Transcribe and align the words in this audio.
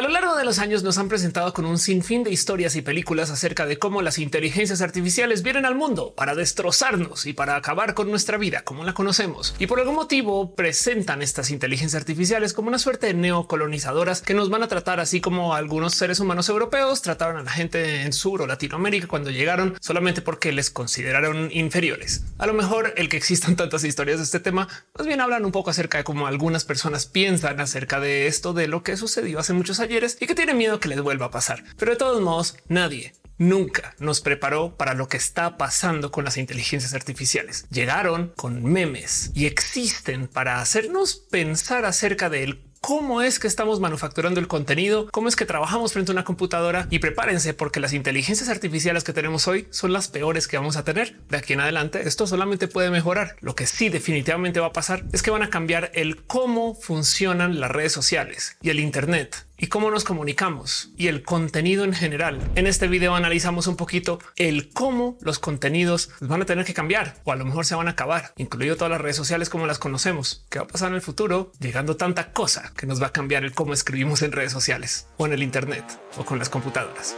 A 0.00 0.02
lo 0.02 0.09
largo 0.20 0.36
de 0.36 0.44
los 0.44 0.58
años 0.58 0.82
nos 0.82 0.98
han 0.98 1.08
presentado 1.08 1.54
con 1.54 1.64
un 1.64 1.78
sinfín 1.78 2.24
de 2.24 2.30
historias 2.30 2.76
y 2.76 2.82
películas 2.82 3.30
acerca 3.30 3.64
de 3.64 3.78
cómo 3.78 4.02
las 4.02 4.18
inteligencias 4.18 4.82
artificiales 4.82 5.42
vienen 5.42 5.64
al 5.64 5.74
mundo 5.74 6.12
para 6.14 6.34
destrozarnos 6.34 7.24
y 7.24 7.32
para 7.32 7.56
acabar 7.56 7.94
con 7.94 8.10
nuestra 8.10 8.36
vida 8.36 8.60
como 8.60 8.84
la 8.84 8.92
conocemos. 8.92 9.54
Y 9.58 9.66
por 9.66 9.80
algún 9.80 9.94
motivo 9.94 10.54
presentan 10.54 11.22
estas 11.22 11.50
inteligencias 11.50 11.98
artificiales 11.98 12.52
como 12.52 12.68
una 12.68 12.78
suerte 12.78 13.06
de 13.06 13.14
neocolonizadoras 13.14 14.20
que 14.20 14.34
nos 14.34 14.50
van 14.50 14.62
a 14.62 14.68
tratar 14.68 15.00
así 15.00 15.22
como 15.22 15.54
algunos 15.54 15.94
seres 15.94 16.20
humanos 16.20 16.50
europeos 16.50 17.00
trataron 17.00 17.38
a 17.38 17.42
la 17.42 17.52
gente 17.52 18.02
en 18.02 18.12
Sur 18.12 18.42
o 18.42 18.46
Latinoamérica 18.46 19.06
cuando 19.06 19.30
llegaron 19.30 19.78
solamente 19.80 20.20
porque 20.20 20.52
les 20.52 20.68
consideraron 20.68 21.48
inferiores. 21.50 22.24
A 22.36 22.46
lo 22.46 22.52
mejor 22.52 22.92
el 22.98 23.08
que 23.08 23.16
existan 23.16 23.56
tantas 23.56 23.84
historias 23.84 24.18
de 24.18 24.24
este 24.24 24.40
tema, 24.40 24.68
más 24.98 25.06
bien 25.06 25.22
hablan 25.22 25.46
un 25.46 25.52
poco 25.52 25.70
acerca 25.70 25.96
de 25.96 26.04
cómo 26.04 26.26
algunas 26.26 26.66
personas 26.66 27.06
piensan 27.06 27.58
acerca 27.58 28.00
de 28.00 28.26
esto, 28.26 28.52
de 28.52 28.68
lo 28.68 28.82
que 28.82 28.98
sucedió 28.98 29.38
hace 29.38 29.54
muchos 29.54 29.80
ayeres 29.80 30.09
y 30.20 30.26
que 30.26 30.34
tienen 30.34 30.58
miedo 30.58 30.80
que 30.80 30.88
les 30.88 31.00
vuelva 31.00 31.26
a 31.26 31.30
pasar. 31.30 31.62
Pero 31.76 31.92
de 31.92 31.98
todos 31.98 32.20
modos, 32.22 32.56
nadie 32.68 33.12
nunca 33.40 33.94
nos 33.98 34.20
preparó 34.20 34.76
para 34.76 34.94
lo 34.94 35.08
que 35.08 35.16
está 35.16 35.56
pasando 35.56 36.12
con 36.12 36.24
las 36.24 36.36
inteligencias 36.36 36.94
artificiales. 36.94 37.66
Llegaron 37.70 38.32
con 38.36 38.62
memes 38.62 39.32
y 39.34 39.46
existen 39.46 40.28
para 40.28 40.60
hacernos 40.60 41.16
pensar 41.16 41.86
acerca 41.86 42.28
del 42.28 42.62
cómo 42.80 43.22
es 43.22 43.38
que 43.38 43.46
estamos 43.46 43.80
manufacturando 43.80 44.40
el 44.40 44.48
contenido, 44.48 45.08
cómo 45.10 45.28
es 45.28 45.36
que 45.36 45.44
trabajamos 45.46 45.92
frente 45.92 46.10
a 46.10 46.14
una 46.14 46.24
computadora 46.24 46.86
y 46.90 46.98
prepárense 46.98 47.54
porque 47.54 47.80
las 47.80 47.92
inteligencias 47.92 48.48
artificiales 48.48 49.04
que 49.04 49.12
tenemos 49.12 49.46
hoy 49.48 49.66
son 49.70 49.92
las 49.92 50.08
peores 50.08 50.48
que 50.48 50.56
vamos 50.56 50.76
a 50.76 50.84
tener 50.84 51.20
de 51.28 51.36
aquí 51.36 51.52
en 51.52 51.60
adelante. 51.60 52.06
Esto 52.06 52.26
solamente 52.26 52.68
puede 52.68 52.90
mejorar. 52.90 53.36
Lo 53.40 53.54
que 53.54 53.66
sí 53.66 53.88
definitivamente 53.88 54.60
va 54.60 54.68
a 54.68 54.72
pasar 54.72 55.04
es 55.12 55.22
que 55.22 55.30
van 55.30 55.42
a 55.42 55.50
cambiar 55.50 55.90
el 55.94 56.22
cómo 56.24 56.74
funcionan 56.74 57.60
las 57.60 57.70
redes 57.70 57.92
sociales 57.92 58.56
y 58.62 58.70
el 58.70 58.80
Internet 58.80 59.46
y 59.60 59.66
cómo 59.66 59.90
nos 59.90 60.04
comunicamos 60.04 60.90
y 60.96 61.08
el 61.08 61.22
contenido 61.22 61.84
en 61.84 61.92
general. 61.92 62.40
En 62.54 62.66
este 62.66 62.88
video 62.88 63.14
analizamos 63.14 63.66
un 63.66 63.76
poquito 63.76 64.18
el 64.36 64.70
cómo 64.70 65.18
los 65.20 65.38
contenidos 65.38 66.10
van 66.20 66.42
a 66.42 66.46
tener 66.46 66.64
que 66.64 66.74
cambiar 66.74 67.16
o 67.24 67.32
a 67.32 67.36
lo 67.36 67.44
mejor 67.44 67.66
se 67.66 67.74
van 67.74 67.86
a 67.86 67.92
acabar, 67.92 68.32
incluido 68.38 68.76
todas 68.76 68.90
las 68.90 69.00
redes 69.00 69.16
sociales 69.16 69.50
como 69.50 69.66
las 69.66 69.78
conocemos. 69.78 70.46
¿Qué 70.48 70.58
va 70.58 70.64
a 70.64 70.68
pasar 70.68 70.88
en 70.88 70.94
el 70.94 71.02
futuro? 71.02 71.52
Llegando 71.60 71.96
tanta 71.96 72.32
cosa 72.32 72.72
que 72.76 72.86
nos 72.86 73.02
va 73.02 73.08
a 73.08 73.12
cambiar 73.12 73.44
el 73.44 73.52
cómo 73.52 73.74
escribimos 73.74 74.22
en 74.22 74.32
redes 74.32 74.52
sociales 74.52 75.06
o 75.18 75.26
en 75.26 75.34
el 75.34 75.42
Internet 75.42 75.84
o 76.16 76.24
con 76.24 76.38
las 76.38 76.48
computadoras. 76.48 77.14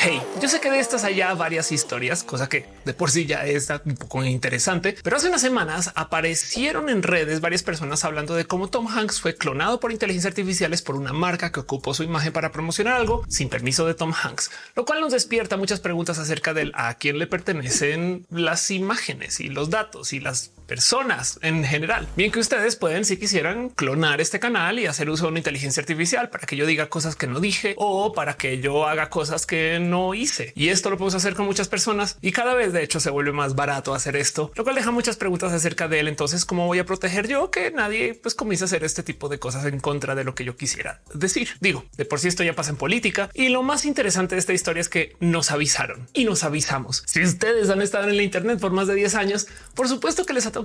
Hey, 0.00 0.22
yo 0.40 0.48
sé 0.48 0.60
que 0.60 0.70
de 0.70 0.78
estas 0.78 1.02
hay 1.02 1.20
varias 1.36 1.72
historias, 1.72 2.22
cosa 2.22 2.48
que 2.48 2.66
de 2.84 2.94
por 2.94 3.10
sí 3.10 3.26
ya 3.26 3.44
está 3.44 3.82
un 3.84 3.96
poco 3.96 4.22
interesante, 4.22 4.96
pero 5.02 5.16
hace 5.16 5.26
unas 5.26 5.40
semanas 5.40 5.90
aparecieron 5.96 6.88
en 6.88 7.02
redes 7.02 7.40
varias 7.40 7.64
personas 7.64 8.04
hablando 8.04 8.36
de 8.36 8.44
cómo 8.44 8.68
Tom 8.68 8.86
Hanks 8.86 9.20
fue 9.20 9.34
clonado 9.34 9.80
por 9.80 9.90
inteligencia 9.90 10.28
artificiales 10.28 10.82
por 10.82 10.94
una 10.94 11.12
marca 11.12 11.50
que 11.50 11.58
ocupó 11.58 11.94
su 11.94 12.04
imagen 12.04 12.32
para 12.32 12.52
promocionar 12.52 12.94
algo 12.94 13.24
sin 13.28 13.48
permiso 13.48 13.86
de 13.86 13.94
Tom 13.94 14.12
Hanks, 14.12 14.52
lo 14.76 14.84
cual 14.84 15.00
nos 15.00 15.12
despierta 15.12 15.56
muchas 15.56 15.80
preguntas 15.80 16.20
acerca 16.20 16.54
del 16.54 16.70
a 16.76 16.94
quién 16.94 17.18
le 17.18 17.26
pertenecen 17.26 18.24
las 18.30 18.70
imágenes 18.70 19.40
y 19.40 19.48
los 19.48 19.68
datos 19.68 20.12
y 20.12 20.20
las 20.20 20.52
personas 20.68 21.40
en 21.42 21.64
general. 21.64 22.06
Bien 22.14 22.30
que 22.30 22.38
ustedes 22.38 22.76
pueden, 22.76 23.04
si 23.04 23.16
quisieran, 23.16 23.70
clonar 23.70 24.20
este 24.20 24.38
canal 24.38 24.78
y 24.78 24.86
hacer 24.86 25.10
uso 25.10 25.24
de 25.24 25.30
una 25.30 25.38
inteligencia 25.38 25.80
artificial 25.80 26.28
para 26.28 26.46
que 26.46 26.56
yo 26.56 26.66
diga 26.66 26.88
cosas 26.90 27.16
que 27.16 27.26
no 27.26 27.40
dije 27.40 27.74
o 27.78 28.12
para 28.12 28.34
que 28.34 28.60
yo 28.60 28.86
haga 28.86 29.08
cosas 29.08 29.46
que 29.46 29.80
no 29.80 30.14
hice. 30.14 30.52
Y 30.54 30.68
esto 30.68 30.90
lo 30.90 30.98
podemos 30.98 31.14
hacer 31.14 31.34
con 31.34 31.46
muchas 31.46 31.68
personas 31.68 32.18
y 32.20 32.32
cada 32.32 32.54
vez 32.54 32.72
de 32.72 32.82
hecho 32.84 33.00
se 33.00 33.10
vuelve 33.10 33.32
más 33.32 33.56
barato 33.56 33.94
hacer 33.94 34.14
esto, 34.14 34.52
lo 34.54 34.62
cual 34.62 34.76
deja 34.76 34.90
muchas 34.90 35.16
preguntas 35.16 35.52
acerca 35.52 35.88
de 35.88 36.00
él. 36.00 36.08
Entonces, 36.08 36.44
¿cómo 36.44 36.66
voy 36.66 36.78
a 36.78 36.84
proteger 36.84 37.26
yo 37.26 37.50
que 37.50 37.70
nadie 37.70 38.14
pues 38.14 38.34
comience 38.34 38.64
a 38.64 38.66
hacer 38.66 38.84
este 38.84 39.02
tipo 39.02 39.28
de 39.30 39.38
cosas 39.38 39.64
en 39.64 39.80
contra 39.80 40.14
de 40.14 40.24
lo 40.24 40.34
que 40.34 40.44
yo 40.44 40.56
quisiera 40.56 41.00
decir? 41.14 41.48
Digo, 41.60 41.86
de 41.96 42.04
por 42.04 42.20
sí 42.20 42.28
esto 42.28 42.44
ya 42.44 42.54
pasa 42.54 42.70
en 42.70 42.76
política 42.76 43.30
y 43.32 43.48
lo 43.48 43.62
más 43.62 43.86
interesante 43.86 44.34
de 44.34 44.40
esta 44.40 44.52
historia 44.52 44.82
es 44.82 44.90
que 44.90 45.16
nos 45.18 45.50
avisaron 45.50 46.08
y 46.12 46.26
nos 46.26 46.44
avisamos. 46.44 47.04
Si 47.06 47.22
ustedes 47.22 47.70
han 47.70 47.80
estado 47.80 48.10
en 48.10 48.18
la 48.18 48.22
Internet 48.22 48.60
por 48.60 48.72
más 48.72 48.86
de 48.86 48.94
10 48.94 49.14
años, 49.14 49.46
por 49.74 49.88
supuesto 49.88 50.26
que 50.26 50.34
les 50.34 50.44
ha 50.44 50.57
o 50.58 50.64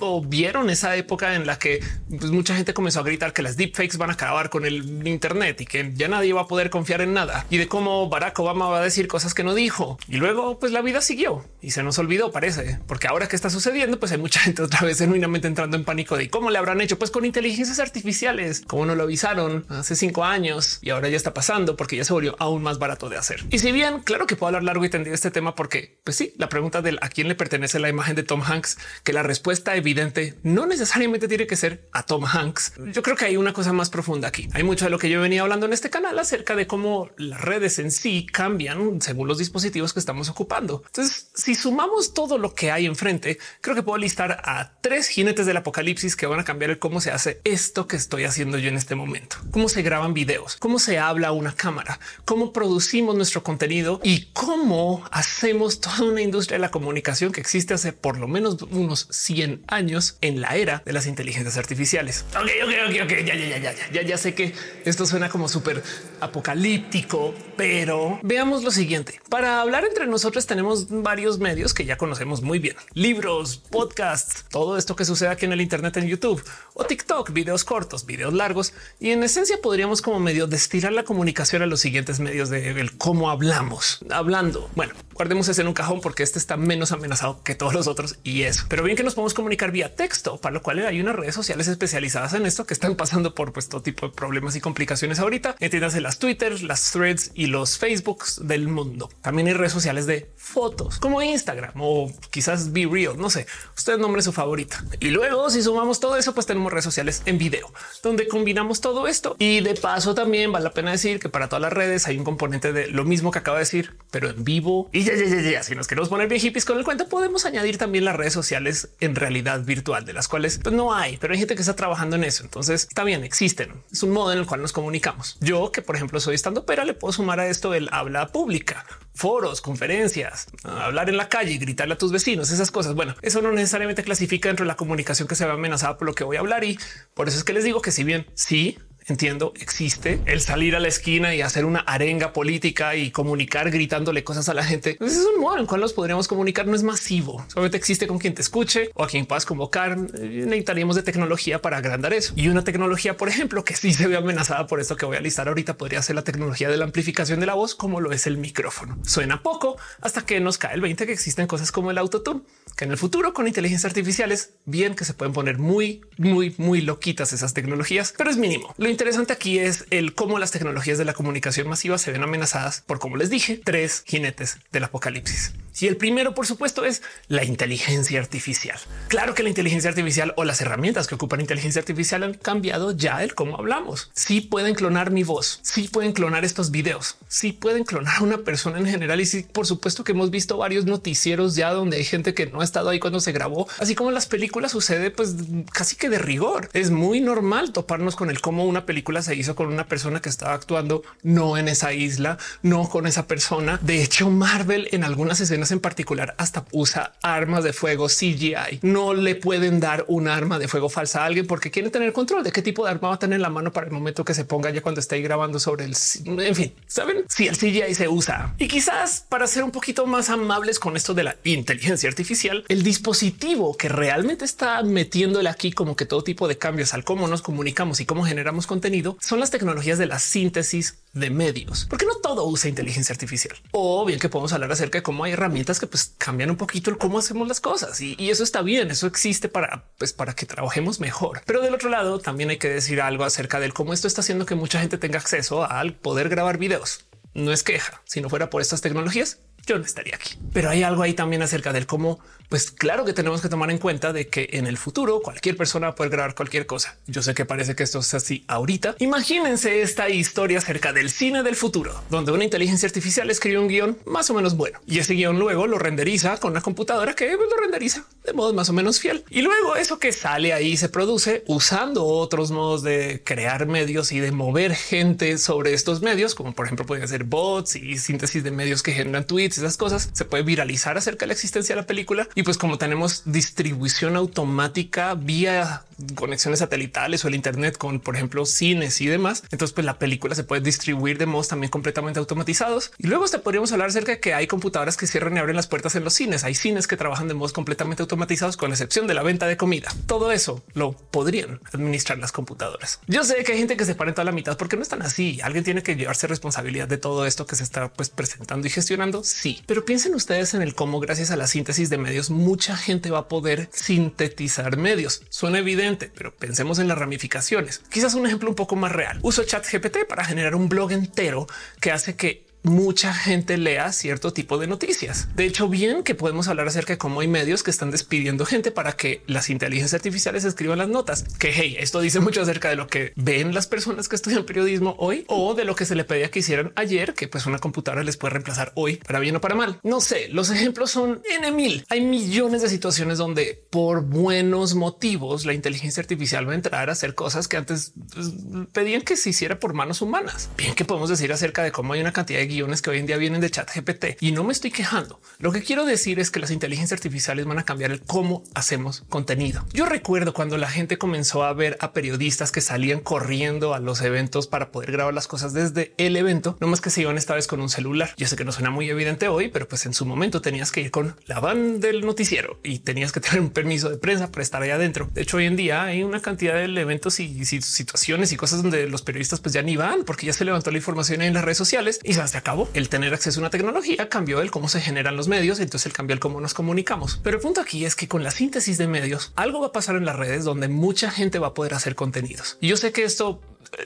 o 0.00 0.22
vieron 0.22 0.70
esa 0.70 0.96
época 0.96 1.34
en 1.34 1.46
la 1.46 1.58
que 1.58 1.82
pues, 2.08 2.30
mucha 2.30 2.54
gente 2.54 2.74
comenzó 2.74 3.00
a 3.00 3.02
gritar 3.02 3.32
que 3.32 3.42
las 3.42 3.56
deepfakes 3.56 3.96
van 3.96 4.10
a 4.10 4.14
acabar 4.14 4.50
con 4.50 4.64
el 4.64 5.06
Internet 5.06 5.60
y 5.60 5.66
que 5.66 5.92
ya 5.94 6.08
nadie 6.08 6.32
va 6.32 6.42
a 6.42 6.46
poder 6.46 6.70
confiar 6.70 7.00
en 7.00 7.14
nada 7.14 7.46
y 7.50 7.58
de 7.58 7.68
cómo 7.68 8.08
Barack 8.08 8.38
Obama 8.38 8.68
va 8.68 8.78
a 8.78 8.82
decir 8.82 9.08
cosas 9.08 9.34
que 9.34 9.44
no 9.44 9.54
dijo. 9.54 9.98
Y 10.08 10.16
luego, 10.16 10.58
pues 10.58 10.72
la 10.72 10.82
vida 10.82 11.00
siguió 11.00 11.44
y 11.60 11.70
se 11.70 11.82
nos 11.82 11.98
olvidó, 11.98 12.32
parece, 12.32 12.78
porque 12.86 13.08
ahora 13.08 13.28
que 13.28 13.36
está 13.36 13.50
sucediendo, 13.50 13.98
pues 13.98 14.12
hay 14.12 14.18
mucha 14.18 14.40
gente 14.40 14.62
otra 14.62 14.80
vez 14.82 14.98
genuinamente 14.98 15.48
entrando 15.48 15.76
en 15.76 15.84
pánico 15.84 16.16
de 16.16 16.28
cómo 16.30 16.50
le 16.50 16.58
habrán 16.58 16.80
hecho, 16.80 16.98
pues 16.98 17.10
con 17.10 17.24
inteligencias 17.24 17.78
artificiales, 17.78 18.62
como 18.66 18.86
no 18.86 18.94
lo 18.94 19.04
avisaron 19.04 19.66
hace 19.68 19.96
cinco 19.96 20.24
años 20.24 20.78
y 20.82 20.90
ahora 20.90 21.08
ya 21.08 21.16
está 21.16 21.34
pasando 21.34 21.76
porque 21.76 21.96
ya 21.96 22.04
se 22.04 22.12
volvió 22.12 22.36
aún 22.38 22.62
más 22.62 22.78
barato 22.78 23.08
de 23.08 23.16
hacer. 23.16 23.44
Y 23.50 23.58
si 23.58 23.72
bien, 23.72 24.00
claro 24.00 24.26
que 24.26 24.36
puedo 24.36 24.48
hablar 24.48 24.62
largo 24.62 24.84
y 24.84 24.88
tendido 24.88 25.14
este 25.14 25.30
tema, 25.30 25.54
porque 25.54 25.98
pues 26.04 26.16
sí, 26.16 26.34
la 26.36 26.48
pregunta 26.48 26.82
del 26.82 26.98
a 27.02 27.08
quién 27.08 27.28
le 27.28 27.34
pertenece 27.34 27.78
la 27.78 27.88
imagen 27.88 28.16
de 28.16 28.22
Tom 28.22 28.42
Hanks, 28.42 28.78
que 29.02 29.12
la 29.12 29.22
respuesta 29.22 29.76
evidente 29.86 30.34
no 30.42 30.66
necesariamente 30.66 31.28
tiene 31.28 31.46
que 31.46 31.54
ser 31.54 31.88
a 31.92 32.02
Tom 32.02 32.24
Hanks. 32.24 32.72
Yo 32.92 33.02
creo 33.02 33.16
que 33.16 33.26
hay 33.26 33.36
una 33.36 33.52
cosa 33.52 33.72
más 33.72 33.88
profunda 33.88 34.26
aquí. 34.26 34.48
Hay 34.52 34.64
mucho 34.64 34.84
de 34.86 34.90
lo 34.90 34.98
que 34.98 35.08
yo 35.08 35.20
venía 35.20 35.42
hablando 35.42 35.66
en 35.66 35.72
este 35.72 35.90
canal 35.90 36.18
acerca 36.18 36.56
de 36.56 36.66
cómo 36.66 37.10
las 37.16 37.40
redes 37.40 37.78
en 37.78 37.92
sí 37.92 38.26
cambian 38.26 39.00
según 39.00 39.28
los 39.28 39.38
dispositivos 39.38 39.92
que 39.92 40.00
estamos 40.00 40.28
ocupando. 40.28 40.82
Entonces, 40.86 41.30
si 41.34 41.54
sumamos 41.54 42.14
todo 42.14 42.36
lo 42.36 42.52
que 42.52 42.72
hay 42.72 42.86
enfrente, 42.86 43.38
creo 43.60 43.76
que 43.76 43.84
puedo 43.84 43.98
listar 43.98 44.42
a 44.44 44.72
tres 44.80 45.06
jinetes 45.08 45.46
del 45.46 45.56
apocalipsis 45.56 46.16
que 46.16 46.26
van 46.26 46.40
a 46.40 46.44
cambiar 46.44 46.72
el 46.72 46.80
cómo 46.80 47.00
se 47.00 47.12
hace 47.12 47.40
esto 47.44 47.86
que 47.86 47.96
estoy 47.96 48.24
haciendo 48.24 48.58
yo 48.58 48.68
en 48.68 48.76
este 48.76 48.96
momento, 48.96 49.36
cómo 49.52 49.68
se 49.68 49.82
graban 49.82 50.14
videos, 50.14 50.56
cómo 50.56 50.80
se 50.80 50.98
habla 50.98 51.30
una 51.30 51.54
cámara, 51.54 52.00
cómo 52.24 52.52
producimos 52.52 53.14
nuestro 53.14 53.44
contenido 53.44 54.00
y 54.02 54.32
cómo 54.32 55.04
hacemos 55.12 55.80
toda 55.80 56.02
una 56.02 56.22
industria 56.22 56.56
de 56.56 56.62
la 56.62 56.70
comunicación 56.72 57.30
que 57.30 57.40
existe 57.40 57.74
hace 57.74 57.92
por 57.92 58.18
lo 58.18 58.26
menos 58.26 58.60
unos 58.62 59.06
100 59.10 59.62
años 59.68 59.75
en 60.20 60.40
la 60.40 60.56
era 60.56 60.82
de 60.84 60.92
las 60.92 61.06
inteligencias 61.06 61.56
artificiales. 61.58 62.24
Ok, 62.30 62.48
ok, 62.64 62.72
ok, 62.88 63.02
ok, 63.04 63.24
ya, 63.24 63.34
ya, 63.34 63.58
ya, 63.58 63.72
ya, 63.72 63.90
ya, 63.92 64.02
ya 64.02 64.18
sé 64.18 64.34
que 64.34 64.54
esto 64.84 65.06
suena 65.06 65.28
como 65.28 65.48
súper 65.48 65.82
apocalíptico, 66.20 67.34
pero 67.56 68.18
veamos 68.22 68.64
lo 68.64 68.70
siguiente. 68.70 69.20
Para 69.28 69.60
hablar 69.60 69.84
entre 69.84 70.06
nosotros 70.06 70.46
tenemos 70.46 70.86
varios 70.88 71.38
medios 71.38 71.74
que 71.74 71.84
ya 71.84 71.96
conocemos 71.96 72.42
muy 72.42 72.58
bien. 72.58 72.76
Libros, 72.94 73.58
podcasts, 73.70 74.44
todo 74.50 74.78
esto 74.78 74.96
que 74.96 75.04
sucede 75.04 75.28
aquí 75.28 75.44
en 75.44 75.52
el 75.52 75.60
Internet, 75.60 75.96
en 75.98 76.06
YouTube 76.06 76.42
o 76.74 76.84
TikTok, 76.84 77.32
videos 77.32 77.64
cortos, 77.64 78.06
videos 78.06 78.32
largos. 78.32 78.72
Y 79.00 79.10
en 79.10 79.22
esencia 79.22 79.58
podríamos 79.62 80.02
como 80.02 80.20
medio 80.20 80.46
destilar 80.46 80.92
la 80.92 81.04
comunicación 81.04 81.62
a 81.62 81.66
los 81.66 81.80
siguientes 81.80 82.20
medios 82.20 82.48
de 82.48 82.90
cómo 82.98 83.30
hablamos. 83.30 84.00
Hablando, 84.10 84.70
bueno, 84.74 84.94
guardemos 85.14 85.48
ese 85.48 85.62
en 85.62 85.68
un 85.68 85.74
cajón 85.74 86.00
porque 86.00 86.22
este 86.22 86.38
está 86.38 86.56
menos 86.56 86.92
amenazado 86.92 87.42
que 87.42 87.54
todos 87.54 87.74
los 87.74 87.86
otros 87.86 88.18
y 88.22 88.42
eso. 88.42 88.64
Pero 88.68 88.82
bien 88.82 88.96
que 88.96 89.02
nos 89.02 89.14
podemos 89.14 89.34
comunicar 89.34 89.65
vía 89.70 89.94
texto, 89.94 90.38
para 90.38 90.54
lo 90.54 90.62
cual 90.62 90.84
hay 90.86 91.00
unas 91.00 91.16
redes 91.16 91.34
sociales 91.34 91.68
especializadas 91.68 92.34
en 92.34 92.46
esto 92.46 92.66
que 92.66 92.74
están 92.74 92.96
pasando 92.96 93.34
por 93.34 93.52
pues, 93.52 93.68
todo 93.68 93.82
tipo 93.82 94.08
de 94.08 94.14
problemas 94.14 94.56
y 94.56 94.60
complicaciones 94.60 95.18
ahorita. 95.18 95.56
Entiéndase 95.60 96.00
las 96.00 96.18
Twitter, 96.18 96.62
las 96.62 96.92
threads 96.92 97.30
y 97.34 97.46
los 97.46 97.78
Facebooks 97.78 98.46
del 98.46 98.68
mundo. 98.68 99.08
También 99.22 99.48
hay 99.48 99.54
redes 99.54 99.72
sociales 99.72 100.06
de 100.06 100.30
fotos 100.36 100.98
como 100.98 101.22
Instagram 101.22 101.72
o 101.76 102.12
quizás 102.30 102.72
Be 102.72 102.88
Real. 102.90 103.16
No 103.16 103.30
sé, 103.30 103.46
usted 103.76 103.98
nombre 103.98 104.22
su 104.22 104.32
favorita. 104.32 104.84
Y 105.00 105.10
luego 105.10 105.50
si 105.50 105.62
sumamos 105.62 106.00
todo 106.00 106.16
eso, 106.16 106.34
pues 106.34 106.46
tenemos 106.46 106.72
redes 106.72 106.84
sociales 106.84 107.22
en 107.26 107.38
video 107.38 107.72
donde 108.02 108.28
combinamos 108.28 108.80
todo 108.80 109.08
esto. 109.08 109.36
Y 109.38 109.60
de 109.60 109.74
paso 109.74 110.14
también 110.14 110.52
vale 110.52 110.64
la 110.64 110.72
pena 110.72 110.90
decir 110.90 111.20
que 111.20 111.28
para 111.28 111.48
todas 111.48 111.62
las 111.62 111.72
redes 111.72 112.06
hay 112.06 112.18
un 112.18 112.24
componente 112.24 112.72
de 112.72 112.88
lo 112.88 113.04
mismo 113.04 113.30
que 113.30 113.38
acaba 113.38 113.58
de 113.58 113.64
decir, 113.64 113.94
pero 114.10 114.30
en 114.30 114.44
vivo. 114.44 114.88
Y 114.92 115.04
ya, 115.04 115.14
ya, 115.14 115.24
ya, 115.24 115.40
ya. 115.40 115.62
Si 115.62 115.74
nos 115.74 115.86
queremos 115.86 116.08
poner 116.08 116.28
bien 116.28 116.40
hippies 116.40 116.64
con 116.64 116.78
el 116.78 116.84
cuento, 116.84 117.08
podemos 117.08 117.44
añadir 117.44 117.78
también 117.78 118.04
las 118.04 118.16
redes 118.16 118.32
sociales 118.32 118.88
en 119.00 119.14
realidad 119.14 119.55
virtual, 119.64 120.04
de 120.04 120.12
las 120.12 120.28
cuales 120.28 120.58
pues, 120.62 120.74
no 120.74 120.94
hay, 120.94 121.16
pero 121.16 121.32
hay 121.32 121.38
gente 121.38 121.54
que 121.54 121.62
está 121.62 121.76
trabajando 121.76 122.16
en 122.16 122.24
eso. 122.24 122.44
Entonces 122.44 122.86
está 122.88 123.04
bien, 123.04 123.24
existen. 123.24 123.82
Es 123.90 124.02
un 124.02 124.10
modo 124.10 124.32
en 124.32 124.38
el 124.38 124.46
cual 124.46 124.62
nos 124.62 124.72
comunicamos. 124.72 125.36
Yo, 125.40 125.72
que 125.72 125.82
por 125.82 125.96
ejemplo 125.96 126.20
soy 126.20 126.34
estando, 126.34 126.66
pero 126.66 126.84
le 126.84 126.94
puedo 126.94 127.12
sumar 127.12 127.40
a 127.40 127.48
esto 127.48 127.74
el 127.74 127.88
habla 127.92 128.28
pública, 128.28 128.84
foros, 129.14 129.60
conferencias, 129.60 130.46
hablar 130.64 131.08
en 131.08 131.16
la 131.16 131.28
calle 131.28 131.56
gritarle 131.58 131.94
a 131.94 131.98
tus 131.98 132.12
vecinos, 132.12 132.50
esas 132.50 132.70
cosas. 132.70 132.94
Bueno, 132.94 133.14
eso 133.22 133.42
no 133.42 133.52
necesariamente 133.52 134.02
clasifica 134.02 134.48
dentro 134.48 134.64
de 134.64 134.68
la 134.68 134.76
comunicación 134.76 135.28
que 135.28 135.34
se 135.34 135.44
ve 135.44 135.52
amenazada 135.52 135.96
por 135.96 136.06
lo 136.06 136.14
que 136.14 136.24
voy 136.24 136.36
a 136.36 136.40
hablar. 136.40 136.64
Y 136.64 136.78
por 137.14 137.28
eso 137.28 137.38
es 137.38 137.44
que 137.44 137.52
les 137.52 137.64
digo 137.64 137.80
que 137.80 137.92
si 137.92 138.04
bien 138.04 138.26
sí 138.34 138.78
entiendo, 139.08 139.52
existe 139.60 140.20
el 140.26 140.40
salir 140.40 140.76
a 140.76 140.80
la 140.80 140.88
esquina 140.88 141.34
y 141.34 141.42
hacer 141.42 141.64
una 141.64 141.80
arenga 141.80 142.32
política 142.32 142.96
y 142.96 143.10
comunicar 143.10 143.70
gritándole 143.70 144.24
cosas 144.24 144.48
a 144.48 144.54
la 144.54 144.64
gente. 144.64 144.96
Pues 144.98 145.16
es 145.16 145.24
un 145.24 145.40
modo 145.40 145.54
en 145.54 145.62
el 145.62 145.66
cual 145.66 145.80
los 145.80 145.92
podríamos 145.92 146.28
comunicar. 146.28 146.66
No 146.66 146.74
es 146.74 146.82
masivo, 146.82 147.44
solamente 147.48 147.76
existe 147.76 148.06
con 148.06 148.18
quien 148.18 148.34
te 148.34 148.42
escuche 148.42 148.90
o 148.94 149.04
a 149.04 149.08
quien 149.08 149.26
puedas 149.26 149.46
convocar. 149.46 149.96
Necesitaríamos 149.96 150.96
de 150.96 151.02
tecnología 151.02 151.62
para 151.62 151.78
agrandar 151.78 152.12
eso 152.12 152.32
y 152.36 152.48
una 152.48 152.64
tecnología, 152.64 153.16
por 153.16 153.28
ejemplo, 153.28 153.64
que 153.64 153.76
sí 153.76 153.92
se 153.92 154.06
ve 154.06 154.16
amenazada 154.16 154.66
por 154.66 154.80
esto 154.80 154.96
que 154.96 155.06
voy 155.06 155.16
a 155.16 155.20
listar 155.20 155.48
ahorita, 155.48 155.76
podría 155.76 156.02
ser 156.02 156.16
la 156.16 156.22
tecnología 156.22 156.68
de 156.68 156.76
la 156.76 156.84
amplificación 156.84 157.40
de 157.40 157.46
la 157.46 157.54
voz, 157.54 157.74
como 157.74 158.00
lo 158.00 158.12
es 158.12 158.26
el 158.26 158.38
micrófono. 158.38 158.98
Suena 159.04 159.42
poco 159.42 159.76
hasta 160.00 160.24
que 160.24 160.40
nos 160.40 160.58
cae 160.58 160.74
el 160.74 160.80
20 160.80 161.06
que 161.06 161.12
existen 161.12 161.46
cosas 161.46 161.72
como 161.72 161.90
el 161.90 161.98
autotune, 161.98 162.42
que 162.76 162.84
en 162.84 162.90
el 162.90 162.96
futuro 162.96 163.32
con 163.32 163.46
inteligencia 163.46 163.88
artificial 163.88 164.32
es 164.32 164.54
bien 164.64 164.94
que 164.94 165.04
se 165.04 165.14
pueden 165.14 165.32
poner 165.32 165.58
muy, 165.58 166.02
muy, 166.18 166.54
muy 166.58 166.80
loquitas 166.80 167.32
esas 167.32 167.54
tecnologías, 167.54 168.14
pero 168.16 168.30
es 168.30 168.36
mínimo. 168.36 168.74
Interesante 168.96 169.34
aquí 169.34 169.58
es 169.58 169.84
el 169.90 170.14
cómo 170.14 170.38
las 170.38 170.52
tecnologías 170.52 170.96
de 170.96 171.04
la 171.04 171.12
comunicación 171.12 171.68
masiva 171.68 171.98
se 171.98 172.12
ven 172.12 172.22
amenazadas 172.22 172.82
por, 172.86 172.98
como 172.98 173.18
les 173.18 173.28
dije, 173.28 173.60
tres 173.62 174.02
jinetes 174.06 174.56
del 174.72 174.84
apocalipsis. 174.84 175.52
Y 175.78 175.86
el 175.86 175.98
primero, 175.98 176.34
por 176.34 176.46
supuesto, 176.46 176.86
es 176.86 177.02
la 177.28 177.44
inteligencia 177.44 178.18
artificial. 178.18 178.78
Claro 179.08 179.34
que 179.34 179.42
la 179.42 179.50
inteligencia 179.50 179.90
artificial 179.90 180.32
o 180.36 180.44
las 180.44 180.62
herramientas 180.62 181.06
que 181.06 181.16
ocupan 181.16 181.42
inteligencia 181.42 181.80
artificial 181.80 182.22
han 182.22 182.32
cambiado 182.32 182.92
ya 182.92 183.22
el 183.22 183.34
cómo 183.34 183.58
hablamos. 183.58 184.10
Sí 184.14 184.40
pueden 184.40 184.74
clonar 184.74 185.10
mi 185.10 185.22
voz, 185.22 185.60
sí 185.62 185.88
pueden 185.88 186.12
clonar 186.12 186.46
estos 186.46 186.70
videos, 186.70 187.16
sí 187.28 187.52
pueden 187.52 187.84
clonar 187.84 188.16
a 188.16 188.22
una 188.22 188.38
persona 188.38 188.78
en 188.78 188.86
general. 188.86 189.20
Y 189.20 189.26
sí, 189.26 189.46
por 189.52 189.66
supuesto 189.66 190.02
que 190.02 190.12
hemos 190.12 190.30
visto 190.30 190.56
varios 190.56 190.86
noticieros 190.86 191.56
ya 191.56 191.70
donde 191.72 191.98
hay 191.98 192.04
gente 192.04 192.32
que 192.32 192.46
no 192.46 192.62
ha 192.62 192.64
estado 192.64 192.88
ahí 192.88 192.98
cuando 192.98 193.20
se 193.20 193.32
grabó, 193.32 193.68
así 193.78 193.94
como 193.94 194.08
en 194.08 194.14
las 194.14 194.26
películas 194.26 194.72
sucede, 194.72 195.10
pues 195.10 195.34
casi 195.72 195.96
que 195.96 196.08
de 196.08 196.18
rigor. 196.18 196.70
Es 196.72 196.90
muy 196.90 197.20
normal 197.20 197.72
toparnos 197.72 198.16
con 198.16 198.30
el 198.30 198.40
cómo 198.40 198.64
una 198.64 198.85
película 198.86 199.22
se 199.22 199.34
hizo 199.34 199.54
con 199.54 199.66
una 199.66 199.86
persona 199.86 200.20
que 200.20 200.28
estaba 200.28 200.54
actuando 200.54 201.02
no 201.22 201.58
en 201.58 201.68
esa 201.68 201.92
isla, 201.92 202.38
no 202.62 202.88
con 202.88 203.06
esa 203.06 203.26
persona. 203.26 203.78
De 203.82 204.02
hecho, 204.02 204.30
Marvel 204.30 204.88
en 204.92 205.04
algunas 205.04 205.40
escenas 205.40 205.70
en 205.72 205.80
particular 205.80 206.34
hasta 206.38 206.64
usa 206.72 207.12
armas 207.22 207.64
de 207.64 207.72
fuego 207.72 208.06
CGI. 208.08 208.80
No 208.82 209.14
le 209.14 209.34
pueden 209.34 209.80
dar 209.80 210.04
un 210.08 210.28
arma 210.28 210.58
de 210.58 210.68
fuego 210.68 210.88
falsa 210.88 211.22
a 211.22 211.26
alguien 211.26 211.46
porque 211.46 211.70
quieren 211.70 211.90
tener 211.90 212.12
control 212.12 212.42
de 212.42 212.52
qué 212.52 212.62
tipo 212.62 212.84
de 212.84 212.90
arma 212.92 213.08
va 213.08 213.14
a 213.14 213.18
tener 213.18 213.36
en 213.36 213.42
la 213.42 213.50
mano 213.50 213.72
para 213.72 213.86
el 213.86 213.92
momento 213.92 214.24
que 214.24 214.34
se 214.34 214.44
ponga 214.44 214.70
ya 214.70 214.80
cuando 214.80 215.00
esté 215.00 215.20
grabando 215.20 215.58
sobre 215.58 215.84
el. 215.84 215.96
En 216.24 216.54
fin, 216.54 216.72
saben 216.86 217.24
si 217.28 217.48
el 217.48 217.56
CGI 217.56 217.94
se 217.94 218.08
usa 218.08 218.54
y 218.58 218.68
quizás 218.68 219.24
para 219.28 219.46
ser 219.46 219.64
un 219.64 219.70
poquito 219.70 220.06
más 220.06 220.30
amables 220.30 220.78
con 220.78 220.96
esto 220.96 221.14
de 221.14 221.24
la 221.24 221.36
inteligencia 221.44 222.08
artificial, 222.08 222.64
el 222.68 222.82
dispositivo 222.82 223.76
que 223.76 223.88
realmente 223.88 224.44
está 224.44 224.82
metiéndole 224.82 225.48
aquí 225.48 225.72
como 225.72 225.96
que 225.96 226.06
todo 226.06 226.22
tipo 226.22 226.48
de 226.48 226.58
cambios 226.58 226.94
al 226.94 227.04
cómo 227.04 227.28
nos 227.28 227.42
comunicamos 227.42 228.00
y 228.00 228.06
cómo 228.06 228.24
generamos 228.24 228.66
contenido 228.76 229.16
son 229.20 229.40
las 229.40 229.50
tecnologías 229.50 229.96
de 229.98 230.06
la 230.06 230.18
síntesis 230.18 230.98
de 231.14 231.30
medios, 231.30 231.86
porque 231.88 232.04
no 232.04 232.16
todo 232.16 232.44
usa 232.44 232.68
inteligencia 232.68 233.14
artificial 233.14 233.56
o 233.72 234.04
bien 234.04 234.20
que 234.20 234.28
podemos 234.28 234.52
hablar 234.52 234.70
acerca 234.70 234.98
de 234.98 235.02
cómo 235.02 235.24
hay 235.24 235.32
herramientas 235.32 235.80
que 235.80 235.86
pues 235.86 236.12
cambian 236.18 236.50
un 236.50 236.56
poquito 236.56 236.90
el 236.90 236.98
cómo 236.98 237.18
hacemos 237.18 237.48
las 237.48 237.60
cosas 237.60 238.00
y, 238.00 238.16
y, 238.18 238.30
eso 238.30 238.44
está 238.44 238.62
bien. 238.62 238.90
Eso 238.90 239.06
existe 239.06 239.48
para, 239.48 239.84
pues, 239.98 240.12
para 240.12 240.34
que 240.34 240.46
trabajemos 240.46 241.00
mejor. 241.00 241.40
Pero 241.46 241.62
del 241.62 241.74
otro 241.74 241.88
lado 241.88 242.18
también 242.18 242.50
hay 242.50 242.58
que 242.58 242.68
decir 242.68 243.00
algo 243.00 243.24
acerca 243.24 243.60
del 243.60 243.72
cómo 243.72 243.92
esto 243.92 244.06
está 244.06 244.20
haciendo 244.20 244.46
que 244.46 244.54
mucha 244.54 244.80
gente 244.80 244.98
tenga 244.98 245.18
acceso 245.18 245.68
al 245.68 245.94
poder 245.94 246.28
grabar 246.28 246.58
videos. 246.58 247.06
No 247.34 247.52
es 247.52 247.62
queja. 247.62 248.02
Si 248.04 248.20
no 248.20 248.28
fuera 248.28 248.50
por 248.50 248.62
estas 248.62 248.80
tecnologías, 248.80 249.38
yo 249.66 249.78
no 249.78 249.84
estaría 249.84 250.14
aquí. 250.14 250.38
Pero 250.52 250.70
hay 250.70 250.82
algo 250.82 251.02
ahí 251.02 251.14
también 251.14 251.42
acerca 251.42 251.72
del 251.72 251.86
cómo, 251.86 252.18
pues 252.48 252.70
claro 252.70 253.04
que 253.04 253.12
tenemos 253.12 253.40
que 253.40 253.48
tomar 253.48 253.70
en 253.70 253.78
cuenta 253.78 254.12
de 254.12 254.28
que 254.28 254.48
en 254.52 254.66
el 254.66 254.76
futuro 254.76 255.20
cualquier 255.20 255.56
persona 255.56 255.94
puede 255.94 256.10
grabar 256.10 256.34
cualquier 256.34 256.66
cosa. 256.66 256.96
Yo 257.06 257.22
sé 257.22 257.34
que 257.34 257.44
parece 257.44 257.74
que 257.74 257.82
esto 257.82 258.00
es 258.00 258.14
así 258.14 258.44
ahorita. 258.48 258.96
Imagínense 258.98 259.82
esta 259.82 260.08
historia 260.08 260.58
acerca 260.58 260.92
del 260.92 261.10
cine 261.10 261.42
del 261.42 261.56
futuro, 261.56 262.02
donde 262.10 262.32
una 262.32 262.44
inteligencia 262.44 262.86
artificial 262.86 263.30
escribe 263.30 263.58
un 263.58 263.68
guion 263.68 263.98
más 264.06 264.30
o 264.30 264.34
menos 264.34 264.56
bueno 264.56 264.80
y 264.86 264.98
ese 264.98 265.14
guion 265.14 265.38
luego 265.38 265.66
lo 265.66 265.78
renderiza 265.78 266.38
con 266.38 266.52
una 266.52 266.60
computadora 266.60 267.14
que 267.14 267.30
lo 267.32 267.60
renderiza 267.60 268.04
de 268.24 268.32
modo 268.32 268.52
más 268.52 268.68
o 268.68 268.72
menos 268.72 269.00
fiel. 269.00 269.24
Y 269.30 269.42
luego 269.42 269.76
eso 269.76 269.98
que 269.98 270.12
sale 270.12 270.52
ahí 270.52 270.76
se 270.76 270.88
produce 270.88 271.44
usando 271.46 272.04
otros 272.04 272.50
modos 272.50 272.82
de 272.82 273.22
crear 273.24 273.66
medios 273.66 274.12
y 274.12 274.20
de 274.20 274.32
mover 274.32 274.74
gente 274.74 275.38
sobre 275.38 275.74
estos 275.74 276.02
medios, 276.02 276.34
como 276.34 276.52
por 276.52 276.66
ejemplo 276.66 276.86
pueden 276.86 277.06
ser 277.08 277.24
bots 277.24 277.76
y 277.76 277.98
síntesis 277.98 278.42
de 278.42 278.50
medios 278.50 278.82
que 278.82 278.92
generan 278.92 279.26
tweets 279.26 279.58
esas 279.58 279.76
cosas 279.76 280.10
se 280.12 280.24
puede 280.24 280.42
viralizar 280.42 280.96
acerca 280.98 281.20
de 281.20 281.28
la 281.28 281.32
existencia 281.34 281.74
de 281.74 281.80
la 281.80 281.86
película. 281.86 282.28
Y 282.36 282.42
pues 282.42 282.58
como 282.58 282.76
tenemos 282.76 283.22
distribución 283.24 284.14
automática 284.14 285.14
vía 285.14 285.82
conexiones 286.14 286.58
satelitales 286.58 287.24
o 287.24 287.28
el 287.28 287.34
Internet 287.34 287.78
con, 287.78 288.00
por 288.00 288.16
ejemplo, 288.16 288.44
cines 288.44 289.00
y 289.00 289.06
demás, 289.06 289.42
entonces 289.50 289.72
pues 289.72 289.86
la 289.86 289.98
película 289.98 290.34
se 290.34 290.44
puede 290.44 290.60
distribuir 290.60 291.16
de 291.16 291.24
modos 291.24 291.48
también 291.48 291.70
completamente 291.70 292.18
automatizados. 292.18 292.92
Y 292.98 293.06
luego 293.06 293.26
te 293.26 293.38
podríamos 293.38 293.72
hablar 293.72 293.88
acerca 293.88 294.12
de 294.12 294.20
que 294.20 294.34
hay 294.34 294.46
computadoras 294.46 294.98
que 294.98 295.06
cierran 295.06 295.34
y 295.34 295.38
abren 295.38 295.56
las 295.56 295.66
puertas 295.66 295.96
en 295.96 296.04
los 296.04 296.12
cines. 296.12 296.44
Hay 296.44 296.54
cines 296.54 296.86
que 296.86 296.98
trabajan 296.98 297.26
de 297.26 297.32
modos 297.32 297.54
completamente 297.54 298.02
automatizados 298.02 298.58
con 298.58 298.70
excepción 298.70 299.06
de 299.06 299.14
la 299.14 299.22
venta 299.22 299.46
de 299.46 299.56
comida. 299.56 299.88
Todo 300.06 300.30
eso 300.30 300.62
lo 300.74 300.92
podrían 300.92 301.60
administrar 301.72 302.18
las 302.18 302.32
computadoras. 302.32 303.00
Yo 303.06 303.24
sé 303.24 303.42
que 303.44 303.52
hay 303.52 303.58
gente 303.58 303.78
que 303.78 303.86
se 303.86 303.94
para 303.94 304.10
en 304.10 304.14
toda 304.14 304.26
la 304.26 304.32
mitad 304.32 304.58
porque 304.58 304.76
no 304.76 304.82
están 304.82 305.00
así. 305.00 305.40
Alguien 305.42 305.64
tiene 305.64 305.82
que 305.82 305.96
llevarse 305.96 306.26
responsabilidad 306.26 306.86
de 306.86 306.98
todo 306.98 307.24
esto 307.24 307.46
que 307.46 307.56
se 307.56 307.62
está 307.62 307.90
pues 307.90 308.10
presentando 308.10 308.66
y 308.66 308.70
gestionando. 308.70 309.24
Sí, 309.24 309.62
pero 309.64 309.86
piensen 309.86 310.14
ustedes 310.14 310.52
en 310.52 310.60
el 310.60 310.74
cómo 310.74 311.00
gracias 311.00 311.30
a 311.30 311.36
la 311.36 311.46
síntesis 311.46 311.88
de 311.88 311.96
medios 311.96 312.25
mucha 312.30 312.76
gente 312.76 313.10
va 313.10 313.18
a 313.18 313.28
poder 313.28 313.68
sintetizar 313.72 314.76
medios. 314.76 315.22
Suena 315.28 315.58
evidente, 315.58 316.10
pero 316.14 316.34
pensemos 316.34 316.78
en 316.78 316.88
las 316.88 316.98
ramificaciones. 316.98 317.82
Quizás 317.90 318.14
un 318.14 318.26
ejemplo 318.26 318.48
un 318.48 318.54
poco 318.54 318.76
más 318.76 318.92
real. 318.92 319.18
Uso 319.22 319.44
chat 319.44 319.66
GPT 319.70 320.06
para 320.08 320.24
generar 320.24 320.54
un 320.54 320.68
blog 320.68 320.92
entero 320.92 321.46
que 321.80 321.92
hace 321.92 322.16
que 322.16 322.45
mucha 322.66 323.14
gente 323.14 323.56
lea 323.56 323.92
cierto 323.92 324.32
tipo 324.32 324.58
de 324.58 324.66
noticias. 324.66 325.28
De 325.34 325.44
hecho, 325.44 325.68
bien 325.68 326.02
que 326.02 326.14
podemos 326.14 326.48
hablar 326.48 326.66
acerca 326.66 326.92
de 326.92 326.98
cómo 326.98 327.20
hay 327.20 327.28
medios 327.28 327.62
que 327.62 327.70
están 327.70 327.90
despidiendo 327.90 328.44
gente 328.44 328.70
para 328.70 328.92
que 328.92 329.22
las 329.26 329.50
inteligencias 329.50 329.94
artificiales 329.94 330.44
escriban 330.44 330.78
las 330.78 330.88
notas. 330.88 331.24
Que 331.38 331.52
hey, 331.52 331.76
esto 331.78 332.00
dice 332.00 332.20
mucho 332.20 332.42
acerca 332.42 332.68
de 332.68 332.76
lo 332.76 332.88
que 332.88 333.12
ven 333.16 333.54
las 333.54 333.66
personas 333.66 334.08
que 334.08 334.16
estudian 334.16 334.44
periodismo 334.44 334.96
hoy 334.98 335.24
o 335.28 335.54
de 335.54 335.64
lo 335.64 335.74
que 335.74 335.84
se 335.84 335.94
le 335.94 336.04
pedía 336.04 336.30
que 336.30 336.40
hicieran 336.40 336.72
ayer, 336.76 337.14
que 337.14 337.28
pues 337.28 337.46
una 337.46 337.58
computadora 337.58 338.02
les 338.02 338.16
puede 338.16 338.32
reemplazar 338.32 338.72
hoy 338.74 338.96
para 338.96 339.20
bien 339.20 339.36
o 339.36 339.40
para 339.40 339.54
mal. 339.54 339.78
No 339.82 340.00
sé, 340.00 340.28
los 340.28 340.50
ejemplos 340.50 340.90
son 340.90 341.22
en 341.30 341.54
mil. 341.54 341.84
Hay 341.88 342.00
millones 342.00 342.62
de 342.62 342.68
situaciones 342.68 343.18
donde 343.18 343.64
por 343.70 344.02
buenos 344.02 344.74
motivos 344.74 345.46
la 345.46 345.52
inteligencia 345.52 346.00
artificial 346.00 346.48
va 346.48 346.52
a 346.52 346.56
entrar 346.56 346.88
a 346.88 346.92
hacer 346.92 347.14
cosas 347.14 347.46
que 347.46 347.56
antes 347.56 347.92
pues, 348.12 348.32
pedían 348.72 349.02
que 349.02 349.16
se 349.16 349.30
hiciera 349.30 349.60
por 349.60 349.72
manos 349.72 350.02
humanas. 350.02 350.48
Bien 350.56 350.74
que 350.74 350.84
podemos 350.84 351.08
decir 351.08 351.32
acerca 351.32 351.62
de 351.62 351.70
cómo 351.70 351.92
hay 351.92 352.00
una 352.00 352.12
cantidad 352.12 352.40
de 352.40 352.55
guiones 352.56 352.82
que 352.82 352.90
hoy 352.90 352.98
en 352.98 353.06
día 353.06 353.16
vienen 353.18 353.40
de 353.40 353.50
chat 353.50 353.70
GPT 353.72 354.16
y 354.20 354.32
no 354.32 354.44
me 354.44 354.52
estoy 354.52 354.70
quejando. 354.70 355.20
Lo 355.38 355.52
que 355.52 355.62
quiero 355.62 355.84
decir 355.84 356.18
es 356.18 356.30
que 356.30 356.40
las 356.40 356.50
inteligencias 356.50 356.98
artificiales 356.98 357.44
van 357.44 357.58
a 357.58 357.64
cambiar 357.64 357.90
el 357.90 358.00
cómo 358.00 358.42
hacemos 358.54 359.04
contenido. 359.08 359.64
Yo 359.72 359.86
recuerdo 359.86 360.32
cuando 360.32 360.56
la 360.56 360.70
gente 360.70 360.98
comenzó 360.98 361.44
a 361.44 361.52
ver 361.52 361.76
a 361.80 361.92
periodistas 361.92 362.52
que 362.52 362.60
salían 362.60 363.00
corriendo 363.00 363.74
a 363.74 363.80
los 363.80 364.00
eventos 364.00 364.46
para 364.46 364.72
poder 364.72 364.92
grabar 364.92 365.12
las 365.12 365.26
cosas 365.26 365.52
desde 365.52 365.92
el 365.98 366.16
evento, 366.16 366.56
no 366.60 366.66
más 366.66 366.80
que 366.80 366.90
se 366.90 367.02
iban 367.02 367.18
esta 367.18 367.34
vez 367.34 367.46
con 367.46 367.60
un 367.60 367.68
celular. 367.68 368.14
Yo 368.16 368.26
sé 368.26 368.36
que 368.36 368.44
no 368.44 368.52
suena 368.52 368.70
muy 368.70 368.88
evidente 368.88 369.28
hoy, 369.28 369.48
pero 369.48 369.68
pues 369.68 369.84
en 369.86 369.92
su 369.92 370.06
momento 370.06 370.40
tenías 370.40 370.72
que 370.72 370.80
ir 370.80 370.90
con 370.90 371.16
la 371.26 371.40
van 371.40 371.80
del 371.80 372.04
noticiero 372.06 372.58
y 372.62 372.78
tenías 372.78 373.12
que 373.12 373.20
tener 373.20 373.40
un 373.40 373.50
permiso 373.50 373.90
de 373.90 373.98
prensa 373.98 374.30
para 374.30 374.42
estar 374.42 374.62
ahí 374.62 374.70
adentro. 374.70 375.10
De 375.12 375.22
hecho, 375.22 375.36
hoy 375.36 375.46
en 375.46 375.56
día 375.56 375.84
hay 375.84 376.02
una 376.02 376.20
cantidad 376.20 376.54
de 376.54 376.80
eventos 376.80 377.20
y, 377.20 377.44
situaciones 377.44 378.32
y 378.32 378.36
cosas 378.36 378.62
donde 378.62 378.88
los 378.88 379.02
periodistas 379.02 379.40
pues 379.40 379.52
ya 379.52 379.62
ni 379.62 379.76
van 379.76 380.04
porque 380.04 380.26
ya 380.26 380.32
se 380.32 380.44
levantó 380.44 380.70
la 380.70 380.78
información 380.78 381.22
en 381.22 381.34
las 381.34 381.44
redes 381.44 381.58
sociales 381.58 382.00
y 382.02 382.14
se 382.14 382.20
acabó. 382.36 382.68
El 382.74 382.88
tener 382.88 383.12
acceso 383.14 383.40
a 383.40 383.42
una 383.42 383.50
tecnología 383.50 384.08
cambió 384.08 384.40
el 384.40 384.50
cómo 384.50 384.68
se 384.68 384.80
generan 384.80 385.16
los 385.16 385.28
medios, 385.28 385.60
entonces 385.60 385.86
el 385.86 385.92
cambio 385.92 386.14
el 386.14 386.20
cómo 386.20 386.40
nos 386.40 386.54
comunicamos. 386.54 387.20
Pero 387.22 387.36
el 387.36 387.42
punto 387.42 387.60
aquí 387.60 387.84
es 387.84 387.96
que 387.96 388.08
con 388.08 388.22
la 388.22 388.30
síntesis 388.30 388.78
de 388.78 388.88
medios 388.88 389.32
algo 389.36 389.60
va 389.60 389.68
a 389.68 389.72
pasar 389.72 389.96
en 389.96 390.04
las 390.04 390.16
redes 390.16 390.44
donde 390.44 390.68
mucha 390.68 391.10
gente 391.10 391.38
va 391.38 391.48
a 391.48 391.54
poder 391.54 391.74
hacer 391.74 391.94
contenidos. 391.94 392.58
Y 392.60 392.68
yo 392.68 392.76
sé 392.76 392.92
que 392.92 393.04
esto 393.04 393.40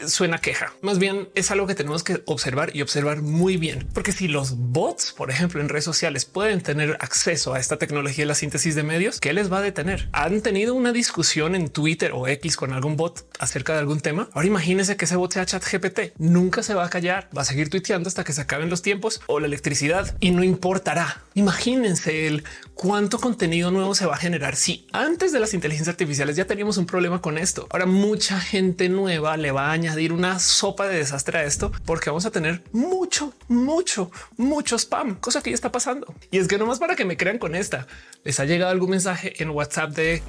suena 0.07 0.39
queja. 0.39 0.73
Más 0.83 0.99
bien 0.99 1.29
es 1.35 1.51
algo 1.51 1.67
que 1.67 1.75
tenemos 1.75 2.03
que 2.03 2.23
observar 2.27 2.75
y 2.75 2.83
observar 2.83 3.23
muy 3.23 3.57
bien, 3.57 3.87
porque 3.93 4.13
si 4.13 4.29
los 4.29 4.57
bots, 4.57 5.13
por 5.13 5.31
ejemplo, 5.31 5.61
en 5.61 5.69
redes 5.69 5.85
sociales 5.85 6.25
pueden 6.25 6.61
tener 6.61 6.97
acceso 7.01 7.55
a 7.55 7.61
esta 7.61 7.77
tecnología 7.77 8.23
de 8.23 8.29
la 8.29 8.35
síntesis 8.35 8.75
de 8.75 8.83
medios, 8.83 9.21
¿qué 9.21 9.33
les 9.33 9.53
va 9.53 9.59
a 9.59 9.63
detener? 9.63 10.09
Han 10.13 10.43
tenido 10.43 10.75
una 10.75 10.93
discusión 10.93 11.55
en 11.55 11.69
Twitter 11.69 12.13
o 12.15 12.27
X 12.29 12.57
con 12.57 12.73
algún 12.73 12.97
bot 12.97 13.27
acerca 13.39 13.75
de 13.75 13.81
algún 13.81 14.01
tema. 14.01 14.29
Ahora 14.33 14.47
imagínense 14.47 14.97
que 14.97 15.05
ese 15.05 15.17
bot 15.17 15.33
sea 15.33 15.47
chat 15.47 15.65
GPT. 15.65 16.13
Nunca 16.19 16.63
se 16.63 16.75
va 16.75 16.85
a 16.85 16.91
callar, 16.91 17.29
va 17.37 17.43
a 17.43 17.45
seguir 17.45 17.71
tuiteando 17.71 18.09
hasta 18.09 18.25
que 18.25 18.33
se 18.33 18.41
acaben 18.41 18.71
los 18.71 18.83
tiempos 18.83 19.21
o 19.27 19.41
la 19.41 19.47
electricidad 19.47 20.17
y 20.21 20.31
no 20.31 20.43
importará. 20.43 21.23
Imagínense 21.35 22.27
el 22.27 22.45
cuánto 22.81 23.19
contenido 23.19 23.71
nuevo 23.71 23.95
se 23.95 24.07
va 24.07 24.15
a 24.15 24.17
generar 24.17 24.57
si 24.57 24.87
antes 24.93 25.33
de 25.33 25.41
las 25.41 25.53
inteligencias 25.53 25.93
artificiales 25.93 26.35
ya 26.35 26.47
teníamos 26.47 26.79
un 26.79 26.87
problema 26.87 27.21
con 27.21 27.37
esto. 27.37 27.67
Ahora 27.69 27.85
mucha 27.85 28.41
gente 28.41 28.89
nueva 28.89 29.37
le 29.37 29.51
va 29.51 29.67
a 29.67 29.73
añadir 29.73 30.15
una 30.15 30.39
sopa 30.39 30.89
de 30.89 30.97
desastre 30.97 31.41
a 31.41 31.45
esto 31.45 31.73
porque 31.85 32.09
vamos 32.09 32.25
a 32.25 32.31
tener 32.31 32.63
mucho, 32.73 33.35
mucho, 33.49 34.11
mucho 34.39 34.79
spam, 34.79 35.17
cosa 35.17 35.43
que 35.43 35.51
ya 35.51 35.57
está 35.57 35.71
pasando. 35.71 36.15
Y 36.31 36.39
es 36.39 36.49
que 36.49 36.57
nomás 36.57 36.79
para 36.79 36.97
que 36.97 37.05
me 37.05 37.19
crean 37.19 37.37
con 37.37 37.55
esta, 37.55 37.87
les 38.25 38.41
ha 38.41 38.47
llegado 38.47 38.73
algún 38.73 38.89
mensaje 38.89 39.43
en 39.43 39.51
WhatsApp 39.51 39.91
de, 39.91 40.23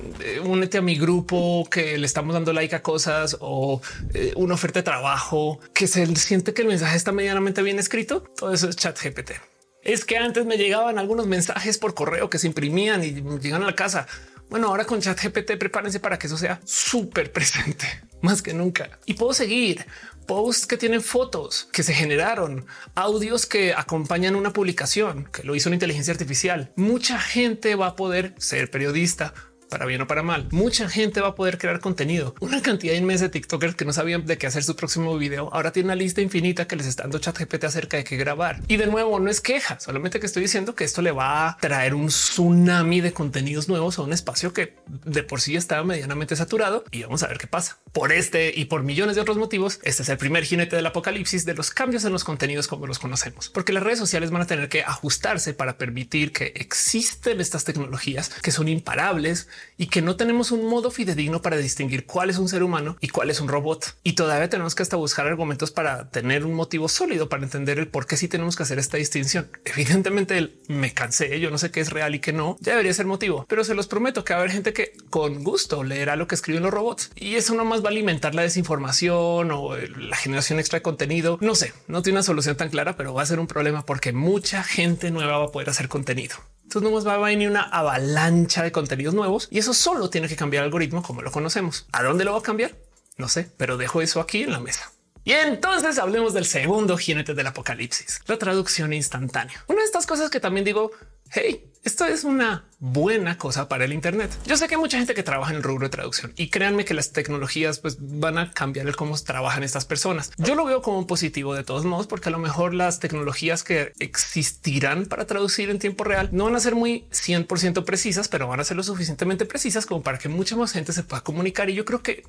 únete 0.44 0.78
a 0.78 0.82
mi 0.82 0.98
grupo 0.98 1.66
que 1.72 1.98
le 1.98 2.06
estamos 2.06 2.34
dando 2.34 2.52
like 2.52 2.76
a 2.76 2.84
cosas 2.84 3.38
o 3.40 3.82
eh, 4.14 4.34
una 4.36 4.56
oferta 4.56 4.80
de 4.80 4.84
trabajo 4.84 5.62
que 5.74 5.88
se 5.88 6.06
siente 6.18 6.54
que 6.54 6.64
el 6.64 6.68
mensaje 6.68 6.98
está 6.98 7.14
medianamente 7.14 7.62
bien 7.62 7.80
escrito. 7.80 8.26
Todo 8.36 8.52
eso 8.52 8.68
es 8.68 8.76
chat 8.76 9.02
GPT. 9.02 9.61
Es 9.84 10.06
que 10.06 10.18
antes 10.18 10.46
me 10.46 10.58
llegaban 10.58 11.00
algunos 11.00 11.28
mensajes 11.28 11.78
por 11.78 11.94
correo 11.94 12.30
que 12.30 12.40
se 12.40 12.48
imprimían 12.48 13.04
y 13.04 13.22
llegan 13.40 13.64
a 13.64 13.68
la 13.68 13.76
casa. 13.76 14.08
Bueno, 14.50 14.68
ahora 14.68 14.86
con 14.86 15.00
chat 15.00 15.18
GPT 15.18 15.58
prepárense 15.58 16.00
para 16.00 16.20
que 16.20 16.28
eso 16.28 16.38
sea 16.38 16.60
súper 16.66 17.32
presente 17.32 17.88
más 18.22 18.42
que 18.42 18.54
nunca. 18.54 19.00
Y 19.06 19.14
puedo 19.14 19.34
seguir 19.34 19.86
posts 20.28 20.68
que 20.68 20.78
tienen 20.78 21.02
fotos 21.02 21.70
que 21.72 21.84
se 21.84 21.94
generaron, 21.94 22.66
audios 22.94 23.46
que 23.46 23.74
acompañan 23.74 24.36
una 24.36 24.54
publicación 24.54 25.28
que 25.32 25.44
lo 25.44 25.56
hizo 25.56 25.70
una 25.70 25.78
inteligencia 25.78 26.12
artificial. 26.12 26.72
Mucha 26.76 27.18
gente 27.20 27.76
va 27.76 27.88
a 27.88 27.96
poder 27.96 28.36
ser 28.38 28.70
periodista 28.70 29.34
para 29.72 29.86
bien 29.86 30.02
o 30.02 30.08
para 30.08 30.22
mal. 30.22 30.48
Mucha 30.52 30.88
gente 30.90 31.22
va 31.22 31.30
a 31.30 31.36
poder 31.36 31.58
crear 31.58 31.80
contenido. 31.80 32.36
Una 32.42 32.62
cantidad 32.62 32.94
inmensa 32.94 33.24
de 33.24 33.30
TikTokers 33.30 33.74
que 33.74 33.86
no 33.86 33.94
sabían 33.94 34.26
de 34.26 34.38
qué 34.38 34.46
hacer 34.46 34.64
su 34.64 34.76
próximo 34.76 35.18
video. 35.18 35.50
Ahora 35.54 35.72
tiene 35.72 35.88
una 35.88 35.96
lista 35.96 36.22
infinita 36.22 36.68
que 36.68 36.76
les 36.76 36.86
está 36.86 37.04
dando 37.04 37.20
chat 37.20 37.40
GPT 37.40 37.64
acerca 37.64 37.98
de 37.98 38.04
qué 38.04 38.18
grabar. 38.18 38.60
Y 38.68 38.78
de 38.78 38.86
nuevo, 38.86 39.20
no 39.20 39.32
es 39.32 39.40
queja, 39.40 39.80
solamente 39.80 40.20
que 40.20 40.26
estoy 40.26 40.44
diciendo 40.44 40.76
que 40.76 40.84
esto 40.84 41.02
le 41.02 41.12
va 41.12 41.48
a 41.48 41.58
traer 41.58 41.96
un 41.96 42.08
tsunami 42.08 43.00
de 43.00 43.14
contenidos 43.14 43.70
nuevos 43.70 43.98
a 43.98 44.02
un 44.02 44.12
espacio 44.12 44.52
que 44.52 44.76
de 44.88 45.24
por 45.24 45.40
sí 45.40 45.56
estaba 45.56 45.84
medianamente 45.84 46.36
saturado 46.36 46.84
y 46.92 47.04
vamos 47.04 47.24
a 47.24 47.28
ver 47.28 47.38
qué 47.38 47.48
pasa. 47.48 47.78
Por 47.94 48.12
este 48.12 48.52
y 48.54 48.66
por 48.66 48.84
millones 48.84 49.16
de 49.16 49.22
otros 49.22 49.38
motivos, 49.38 49.80
este 49.84 50.04
es 50.04 50.10
el 50.10 50.18
primer 50.18 50.44
jinete 50.44 50.76
del 50.76 50.86
apocalipsis 50.86 51.46
de 51.46 51.54
los 51.54 51.72
cambios 51.72 52.04
en 52.04 52.12
los 52.12 52.26
contenidos 52.26 52.68
como 52.68 52.88
los 52.88 53.00
conocemos, 53.00 53.48
porque 53.48 53.72
las 53.72 53.84
redes 53.84 54.00
sociales 54.00 54.32
van 54.32 54.42
a 54.42 54.48
tener 54.48 54.68
que 54.68 54.84
ajustarse 54.84 55.54
para 55.54 55.78
permitir 55.78 56.34
que 56.34 56.52
existen 56.56 57.40
estas 57.40 57.64
tecnologías 57.64 58.30
que 58.42 58.52
son 58.52 58.68
imparables 58.68 59.48
y 59.78 59.88
que 59.88 60.02
no 60.02 60.16
tenemos 60.16 60.52
un 60.52 60.66
modo 60.66 60.92
fidedigno 60.92 61.42
para 61.42 61.58
distinguir 61.58 62.06
cuál 62.06 62.30
es 62.30 62.38
un 62.38 62.50
ser 62.50 62.64
humano 62.64 62.98
y 63.02 63.10
cuál 63.10 63.30
es 63.30 63.42
un 63.42 63.48
robot. 63.48 63.96
Y 64.04 64.14
todavía 64.14 64.50
tenemos 64.50 64.76
que 64.76 64.84
hasta 64.84 64.96
buscar 64.96 65.28
argumentos 65.28 65.72
para 65.72 66.10
tener 66.10 66.46
un 66.46 66.54
motivo 66.54 66.88
sólido 66.88 67.30
para 67.30 67.44
entender 67.44 67.80
el 67.80 67.88
por 67.88 68.06
qué 68.06 68.18
sí 68.18 68.28
tenemos 68.28 68.56
que 68.56 68.64
hacer 68.64 68.80
esta 68.80 68.98
distinción. 68.98 69.50
Evidentemente 69.66 70.54
me 70.68 70.94
cansé, 70.94 71.40
yo 71.40 71.50
no 71.50 71.58
sé 71.58 71.72
qué 71.72 71.80
es 71.80 71.90
real 71.90 72.16
y 72.16 72.20
qué 72.20 72.34
no, 72.34 72.58
ya 72.60 72.74
debería 72.74 72.94
ser 72.94 73.06
motivo, 73.06 73.46
pero 73.48 73.64
se 73.64 73.76
los 73.76 73.88
prometo 73.88 74.24
que 74.24 74.34
va 74.34 74.40
a 74.40 74.42
haber 74.42 74.54
gente 74.54 74.74
que 74.74 74.94
con 75.10 75.44
gusto 75.44 75.84
leerá 75.84 76.16
lo 76.16 76.28
que 76.28 76.36
escriben 76.36 76.64
los 76.64 76.72
robots 76.72 77.12
y 77.16 77.36
eso 77.36 77.54
no 77.56 77.66
más 77.66 77.84
va 77.84 77.88
a 77.88 77.92
alimentar 77.92 78.36
la 78.36 78.42
desinformación 78.44 79.52
o 79.52 79.76
la 79.76 80.16
generación 80.16 80.60
extra 80.60 80.80
de 80.80 80.84
contenido. 80.84 81.38
No 81.42 81.56
sé, 81.56 81.74
no 81.88 82.02
tiene 82.02 82.18
una 82.18 82.24
solución 82.24 82.56
tan 82.56 82.70
clara, 82.70 82.96
pero 82.96 83.14
va 83.14 83.24
a 83.24 83.26
ser 83.26 83.40
un 83.40 83.48
problema 83.48 83.86
porque 83.86 84.14
mucha 84.14 84.64
gente 84.64 85.12
nueva 85.12 85.38
va 85.38 85.46
a 85.46 85.52
poder 85.52 85.70
hacer 85.70 85.88
contenido. 85.88 86.36
Entonces 86.72 86.90
no 86.90 86.96
más 86.96 87.06
va 87.06 87.16
a 87.16 87.18
venir 87.18 87.50
una 87.50 87.64
avalancha 87.64 88.64
de 88.64 88.72
contenidos 88.72 89.14
nuevos 89.14 89.50
y 89.52 89.60
eso 89.60 89.74
solo 89.74 90.10
tiene 90.10 90.30
que 90.30 90.38
cambiar 90.38 90.64
el 90.64 90.68
algoritmo 90.68 91.04
como 91.04 91.22
lo 91.22 91.30
conocemos. 91.30 91.86
¿A 91.92 92.02
dónde 92.02 92.24
lo 92.24 92.32
va 92.32 92.40
a 92.40 92.42
cambiar? 92.42 92.78
No 93.18 93.28
sé, 93.28 93.50
pero 93.58 93.76
dejo 93.76 94.02
eso 94.02 94.22
aquí 94.22 94.44
en 94.44 94.54
la 94.54 94.62
mesa. 94.62 94.90
Y 95.26 95.34
entonces 95.34 96.00
hablemos 96.00 96.34
del 96.34 96.46
segundo 96.46 96.96
jinete 96.96 97.34
del 97.34 97.48
apocalipsis, 97.48 98.22
la 98.26 98.38
traducción 98.38 98.94
instantánea. 98.94 99.62
Una 99.68 99.80
de 99.80 99.86
estas 99.86 100.08
cosas 100.08 100.30
que 100.30 100.40
también 100.40 100.64
digo, 100.64 100.92
hey, 101.34 101.72
esto 101.84 102.06
es 102.06 102.24
una 102.24 102.66
buena 102.78 103.40
cosa 103.40 103.68
para 103.68 103.86
el 103.86 103.94
Internet. 103.94 104.32
Yo 104.46 104.56
sé 104.56 104.68
que 104.68 104.76
hay 104.76 104.82
mucha 104.82 104.98
gente 104.98 105.16
que 105.16 105.24
trabaja 105.24 105.52
en 105.52 105.58
el 105.58 105.64
rubro 105.64 105.86
de 105.86 105.90
traducción 105.90 106.32
y 106.36 106.50
créanme 106.50 106.86
que 106.86 106.94
las 106.94 107.12
tecnologías 107.12 107.80
pues, 107.80 107.98
van 108.00 108.38
a 108.38 108.52
cambiar 108.52 108.88
el 108.88 108.96
cómo 108.96 109.18
trabajan 109.18 109.64
estas 109.64 109.86
personas. 109.86 110.32
Yo 110.38 110.54
lo 110.54 110.66
veo 110.66 110.84
como 110.84 111.00
un 111.00 111.08
positivo 111.08 111.56
de 111.56 111.64
todos 111.64 111.86
modos, 111.86 112.06
porque 112.06 112.30
a 112.30 112.32
lo 112.32 112.38
mejor 112.38 112.76
las 112.76 113.00
tecnologías 113.00 113.64
que 113.64 113.94
existirán 114.00 115.08
para 115.08 115.26
traducir 115.26 115.72
en 115.72 115.80
tiempo 115.80 116.04
real 116.04 116.30
no 116.32 116.46
van 116.46 116.56
a 116.56 116.60
ser 116.60 116.76
muy 116.76 117.06
100% 117.12 117.84
precisas, 117.84 118.28
pero 118.28 118.48
van 118.48 118.60
a 118.60 118.64
ser 118.64 118.78
lo 118.78 118.84
suficientemente 118.84 119.46
precisas 119.46 119.88
como 119.88 120.04
para 120.04 120.20
que 120.20 120.30
mucha 120.30 120.56
más 120.56 120.72
gente 120.72 120.94
se 120.94 121.02
pueda 121.02 121.24
comunicar. 121.24 121.70
Y 121.72 121.74
yo 121.74 121.86
creo 121.86 122.04
que 122.04 122.24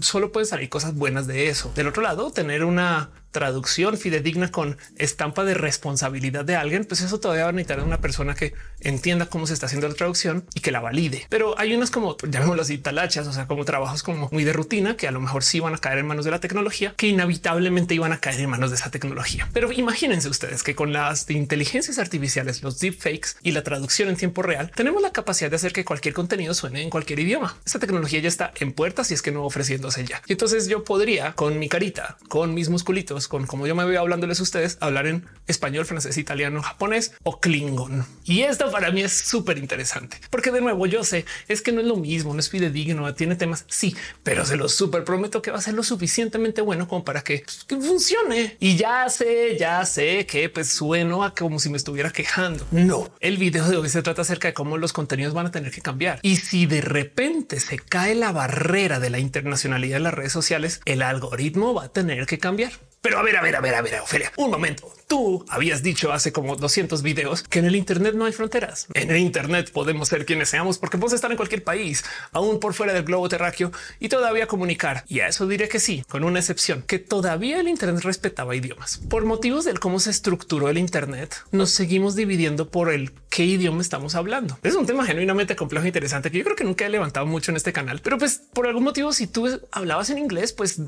solo 0.00 0.32
pueden 0.32 0.46
salir 0.46 0.68
cosas 0.68 0.94
buenas 0.94 1.26
de 1.26 1.48
eso. 1.48 1.72
Del 1.74 1.88
otro 1.88 2.02
lado, 2.02 2.30
tener 2.30 2.62
una 2.64 3.10
traducción 3.30 3.96
fidedigna 3.96 4.50
con 4.50 4.76
estampa 4.96 5.44
de 5.44 5.54
responsabilidad 5.54 6.44
de 6.44 6.56
alguien, 6.56 6.84
pues 6.84 7.00
eso 7.00 7.20
todavía 7.20 7.44
va 7.44 7.50
a 7.50 7.52
necesitar 7.52 7.84
una 7.84 8.00
persona 8.00 8.34
que 8.34 8.54
entienda 8.80 9.26
cómo 9.26 9.46
se 9.46 9.54
está 9.54 9.66
haciendo 9.66 9.88
la 9.88 9.94
traducción 9.94 10.44
y 10.54 10.60
que 10.60 10.72
la 10.72 10.80
valide. 10.80 11.26
Pero 11.28 11.58
hay 11.58 11.74
unas 11.74 11.90
como 11.90 12.16
llamémoslo 12.16 12.62
así 12.62 12.78
talachas, 12.78 13.26
o 13.26 13.32
sea, 13.32 13.46
como 13.46 13.64
trabajos 13.64 14.02
como 14.02 14.28
muy 14.32 14.44
de 14.44 14.52
rutina 14.52 14.96
que 14.96 15.08
a 15.08 15.10
lo 15.10 15.20
mejor 15.20 15.44
sí 15.44 15.60
van 15.60 15.74
a 15.74 15.78
caer 15.78 15.98
en 15.98 16.06
manos 16.06 16.24
de 16.24 16.30
la 16.30 16.40
tecnología, 16.40 16.94
que 16.96 17.08
inevitablemente 17.08 17.94
iban 17.94 18.12
a 18.12 18.18
caer 18.18 18.40
en 18.40 18.50
manos 18.50 18.70
de 18.70 18.76
esa 18.76 18.90
tecnología. 18.90 19.48
Pero 19.52 19.72
imagínense 19.72 20.28
ustedes 20.28 20.62
que 20.62 20.74
con 20.74 20.92
las 20.92 21.28
inteligencias 21.30 21.98
artificiales, 21.98 22.62
los 22.62 22.78
deepfakes 22.78 23.30
y 23.42 23.52
la 23.52 23.62
traducción 23.62 24.08
en 24.08 24.16
tiempo 24.16 24.42
real, 24.42 24.70
tenemos 24.74 25.02
la 25.02 25.12
capacidad 25.12 25.50
de 25.50 25.56
hacer 25.56 25.72
que 25.72 25.84
cualquier 25.84 26.14
contenido 26.14 26.54
suene 26.54 26.82
en 26.82 26.90
cualquier 26.90 27.18
idioma. 27.18 27.56
Esta 27.64 27.78
tecnología 27.78 28.20
ya 28.20 28.28
está 28.28 28.52
en 28.60 28.72
puertas 28.72 29.10
y 29.10 29.14
es 29.14 29.22
que 29.22 29.32
no 29.32 29.44
ofreciéndose 29.44 30.04
ya. 30.04 30.22
Y 30.26 30.32
entonces 30.32 30.68
yo 30.68 30.84
podría 30.84 31.32
con 31.32 31.58
mi 31.58 31.68
carita, 31.68 32.16
con 32.28 32.54
mis 32.54 32.68
musculitos, 32.68 33.17
con 33.26 33.46
como 33.46 33.66
yo 33.66 33.74
me 33.74 33.84
veo 33.84 34.00
hablándoles 34.00 34.38
a 34.38 34.42
ustedes, 34.44 34.78
hablar 34.80 35.08
en 35.08 35.26
español, 35.48 35.86
francés, 35.86 36.18
italiano, 36.18 36.62
japonés 36.62 37.14
o 37.24 37.40
klingon. 37.40 38.06
Y 38.24 38.42
esto 38.42 38.70
para 38.70 38.92
mí 38.92 39.00
es 39.02 39.12
súper 39.12 39.58
interesante 39.58 40.20
porque 40.30 40.50
de 40.50 40.60
nuevo 40.60 40.86
yo 40.86 41.04
sé 41.04 41.24
es 41.48 41.62
que 41.62 41.72
no 41.72 41.80
es 41.80 41.86
lo 41.86 41.96
mismo, 41.96 42.32
no 42.34 42.40
es 42.40 42.50
fidedigno, 42.50 43.12
tiene 43.14 43.36
temas. 43.36 43.64
Sí, 43.68 43.96
pero 44.22 44.44
se 44.44 44.56
lo 44.56 44.68
súper 44.68 45.04
prometo 45.04 45.42
que 45.42 45.50
va 45.50 45.58
a 45.58 45.62
ser 45.62 45.74
lo 45.74 45.82
suficientemente 45.82 46.60
bueno 46.60 46.86
como 46.86 47.04
para 47.04 47.22
que, 47.22 47.44
funcione. 47.68 48.56
Y 48.60 48.76
ya 48.76 49.08
sé, 49.08 49.56
ya 49.58 49.84
sé 49.84 50.26
que 50.26 50.48
pues 50.48 50.68
sueno 50.68 51.24
a 51.24 51.34
como 51.34 51.58
si 51.58 51.70
me 51.70 51.76
estuviera 51.76 52.10
quejando. 52.10 52.66
No, 52.70 53.10
el 53.20 53.38
video 53.38 53.68
de 53.68 53.76
hoy 53.76 53.88
se 53.88 54.02
trata 54.02 54.22
acerca 54.22 54.48
de 54.48 54.54
cómo 54.54 54.76
los 54.76 54.92
contenidos 54.92 55.34
van 55.34 55.46
a 55.46 55.50
tener 55.50 55.70
que 55.70 55.80
cambiar. 55.80 56.20
Y 56.22 56.36
si 56.36 56.66
de 56.66 56.80
repente 56.80 57.60
se 57.60 57.78
cae 57.78 58.14
la 58.14 58.32
barrera 58.32 59.00
de 59.00 59.10
la 59.10 59.18
internacionalidad 59.18 59.96
de 59.96 60.00
las 60.00 60.14
redes 60.14 60.32
sociales, 60.32 60.80
el 60.84 61.02
algoritmo 61.02 61.74
va 61.74 61.84
a 61.84 61.88
tener 61.88 62.26
que 62.26 62.38
cambiar. 62.38 62.72
Pero 63.00 63.18
a 63.18 63.22
ver, 63.22 63.36
a 63.36 63.42
ver, 63.42 63.56
a 63.56 63.60
ver, 63.60 63.74
a 63.74 63.82
ver, 63.82 64.00
Ofelia, 64.00 64.32
un 64.36 64.50
momento. 64.50 64.92
Tú 65.08 65.42
habías 65.48 65.82
dicho 65.82 66.12
hace 66.12 66.32
como 66.32 66.54
200 66.56 67.00
videos 67.00 67.42
que 67.42 67.60
en 67.60 67.64
el 67.64 67.76
Internet 67.76 68.14
no 68.14 68.26
hay 68.26 68.32
fronteras. 68.34 68.88
En 68.92 69.10
el 69.10 69.16
Internet 69.16 69.70
podemos 69.72 70.08
ser 70.08 70.26
quienes 70.26 70.50
seamos 70.50 70.76
porque 70.76 70.98
podemos 70.98 71.14
estar 71.14 71.30
en 71.30 71.38
cualquier 71.38 71.64
país, 71.64 72.04
aún 72.30 72.60
por 72.60 72.74
fuera 72.74 72.92
del 72.92 73.04
globo 73.04 73.26
terráqueo 73.26 73.72
y 74.00 74.10
todavía 74.10 74.46
comunicar. 74.46 75.04
Y 75.08 75.20
a 75.20 75.28
eso 75.28 75.46
diré 75.46 75.66
que 75.70 75.80
sí, 75.80 76.04
con 76.10 76.24
una 76.24 76.40
excepción, 76.40 76.84
que 76.86 76.98
todavía 76.98 77.58
el 77.58 77.68
Internet 77.68 78.04
respetaba 78.04 78.54
idiomas. 78.54 79.00
Por 79.08 79.24
motivos 79.24 79.64
del 79.64 79.80
cómo 79.80 79.98
se 79.98 80.10
estructuró 80.10 80.68
el 80.68 80.76
Internet, 80.76 81.34
nos 81.52 81.70
seguimos 81.70 82.14
dividiendo 82.14 82.68
por 82.68 82.92
el 82.92 83.10
qué 83.30 83.46
idioma 83.46 83.80
estamos 83.80 84.14
hablando. 84.14 84.58
Es 84.62 84.74
un 84.74 84.84
tema 84.84 85.06
genuinamente 85.06 85.56
complejo 85.56 85.86
e 85.86 85.88
interesante 85.88 86.30
que 86.30 86.36
yo 86.36 86.44
creo 86.44 86.56
que 86.56 86.64
nunca 86.64 86.84
he 86.84 86.90
levantado 86.90 87.24
mucho 87.24 87.50
en 87.50 87.56
este 87.56 87.72
canal, 87.72 88.02
pero 88.04 88.18
pues 88.18 88.42
por 88.52 88.66
algún 88.66 88.84
motivo, 88.84 89.14
si 89.14 89.26
tú 89.26 89.58
hablabas 89.72 90.10
en 90.10 90.18
inglés, 90.18 90.52
pues 90.52 90.78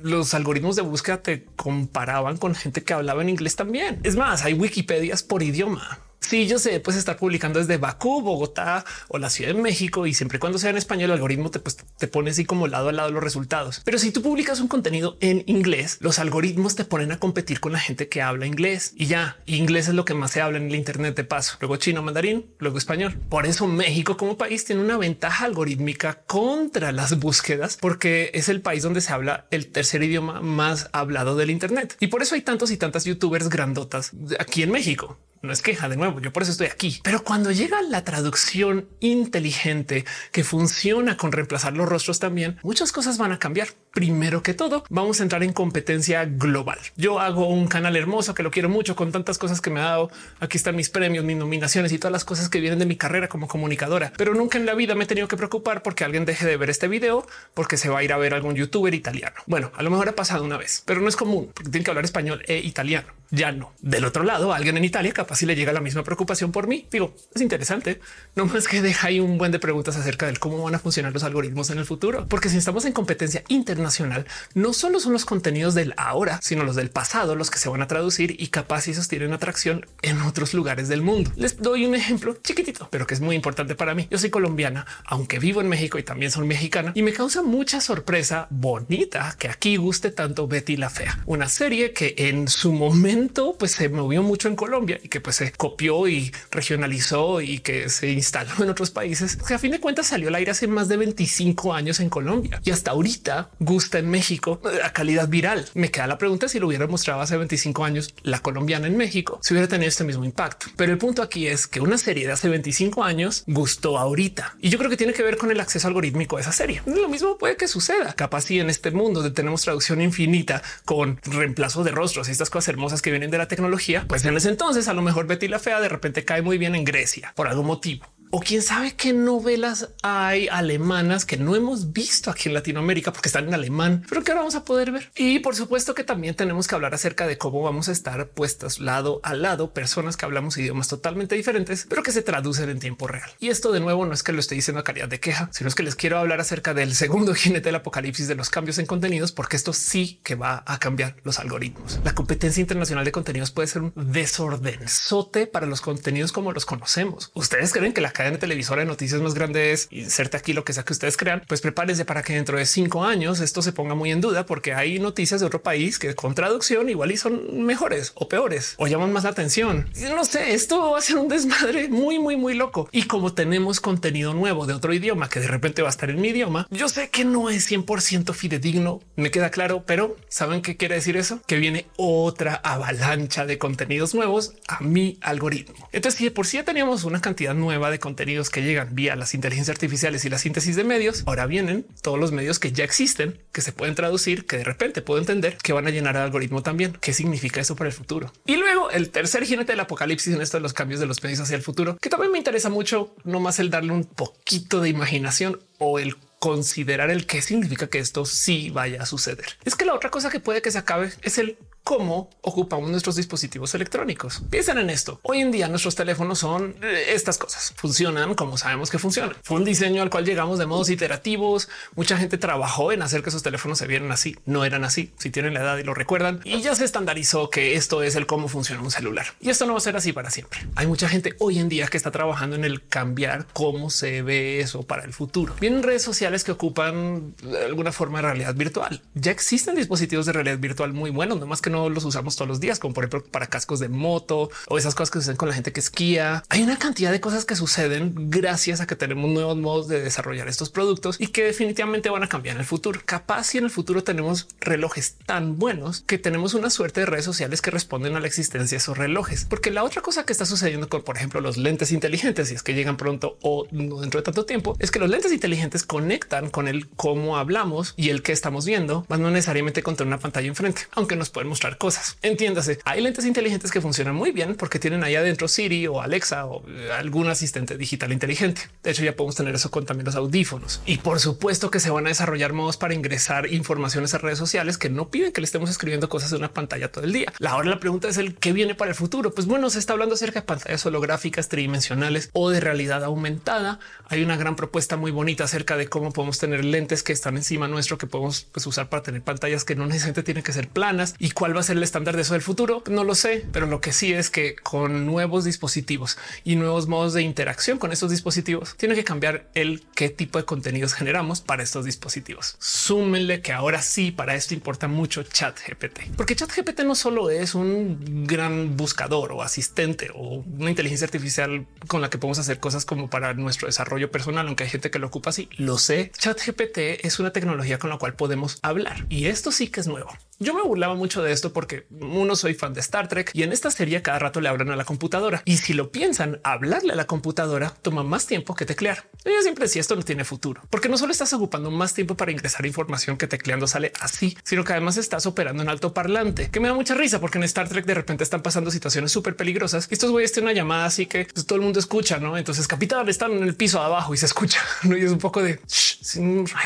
los 0.00 0.32
algoritmos 0.32 0.76
de 0.76 0.82
búsqueda 0.82 1.22
te 1.22 1.44
comparaban 1.56 2.36
con 2.36 2.54
gente 2.54 2.84
que 2.84 2.92
hablaba 2.92 3.22
en 3.22 3.30
inglés 3.30 3.56
también. 3.56 3.63
Es 4.02 4.16
más, 4.16 4.44
hay 4.44 4.54
Wikipedias 4.54 5.22
por 5.22 5.42
idioma. 5.42 5.98
Sí, 6.28 6.46
yo 6.46 6.58
sé, 6.58 6.80
puedes 6.80 6.98
estar 6.98 7.16
publicando 7.16 7.58
desde 7.58 7.76
Bakú, 7.76 8.22
Bogotá 8.22 8.84
o 9.08 9.18
la 9.18 9.30
Ciudad 9.30 9.54
de 9.54 9.60
México 9.60 10.06
y 10.06 10.14
siempre 10.14 10.36
y 10.36 10.40
cuando 10.40 10.58
sea 10.58 10.70
en 10.70 10.78
español, 10.78 11.10
el 11.10 11.12
algoritmo 11.12 11.50
te, 11.50 11.58
pues, 11.58 11.76
te 11.76 12.08
pone 12.08 12.30
así 12.30 12.44
como 12.44 12.66
lado 12.66 12.88
a 12.88 12.92
lado 12.92 13.10
los 13.10 13.22
resultados. 13.22 13.82
Pero 13.84 13.98
si 13.98 14.10
tú 14.10 14.22
publicas 14.22 14.60
un 14.60 14.68
contenido 14.68 15.16
en 15.20 15.44
inglés, 15.46 15.98
los 16.00 16.18
algoritmos 16.18 16.76
te 16.76 16.84
ponen 16.84 17.12
a 17.12 17.18
competir 17.18 17.60
con 17.60 17.72
la 17.72 17.78
gente 17.78 18.08
que 18.08 18.22
habla 18.22 18.46
inglés 18.46 18.92
y 18.96 19.06
ya 19.06 19.38
inglés 19.46 19.88
es 19.88 19.94
lo 19.94 20.04
que 20.04 20.14
más 20.14 20.30
se 20.30 20.40
habla 20.40 20.58
en 20.58 20.66
el 20.68 20.74
Internet 20.74 21.14
de 21.14 21.24
paso. 21.24 21.56
Luego 21.60 21.76
chino, 21.76 22.02
mandarín, 22.02 22.46
luego 22.58 22.78
español. 22.78 23.18
Por 23.28 23.46
eso 23.46 23.66
México 23.66 24.16
como 24.16 24.38
país 24.38 24.64
tiene 24.64 24.82
una 24.82 24.96
ventaja 24.96 25.44
algorítmica 25.44 26.22
contra 26.26 26.90
las 26.92 27.18
búsquedas 27.18 27.76
porque 27.80 28.30
es 28.34 28.48
el 28.48 28.60
país 28.60 28.82
donde 28.82 29.00
se 29.00 29.12
habla 29.12 29.46
el 29.50 29.68
tercer 29.68 30.02
idioma 30.02 30.40
más 30.40 30.88
hablado 30.92 31.36
del 31.36 31.50
Internet. 31.50 31.96
Y 32.00 32.08
por 32.08 32.22
eso 32.22 32.34
hay 32.34 32.42
tantos 32.42 32.70
y 32.70 32.76
tantas 32.76 33.04
youtubers 33.04 33.48
grandotas 33.48 34.12
aquí 34.38 34.62
en 34.62 34.70
México 34.70 35.18
no 35.44 35.52
es 35.52 35.62
queja 35.62 35.88
de 35.88 35.96
nuevo. 35.96 36.20
Yo 36.20 36.32
por 36.32 36.42
eso 36.42 36.52
estoy 36.52 36.66
aquí. 36.66 37.00
Pero 37.02 37.22
cuando 37.22 37.50
llega 37.50 37.80
la 37.82 38.04
traducción 38.04 38.88
inteligente 39.00 40.04
que 40.32 40.44
funciona 40.44 41.16
con 41.16 41.32
reemplazar 41.32 41.74
los 41.74 41.88
rostros 41.88 42.18
también, 42.18 42.58
muchas 42.62 42.92
cosas 42.92 43.18
van 43.18 43.32
a 43.32 43.38
cambiar. 43.38 43.68
Primero 43.92 44.42
que 44.42 44.54
todo, 44.54 44.84
vamos 44.90 45.20
a 45.20 45.22
entrar 45.22 45.44
en 45.44 45.52
competencia 45.52 46.24
global. 46.24 46.78
Yo 46.96 47.20
hago 47.20 47.48
un 47.48 47.68
canal 47.68 47.96
hermoso 47.96 48.34
que 48.34 48.42
lo 48.42 48.50
quiero 48.50 48.68
mucho 48.68 48.96
con 48.96 49.12
tantas 49.12 49.38
cosas 49.38 49.60
que 49.60 49.70
me 49.70 49.80
ha 49.80 49.84
dado. 49.84 50.10
Aquí 50.40 50.56
están 50.56 50.74
mis 50.74 50.90
premios, 50.90 51.24
mis 51.24 51.36
nominaciones 51.36 51.92
y 51.92 51.98
todas 51.98 52.12
las 52.12 52.24
cosas 52.24 52.48
que 52.48 52.60
vienen 52.60 52.78
de 52.78 52.86
mi 52.86 52.96
carrera 52.96 53.28
como 53.28 53.46
comunicadora. 53.46 54.12
Pero 54.16 54.34
nunca 54.34 54.58
en 54.58 54.66
la 54.66 54.74
vida 54.74 54.94
me 54.94 55.04
he 55.04 55.06
tenido 55.06 55.28
que 55.28 55.36
preocupar 55.36 55.82
porque 55.82 56.04
alguien 56.04 56.24
deje 56.24 56.46
de 56.46 56.56
ver 56.56 56.70
este 56.70 56.88
video 56.88 57.26
porque 57.54 57.76
se 57.76 57.88
va 57.88 58.00
a 58.00 58.04
ir 58.04 58.12
a 58.12 58.16
ver 58.16 58.34
algún 58.34 58.54
youtuber 58.54 58.94
italiano. 58.94 59.36
Bueno, 59.46 59.70
a 59.76 59.82
lo 59.82 59.90
mejor 59.90 60.08
ha 60.08 60.16
pasado 60.16 60.44
una 60.44 60.56
vez, 60.56 60.82
pero 60.84 61.00
no 61.00 61.08
es 61.08 61.16
común 61.16 61.50
porque 61.54 61.70
tiene 61.70 61.84
que 61.84 61.90
hablar 61.90 62.04
español 62.04 62.42
e 62.46 62.58
italiano. 62.58 63.08
Ya 63.30 63.52
no. 63.52 63.72
Del 63.80 64.04
otro 64.04 64.22
lado, 64.22 64.52
alguien 64.52 64.76
en 64.76 64.84
Italia 64.84 65.12
capaz 65.12 65.33
si 65.34 65.46
le 65.46 65.56
llega 65.56 65.72
la 65.72 65.80
misma 65.80 66.04
preocupación 66.04 66.52
por 66.52 66.66
mí. 66.66 66.86
Digo, 66.90 67.14
es 67.34 67.42
interesante, 67.42 68.00
no 68.34 68.46
más 68.46 68.68
que 68.68 68.82
deja 68.82 69.08
ahí 69.08 69.20
un 69.20 69.38
buen 69.38 69.52
de 69.52 69.58
preguntas 69.58 69.96
acerca 69.96 70.26
del 70.26 70.38
cómo 70.38 70.62
van 70.62 70.74
a 70.74 70.78
funcionar 70.78 71.12
los 71.12 71.24
algoritmos 71.24 71.70
en 71.70 71.78
el 71.78 71.84
futuro, 71.84 72.26
porque 72.28 72.48
si 72.48 72.56
estamos 72.56 72.84
en 72.84 72.92
competencia 72.92 73.42
internacional, 73.48 74.26
no 74.54 74.72
solo 74.72 75.00
son 75.00 75.12
los 75.12 75.24
contenidos 75.24 75.74
del 75.74 75.94
ahora, 75.96 76.38
sino 76.42 76.64
los 76.64 76.76
del 76.76 76.90
pasado 76.90 77.34
los 77.34 77.50
que 77.50 77.58
se 77.58 77.68
van 77.68 77.82
a 77.82 77.86
traducir 77.86 78.36
y 78.38 78.48
capaz 78.48 78.88
esos 78.88 79.08
tienen 79.08 79.32
atracción 79.32 79.86
en 80.02 80.20
otros 80.22 80.54
lugares 80.54 80.88
del 80.88 81.02
mundo. 81.02 81.30
Les 81.36 81.56
doy 81.56 81.86
un 81.86 81.94
ejemplo 81.94 82.36
chiquitito, 82.42 82.88
pero 82.90 83.06
que 83.06 83.14
es 83.14 83.20
muy 83.20 83.36
importante 83.36 83.74
para 83.74 83.94
mí. 83.94 84.06
Yo 84.10 84.18
soy 84.18 84.30
colombiana, 84.30 84.86
aunque 85.04 85.38
vivo 85.38 85.60
en 85.60 85.68
México 85.68 85.98
y 85.98 86.02
también 86.02 86.30
soy 86.30 86.46
mexicana 86.46 86.92
y 86.94 87.02
me 87.02 87.12
causa 87.12 87.42
mucha 87.42 87.80
sorpresa 87.80 88.46
bonita 88.50 89.34
que 89.38 89.48
aquí 89.48 89.76
guste 89.76 90.10
tanto 90.10 90.46
Betty 90.46 90.76
la 90.76 90.90
Fea, 90.90 91.22
una 91.26 91.48
serie 91.48 91.92
que 91.92 92.14
en 92.16 92.48
su 92.48 92.72
momento 92.72 93.56
pues 93.58 93.72
se 93.72 93.88
movió 93.88 94.22
mucho 94.22 94.48
en 94.48 94.56
Colombia 94.56 94.98
y 95.02 95.08
que 95.08 95.20
pues 95.24 95.36
se 95.36 95.50
copió 95.52 96.06
y 96.06 96.32
regionalizó 96.50 97.40
y 97.40 97.58
que 97.58 97.88
se 97.88 98.10
instaló 98.10 98.62
en 98.62 98.70
otros 98.70 98.90
países, 98.90 99.36
que 99.36 99.54
a 99.54 99.58
fin 99.58 99.72
de 99.72 99.80
cuentas 99.80 100.06
salió 100.06 100.28
al 100.28 100.34
aire 100.36 100.50
hace 100.50 100.68
más 100.68 100.88
de 100.88 100.96
25 100.98 101.74
años 101.74 101.98
en 101.98 102.10
Colombia 102.10 102.60
y 102.62 102.70
hasta 102.70 102.92
ahorita 102.92 103.50
gusta 103.58 103.98
en 103.98 104.10
México 104.10 104.60
a 104.82 104.92
calidad 104.92 105.28
viral. 105.28 105.66
Me 105.74 105.90
queda 105.90 106.06
la 106.06 106.18
pregunta 106.18 106.48
si 106.48 106.60
lo 106.60 106.68
hubiera 106.68 106.86
mostrado 106.86 107.20
hace 107.20 107.36
25 107.36 107.84
años 107.84 108.14
la 108.22 108.40
colombiana 108.40 108.86
en 108.86 108.96
México, 108.96 109.40
si 109.42 109.54
hubiera 109.54 109.68
tenido 109.68 109.88
este 109.88 110.04
mismo 110.04 110.24
impacto. 110.24 110.66
Pero 110.76 110.92
el 110.92 110.98
punto 110.98 111.22
aquí 111.22 111.46
es 111.46 111.66
que 111.66 111.80
una 111.80 111.98
serie 111.98 112.26
de 112.26 112.32
hace 112.32 112.48
25 112.48 113.02
años 113.02 113.44
gustó 113.46 113.98
ahorita 113.98 114.56
y 114.60 114.68
yo 114.68 114.78
creo 114.78 114.90
que 114.90 114.96
tiene 114.96 115.12
que 115.12 115.22
ver 115.22 115.38
con 115.38 115.50
el 115.50 115.60
acceso 115.60 115.88
algorítmico 115.88 116.36
de 116.36 116.42
esa 116.42 116.52
serie. 116.52 116.82
Lo 116.86 117.08
mismo 117.08 117.38
puede 117.38 117.56
que 117.56 117.68
suceda 117.68 118.12
capaz 118.12 118.42
si 118.42 118.60
en 118.60 118.70
este 118.70 118.90
mundo 118.90 119.22
de 119.22 119.30
tenemos 119.30 119.62
traducción 119.62 120.00
infinita 120.00 120.62
con 120.84 121.20
reemplazo 121.24 121.84
de 121.84 121.90
rostros 121.90 122.28
y 122.28 122.32
estas 122.32 122.50
cosas 122.50 122.68
hermosas 122.68 123.02
que 123.02 123.10
vienen 123.10 123.30
de 123.30 123.38
la 123.38 123.48
tecnología, 123.48 124.04
pues 124.08 124.24
en 124.24 124.36
ese 124.36 124.48
entonces 124.48 124.88
a 124.88 124.94
lo 124.94 125.02
mejor 125.02 125.13
Betty 125.22 125.48
la 125.48 125.58
fea 125.58 125.80
de 125.80 125.88
repente 125.88 126.24
cae 126.24 126.42
muy 126.42 126.58
bien 126.58 126.74
en 126.74 126.84
Grecia 126.84 127.32
por 127.36 127.48
algún 127.48 127.66
motivo 127.66 128.13
o 128.36 128.40
quién 128.40 128.62
sabe 128.62 128.96
qué 128.96 129.12
novelas 129.12 129.90
hay 130.02 130.48
alemanas 130.48 131.24
que 131.24 131.36
no 131.36 131.54
hemos 131.54 131.92
visto 131.92 132.32
aquí 132.32 132.48
en 132.48 132.54
Latinoamérica 132.54 133.12
porque 133.12 133.28
están 133.28 133.46
en 133.46 133.54
alemán, 133.54 134.04
pero 134.08 134.24
que 134.24 134.32
ahora 134.32 134.40
vamos 134.40 134.56
a 134.56 134.64
poder 134.64 134.90
ver. 134.90 135.12
Y 135.14 135.38
por 135.38 135.54
supuesto 135.54 135.94
que 135.94 136.02
también 136.02 136.34
tenemos 136.34 136.66
que 136.66 136.74
hablar 136.74 136.94
acerca 136.94 137.28
de 137.28 137.38
cómo 137.38 137.62
vamos 137.62 137.88
a 137.88 137.92
estar 137.92 138.26
puestas 138.30 138.80
lado 138.80 139.20
a 139.22 139.34
lado 139.34 139.72
personas 139.72 140.16
que 140.16 140.24
hablamos 140.24 140.56
idiomas 140.56 140.88
totalmente 140.88 141.36
diferentes, 141.36 141.86
pero 141.88 142.02
que 142.02 142.10
se 142.10 142.22
traducen 142.22 142.70
en 142.70 142.80
tiempo 142.80 143.06
real. 143.06 143.30
Y 143.38 143.50
esto 143.50 143.70
de 143.70 143.78
nuevo 143.78 144.04
no 144.04 144.12
es 144.12 144.24
que 144.24 144.32
lo 144.32 144.40
esté 144.40 144.56
diciendo 144.56 144.80
a 144.80 144.84
calidad 144.84 145.06
de 145.06 145.20
queja, 145.20 145.48
sino 145.52 145.68
es 145.68 145.76
que 145.76 145.84
les 145.84 145.94
quiero 145.94 146.18
hablar 146.18 146.40
acerca 146.40 146.74
del 146.74 146.96
segundo 146.96 147.34
jinete 147.36 147.68
del 147.68 147.76
apocalipsis 147.76 148.26
de 148.26 148.34
los 148.34 148.50
cambios 148.50 148.78
en 148.78 148.86
contenidos, 148.86 149.30
porque 149.30 149.54
esto 149.54 149.72
sí 149.72 150.18
que 150.24 150.34
va 150.34 150.64
a 150.66 150.80
cambiar 150.80 151.14
los 151.22 151.38
algoritmos. 151.38 152.00
La 152.02 152.16
competencia 152.16 152.60
internacional 152.60 153.04
de 153.04 153.12
contenidos 153.12 153.52
puede 153.52 153.68
ser 153.68 153.82
un 153.82 153.92
desordenzote 153.94 155.46
para 155.46 155.66
los 155.66 155.80
contenidos 155.80 156.32
como 156.32 156.50
los 156.50 156.66
conocemos. 156.66 157.30
Ustedes 157.34 157.72
creen 157.72 157.92
que 157.92 158.00
la 158.00 158.10
cadena 158.24 158.38
televisora 158.38 158.80
de 158.80 158.86
noticias 158.86 159.20
más 159.20 159.34
grande 159.34 159.72
es 159.72 159.86
inserte 159.90 160.38
aquí 160.38 160.54
lo 160.54 160.64
que 160.64 160.72
sea 160.72 160.82
que 160.82 160.94
ustedes 160.94 161.18
crean, 161.18 161.42
pues 161.46 161.60
prepárense 161.60 162.06
para 162.06 162.22
que 162.22 162.32
dentro 162.32 162.56
de 162.56 162.64
cinco 162.64 163.04
años 163.04 163.40
esto 163.40 163.60
se 163.60 163.72
ponga 163.72 163.94
muy 163.94 164.12
en 164.12 164.22
duda 164.22 164.46
porque 164.46 164.72
hay 164.72 164.98
noticias 164.98 165.42
de 165.42 165.46
otro 165.46 165.62
país 165.62 165.98
que 165.98 166.14
con 166.14 166.34
traducción 166.34 166.88
igual 166.88 167.12
y 167.12 167.18
son 167.18 167.66
mejores 167.66 168.12
o 168.14 168.26
peores 168.26 168.76
o 168.78 168.86
llaman 168.86 169.12
más 169.12 169.24
la 169.24 169.30
atención. 169.30 169.90
No 170.14 170.24
sé, 170.24 170.54
esto 170.54 170.92
va 170.92 170.98
a 170.98 171.02
ser 171.02 171.18
un 171.18 171.28
desmadre 171.28 171.88
muy, 171.90 172.18
muy, 172.18 172.36
muy 172.36 172.54
loco. 172.54 172.88
Y 172.92 173.02
como 173.02 173.34
tenemos 173.34 173.80
contenido 173.80 174.32
nuevo 174.32 174.64
de 174.64 174.72
otro 174.72 174.94
idioma 174.94 175.28
que 175.28 175.40
de 175.40 175.48
repente 175.48 175.82
va 175.82 175.88
a 175.88 175.90
estar 175.90 176.08
en 176.08 176.18
mi 176.18 176.28
idioma, 176.28 176.66
yo 176.70 176.88
sé 176.88 177.10
que 177.10 177.26
no 177.26 177.50
es 177.50 177.70
100% 177.70 178.32
fidedigno, 178.32 179.02
me 179.16 179.30
queda 179.30 179.50
claro, 179.50 179.84
pero 179.84 180.16
¿saben 180.30 180.62
qué 180.62 180.78
quiere 180.78 180.94
decir 180.94 181.18
eso? 181.18 181.42
Que 181.46 181.56
viene 181.56 181.88
otra 181.98 182.54
avalancha 182.54 183.44
de 183.44 183.58
contenidos 183.58 184.14
nuevos 184.14 184.54
a 184.66 184.82
mi 184.82 185.18
algoritmo. 185.20 185.90
Entonces, 185.92 186.16
si 186.16 186.24
de 186.24 186.30
por 186.30 186.46
sí 186.46 186.56
ya 186.56 186.64
teníamos 186.64 187.04
una 187.04 187.20
cantidad 187.20 187.52
nueva 187.52 187.90
de 187.90 187.98
contenidos 188.14 188.48
que 188.48 188.62
llegan 188.62 188.94
vía 188.94 189.16
las 189.16 189.34
inteligencias 189.34 189.74
artificiales 189.74 190.24
y 190.24 190.28
la 190.30 190.38
síntesis 190.38 190.76
de 190.76 190.84
medios, 190.84 191.24
ahora 191.26 191.46
vienen 191.46 191.84
todos 192.00 192.16
los 192.16 192.30
medios 192.30 192.60
que 192.60 192.70
ya 192.70 192.84
existen, 192.84 193.40
que 193.50 193.60
se 193.60 193.72
pueden 193.72 193.96
traducir, 193.96 194.46
que 194.46 194.58
de 194.58 194.62
repente 194.62 195.02
puedo 195.02 195.18
entender 195.18 195.58
que 195.60 195.72
van 195.72 195.88
a 195.88 195.90
llenar 195.90 196.14
el 196.14 196.22
algoritmo 196.22 196.62
también. 196.62 196.96
¿Qué 197.00 197.12
significa 197.12 197.60
eso 197.60 197.74
para 197.74 197.90
el 197.90 197.92
futuro? 197.92 198.32
Y 198.46 198.54
luego 198.56 198.88
el 198.92 199.10
tercer 199.10 199.44
jinete 199.44 199.72
del 199.72 199.80
apocalipsis 199.80 200.32
en 200.32 200.42
esto 200.42 200.58
de 200.58 200.60
los 200.60 200.72
cambios 200.72 201.00
de 201.00 201.06
los 201.06 201.24
medios 201.24 201.40
hacia 201.40 201.56
el 201.56 201.62
futuro, 201.62 201.96
que 201.96 202.08
también 202.08 202.30
me 202.30 202.38
interesa 202.38 202.68
mucho, 202.68 203.16
no 203.24 203.40
más 203.40 203.58
el 203.58 203.68
darle 203.68 203.90
un 203.90 204.04
poquito 204.04 204.80
de 204.80 204.90
imaginación 204.90 205.58
o 205.78 205.98
el 205.98 206.14
considerar 206.38 207.10
el 207.10 207.26
qué 207.26 207.42
significa 207.42 207.88
que 207.88 207.98
esto 207.98 208.26
sí 208.26 208.70
vaya 208.70 209.02
a 209.02 209.06
suceder. 209.06 209.46
Es 209.64 209.74
que 209.74 209.86
la 209.86 209.94
otra 209.94 210.10
cosa 210.10 210.30
que 210.30 210.38
puede 210.38 210.62
que 210.62 210.70
se 210.70 210.78
acabe 210.78 211.10
es 211.22 211.38
el 211.38 211.56
cómo 211.84 212.30
ocupamos 212.40 212.90
nuestros 212.90 213.14
dispositivos 213.16 213.74
electrónicos. 213.74 214.42
Piensen 214.50 214.78
en 214.78 214.90
esto. 214.90 215.20
Hoy 215.22 215.40
en 215.40 215.52
día 215.52 215.68
nuestros 215.68 215.94
teléfonos 215.94 216.38
son 216.38 216.74
eh, 216.82 217.04
estas 217.10 217.38
cosas. 217.38 217.74
Funcionan 217.76 218.34
como 218.34 218.56
sabemos 218.56 218.90
que 218.90 218.98
funcionan. 218.98 219.36
Fue 219.42 219.58
un 219.58 219.64
diseño 219.64 220.02
al 220.02 220.10
cual 220.10 220.24
llegamos 220.24 220.58
de 220.58 220.66
modos 220.66 220.88
iterativos. 220.88 221.68
Mucha 221.94 222.16
gente 222.16 222.38
trabajó 222.38 222.90
en 222.90 223.02
hacer 223.02 223.22
que 223.22 223.28
esos 223.28 223.42
teléfonos 223.42 223.78
se 223.78 223.86
vieran 223.86 224.10
así. 224.10 224.36
No 224.46 224.64
eran 224.64 224.82
así. 224.84 225.12
Si 225.18 225.30
tienen 225.30 225.54
la 225.54 225.60
edad 225.60 225.76
y 225.76 225.84
lo 225.84 225.94
recuerdan 225.94 226.40
y 226.44 226.62
ya 226.62 226.74
se 226.74 226.84
estandarizó 226.84 227.50
que 227.50 227.74
esto 227.74 228.02
es 228.02 228.16
el 228.16 228.26
cómo 228.26 228.48
funciona 228.48 228.82
un 228.82 228.90
celular 228.90 229.26
y 229.40 229.50
esto 229.50 229.66
no 229.66 229.72
va 229.72 229.78
a 229.78 229.82
ser 229.82 229.96
así 229.96 230.12
para 230.12 230.30
siempre. 230.30 230.60
Hay 230.76 230.86
mucha 230.86 231.08
gente 231.08 231.34
hoy 231.38 231.58
en 231.58 231.68
día 231.68 231.86
que 231.88 231.98
está 231.98 232.10
trabajando 232.10 232.56
en 232.56 232.64
el 232.64 232.86
cambiar 232.86 233.46
cómo 233.52 233.90
se 233.90 234.22
ve 234.22 234.60
eso 234.60 234.84
para 234.84 235.04
el 235.04 235.12
futuro. 235.12 235.54
Vienen 235.60 235.82
redes 235.82 236.02
sociales 236.02 236.44
que 236.44 236.52
ocupan 236.52 237.34
alguna 237.66 237.92
forma 237.92 238.18
de 238.18 238.22
realidad 238.22 238.54
virtual. 238.54 239.02
Ya 239.14 239.30
existen 239.30 239.74
dispositivos 239.74 240.24
de 240.24 240.32
realidad 240.32 240.58
virtual 240.58 240.92
muy 240.94 241.10
buenos, 241.10 241.38
no 241.38 241.46
más 241.46 241.60
que 241.60 241.70
no 241.70 241.73
los 241.74 242.04
usamos 242.04 242.36
todos 242.36 242.48
los 242.48 242.60
días, 242.60 242.78
como 242.78 242.94
por 242.94 243.04
ejemplo 243.04 243.24
para 243.30 243.46
cascos 243.46 243.80
de 243.80 243.88
moto 243.88 244.50
o 244.68 244.78
esas 244.78 244.94
cosas 244.94 245.10
que 245.10 245.18
suceden 245.18 245.36
con 245.36 245.48
la 245.48 245.54
gente 245.54 245.72
que 245.72 245.80
esquía. 245.80 246.42
Hay 246.48 246.62
una 246.62 246.78
cantidad 246.78 247.12
de 247.12 247.20
cosas 247.20 247.44
que 247.44 247.56
suceden 247.56 248.30
gracias 248.30 248.80
a 248.80 248.86
que 248.86 248.96
tenemos 248.96 249.30
nuevos 249.30 249.56
modos 249.56 249.88
de 249.88 250.00
desarrollar 250.00 250.48
estos 250.48 250.70
productos 250.70 251.16
y 251.20 251.28
que 251.28 251.44
definitivamente 251.44 252.10
van 252.10 252.22
a 252.22 252.28
cambiar 252.28 252.56
en 252.56 252.60
el 252.60 252.66
futuro. 252.66 253.00
Capaz 253.04 253.44
si 253.44 253.58
en 253.58 253.64
el 253.64 253.70
futuro 253.70 254.04
tenemos 254.04 254.48
relojes 254.60 255.16
tan 255.26 255.58
buenos 255.58 256.02
que 256.06 256.18
tenemos 256.18 256.54
una 256.54 256.70
suerte 256.70 257.00
de 257.00 257.06
redes 257.06 257.24
sociales 257.24 257.62
que 257.62 257.70
responden 257.70 258.16
a 258.16 258.20
la 258.20 258.26
existencia 258.26 258.76
de 258.76 258.80
esos 258.80 258.96
relojes. 258.96 259.46
Porque 259.48 259.70
la 259.70 259.84
otra 259.84 260.02
cosa 260.02 260.24
que 260.24 260.32
está 260.32 260.46
sucediendo 260.46 260.88
con, 260.88 261.02
por 261.02 261.16
ejemplo, 261.16 261.40
los 261.40 261.56
lentes 261.56 261.92
inteligentes, 261.92 262.50
y 262.50 262.54
es 262.54 262.62
que 262.62 262.74
llegan 262.74 262.96
pronto 262.96 263.38
o 263.42 263.66
no 263.70 264.00
dentro 264.00 264.20
de 264.20 264.24
tanto 264.24 264.44
tiempo, 264.44 264.76
es 264.78 264.90
que 264.90 264.98
los 264.98 265.10
lentes 265.10 265.32
inteligentes 265.32 265.82
conectan 265.82 266.50
con 266.50 266.68
el 266.68 266.88
cómo 266.88 267.36
hablamos 267.36 267.94
y 267.96 268.10
el 268.10 268.22
que 268.22 268.32
estamos 268.32 268.66
viendo, 268.66 269.06
más 269.08 269.18
no 269.18 269.30
necesariamente 269.30 269.82
contra 269.82 270.06
una 270.06 270.18
pantalla 270.18 270.48
enfrente, 270.48 270.82
aunque 270.92 271.16
nos 271.16 271.30
pueden 271.30 271.48
mostrar 271.48 271.63
cosas. 271.78 272.16
Entiéndase, 272.22 272.78
hay 272.84 273.00
lentes 273.00 273.24
inteligentes 273.24 273.70
que 273.70 273.80
funcionan 273.80 274.14
muy 274.14 274.32
bien 274.32 274.54
porque 274.54 274.78
tienen 274.78 275.04
ahí 275.04 275.16
adentro 275.16 275.48
Siri 275.48 275.86
o 275.86 276.00
Alexa 276.00 276.46
o 276.46 276.62
eh, 276.68 276.90
algún 276.92 277.28
asistente 277.28 277.76
digital 277.76 278.12
inteligente. 278.12 278.62
De 278.82 278.90
hecho, 278.90 279.02
ya 279.04 279.16
podemos 279.16 279.36
tener 279.36 279.54
eso 279.54 279.70
con 279.70 279.86
también 279.86 280.06
los 280.06 280.14
audífonos. 280.14 280.82
Y 280.86 280.98
por 280.98 281.20
supuesto 281.20 281.70
que 281.70 281.80
se 281.80 281.90
van 281.90 282.06
a 282.06 282.08
desarrollar 282.10 282.52
modos 282.52 282.76
para 282.76 282.94
ingresar 282.94 283.52
informaciones 283.52 284.14
a 284.14 284.18
redes 284.18 284.38
sociales 284.38 284.78
que 284.78 284.90
no 284.90 285.08
piden 285.08 285.32
que 285.32 285.40
le 285.40 285.46
estemos 285.46 285.70
escribiendo 285.70 286.08
cosas 286.08 286.30
de 286.30 286.36
una 286.36 286.52
pantalla 286.52 286.90
todo 286.90 287.04
el 287.04 287.12
día. 287.12 287.32
La 287.38 287.56
hora 287.56 287.70
la 287.70 287.80
pregunta 287.80 288.08
es 288.08 288.18
el 288.18 288.34
qué 288.34 288.52
viene 288.52 288.74
para 288.74 288.90
el 288.90 288.94
futuro. 288.94 289.34
Pues 289.34 289.46
bueno, 289.46 289.70
se 289.70 289.78
está 289.78 289.92
hablando 289.94 290.14
acerca 290.14 290.40
de 290.40 290.46
pantallas 290.46 290.84
holográficas 290.86 291.48
tridimensionales 291.48 292.30
o 292.32 292.50
de 292.50 292.60
realidad 292.60 293.04
aumentada. 293.04 293.78
Hay 294.08 294.22
una 294.22 294.36
gran 294.36 294.56
propuesta 294.56 294.96
muy 294.96 295.10
bonita 295.10 295.44
acerca 295.44 295.76
de 295.76 295.88
cómo 295.88 296.12
podemos 296.12 296.38
tener 296.38 296.64
lentes 296.64 297.02
que 297.02 297.12
están 297.12 297.36
encima 297.36 297.68
nuestro 297.68 297.98
que 297.98 298.06
podemos 298.06 298.46
pues, 298.52 298.66
usar 298.66 298.88
para 298.88 299.02
tener 299.02 299.22
pantallas 299.22 299.64
que 299.64 299.74
no 299.74 299.86
necesariamente 299.86 300.22
tienen 300.22 300.42
que 300.42 300.52
ser 300.52 300.68
planas 300.68 301.14
y 301.18 301.30
cuál 301.30 301.53
va 301.54 301.60
a 301.60 301.64
ser 301.64 301.76
el 301.76 301.82
estándar 301.82 302.16
de 302.16 302.22
eso 302.22 302.34
del 302.34 302.42
futuro. 302.42 302.82
No 302.90 303.04
lo 303.04 303.14
sé, 303.14 303.46
pero 303.52 303.66
lo 303.66 303.80
que 303.80 303.92
sí 303.92 304.12
es 304.12 304.30
que 304.30 304.56
con 304.56 305.06
nuevos 305.06 305.44
dispositivos 305.44 306.18
y 306.44 306.56
nuevos 306.56 306.88
modos 306.88 307.12
de 307.12 307.22
interacción 307.22 307.78
con 307.78 307.92
estos 307.92 308.10
dispositivos, 308.10 308.76
tiene 308.76 308.94
que 308.94 309.04
cambiar 309.04 309.48
el 309.54 309.84
qué 309.94 310.08
tipo 310.08 310.38
de 310.38 310.44
contenidos 310.44 310.94
generamos 310.94 311.40
para 311.40 311.62
estos 311.62 311.84
dispositivos. 311.84 312.56
Súmenle 312.58 313.40
que 313.40 313.52
ahora 313.52 313.82
sí 313.82 314.10
para 314.10 314.34
esto 314.34 314.54
importa 314.54 314.88
mucho 314.88 315.22
chat 315.22 315.58
GPT, 315.58 316.16
porque 316.16 316.36
chat 316.36 316.50
GPT 316.54 316.80
no 316.80 316.94
solo 316.94 317.30
es 317.30 317.54
un 317.54 318.26
gran 318.26 318.76
buscador 318.76 319.32
o 319.32 319.42
asistente 319.42 320.10
o 320.14 320.44
una 320.58 320.70
inteligencia 320.70 321.06
artificial 321.06 321.66
con 321.86 322.00
la 322.00 322.10
que 322.10 322.18
podemos 322.18 322.38
hacer 322.38 322.58
cosas 322.60 322.84
como 322.84 323.10
para 323.10 323.34
nuestro 323.34 323.66
desarrollo 323.66 324.10
personal, 324.10 324.46
aunque 324.46 324.64
hay 324.64 324.70
gente 324.70 324.90
que 324.90 324.98
lo 324.98 325.06
ocupa 325.06 325.30
así. 325.30 325.48
Lo 325.56 325.78
sé. 325.78 326.12
Chat 326.18 326.40
GPT 326.44 327.04
es 327.04 327.18
una 327.18 327.32
tecnología 327.32 327.78
con 327.78 327.90
la 327.90 327.98
cual 327.98 328.14
podemos 328.14 328.58
hablar 328.62 329.06
y 329.08 329.26
esto 329.26 329.52
sí 329.52 329.68
que 329.68 329.80
es 329.80 329.86
nuevo. 329.86 330.10
Yo 330.40 330.54
me 330.54 330.62
burlaba 330.62 330.94
mucho 330.94 331.22
de 331.22 331.32
esto 331.32 331.43
porque 331.52 331.86
uno 331.90 332.36
soy 332.36 332.54
fan 332.54 332.74
de 332.74 332.80
Star 332.80 333.08
Trek 333.08 333.30
y 333.34 333.42
en 333.42 333.52
esta 333.52 333.70
serie 333.70 334.02
cada 334.02 334.18
rato 334.18 334.40
le 334.40 334.48
hablan 334.48 334.70
a 334.70 334.76
la 334.76 334.84
computadora. 334.84 335.42
Y 335.44 335.58
si 335.58 335.72
lo 335.72 335.90
piensan, 335.90 336.40
hablarle 336.44 336.92
a 336.92 336.96
la 336.96 337.06
computadora 337.06 337.74
toma 337.82 338.02
más 338.02 338.26
tiempo 338.26 338.54
que 338.54 338.64
teclear. 338.64 339.08
Yo 339.24 339.42
siempre 339.42 339.64
decía 339.64 339.80
esto 339.80 339.96
no 339.96 340.02
tiene 340.02 340.24
futuro, 340.24 340.62
porque 340.70 340.88
no 340.88 340.98
solo 340.98 341.12
estás 341.12 341.32
ocupando 341.32 341.70
más 341.70 341.94
tiempo 341.94 342.16
para 342.16 342.32
ingresar 342.32 342.66
información 342.66 343.16
que 343.16 343.26
tecleando 343.26 343.66
sale 343.66 343.92
así, 344.00 344.36
sino 344.44 344.64
que 344.64 344.72
además 344.72 344.96
estás 344.96 345.26
operando 345.26 345.62
en 345.62 345.68
alto 345.68 345.92
parlante, 345.92 346.50
que 346.50 346.60
me 346.60 346.68
da 346.68 346.74
mucha 346.74 346.94
risa 346.94 347.20
porque 347.20 347.38
en 347.38 347.44
Star 347.44 347.68
Trek 347.68 347.84
de 347.84 347.94
repente 347.94 348.24
están 348.24 348.42
pasando 348.42 348.70
situaciones 348.70 349.12
súper 349.12 349.36
peligrosas 349.36 349.88
y 349.90 349.94
estos 349.94 350.10
güeyes 350.10 350.32
tienen 350.32 350.50
una 350.50 350.56
llamada 350.56 350.86
así 350.86 351.06
que 351.06 351.26
pues, 351.32 351.46
todo 351.46 351.56
el 351.56 351.62
mundo 351.62 351.80
escucha, 351.80 352.18
¿no? 352.18 352.36
Entonces 352.36 352.66
capitán 352.68 353.08
están 353.08 353.32
en 353.32 353.42
el 353.42 353.54
piso 353.54 353.80
abajo 353.80 354.14
y 354.14 354.16
se 354.16 354.26
escucha, 354.26 354.60
¿no? 354.82 354.96
Y 354.96 355.02
es 355.02 355.10
un 355.10 355.18
poco 355.18 355.42
de 355.42 355.60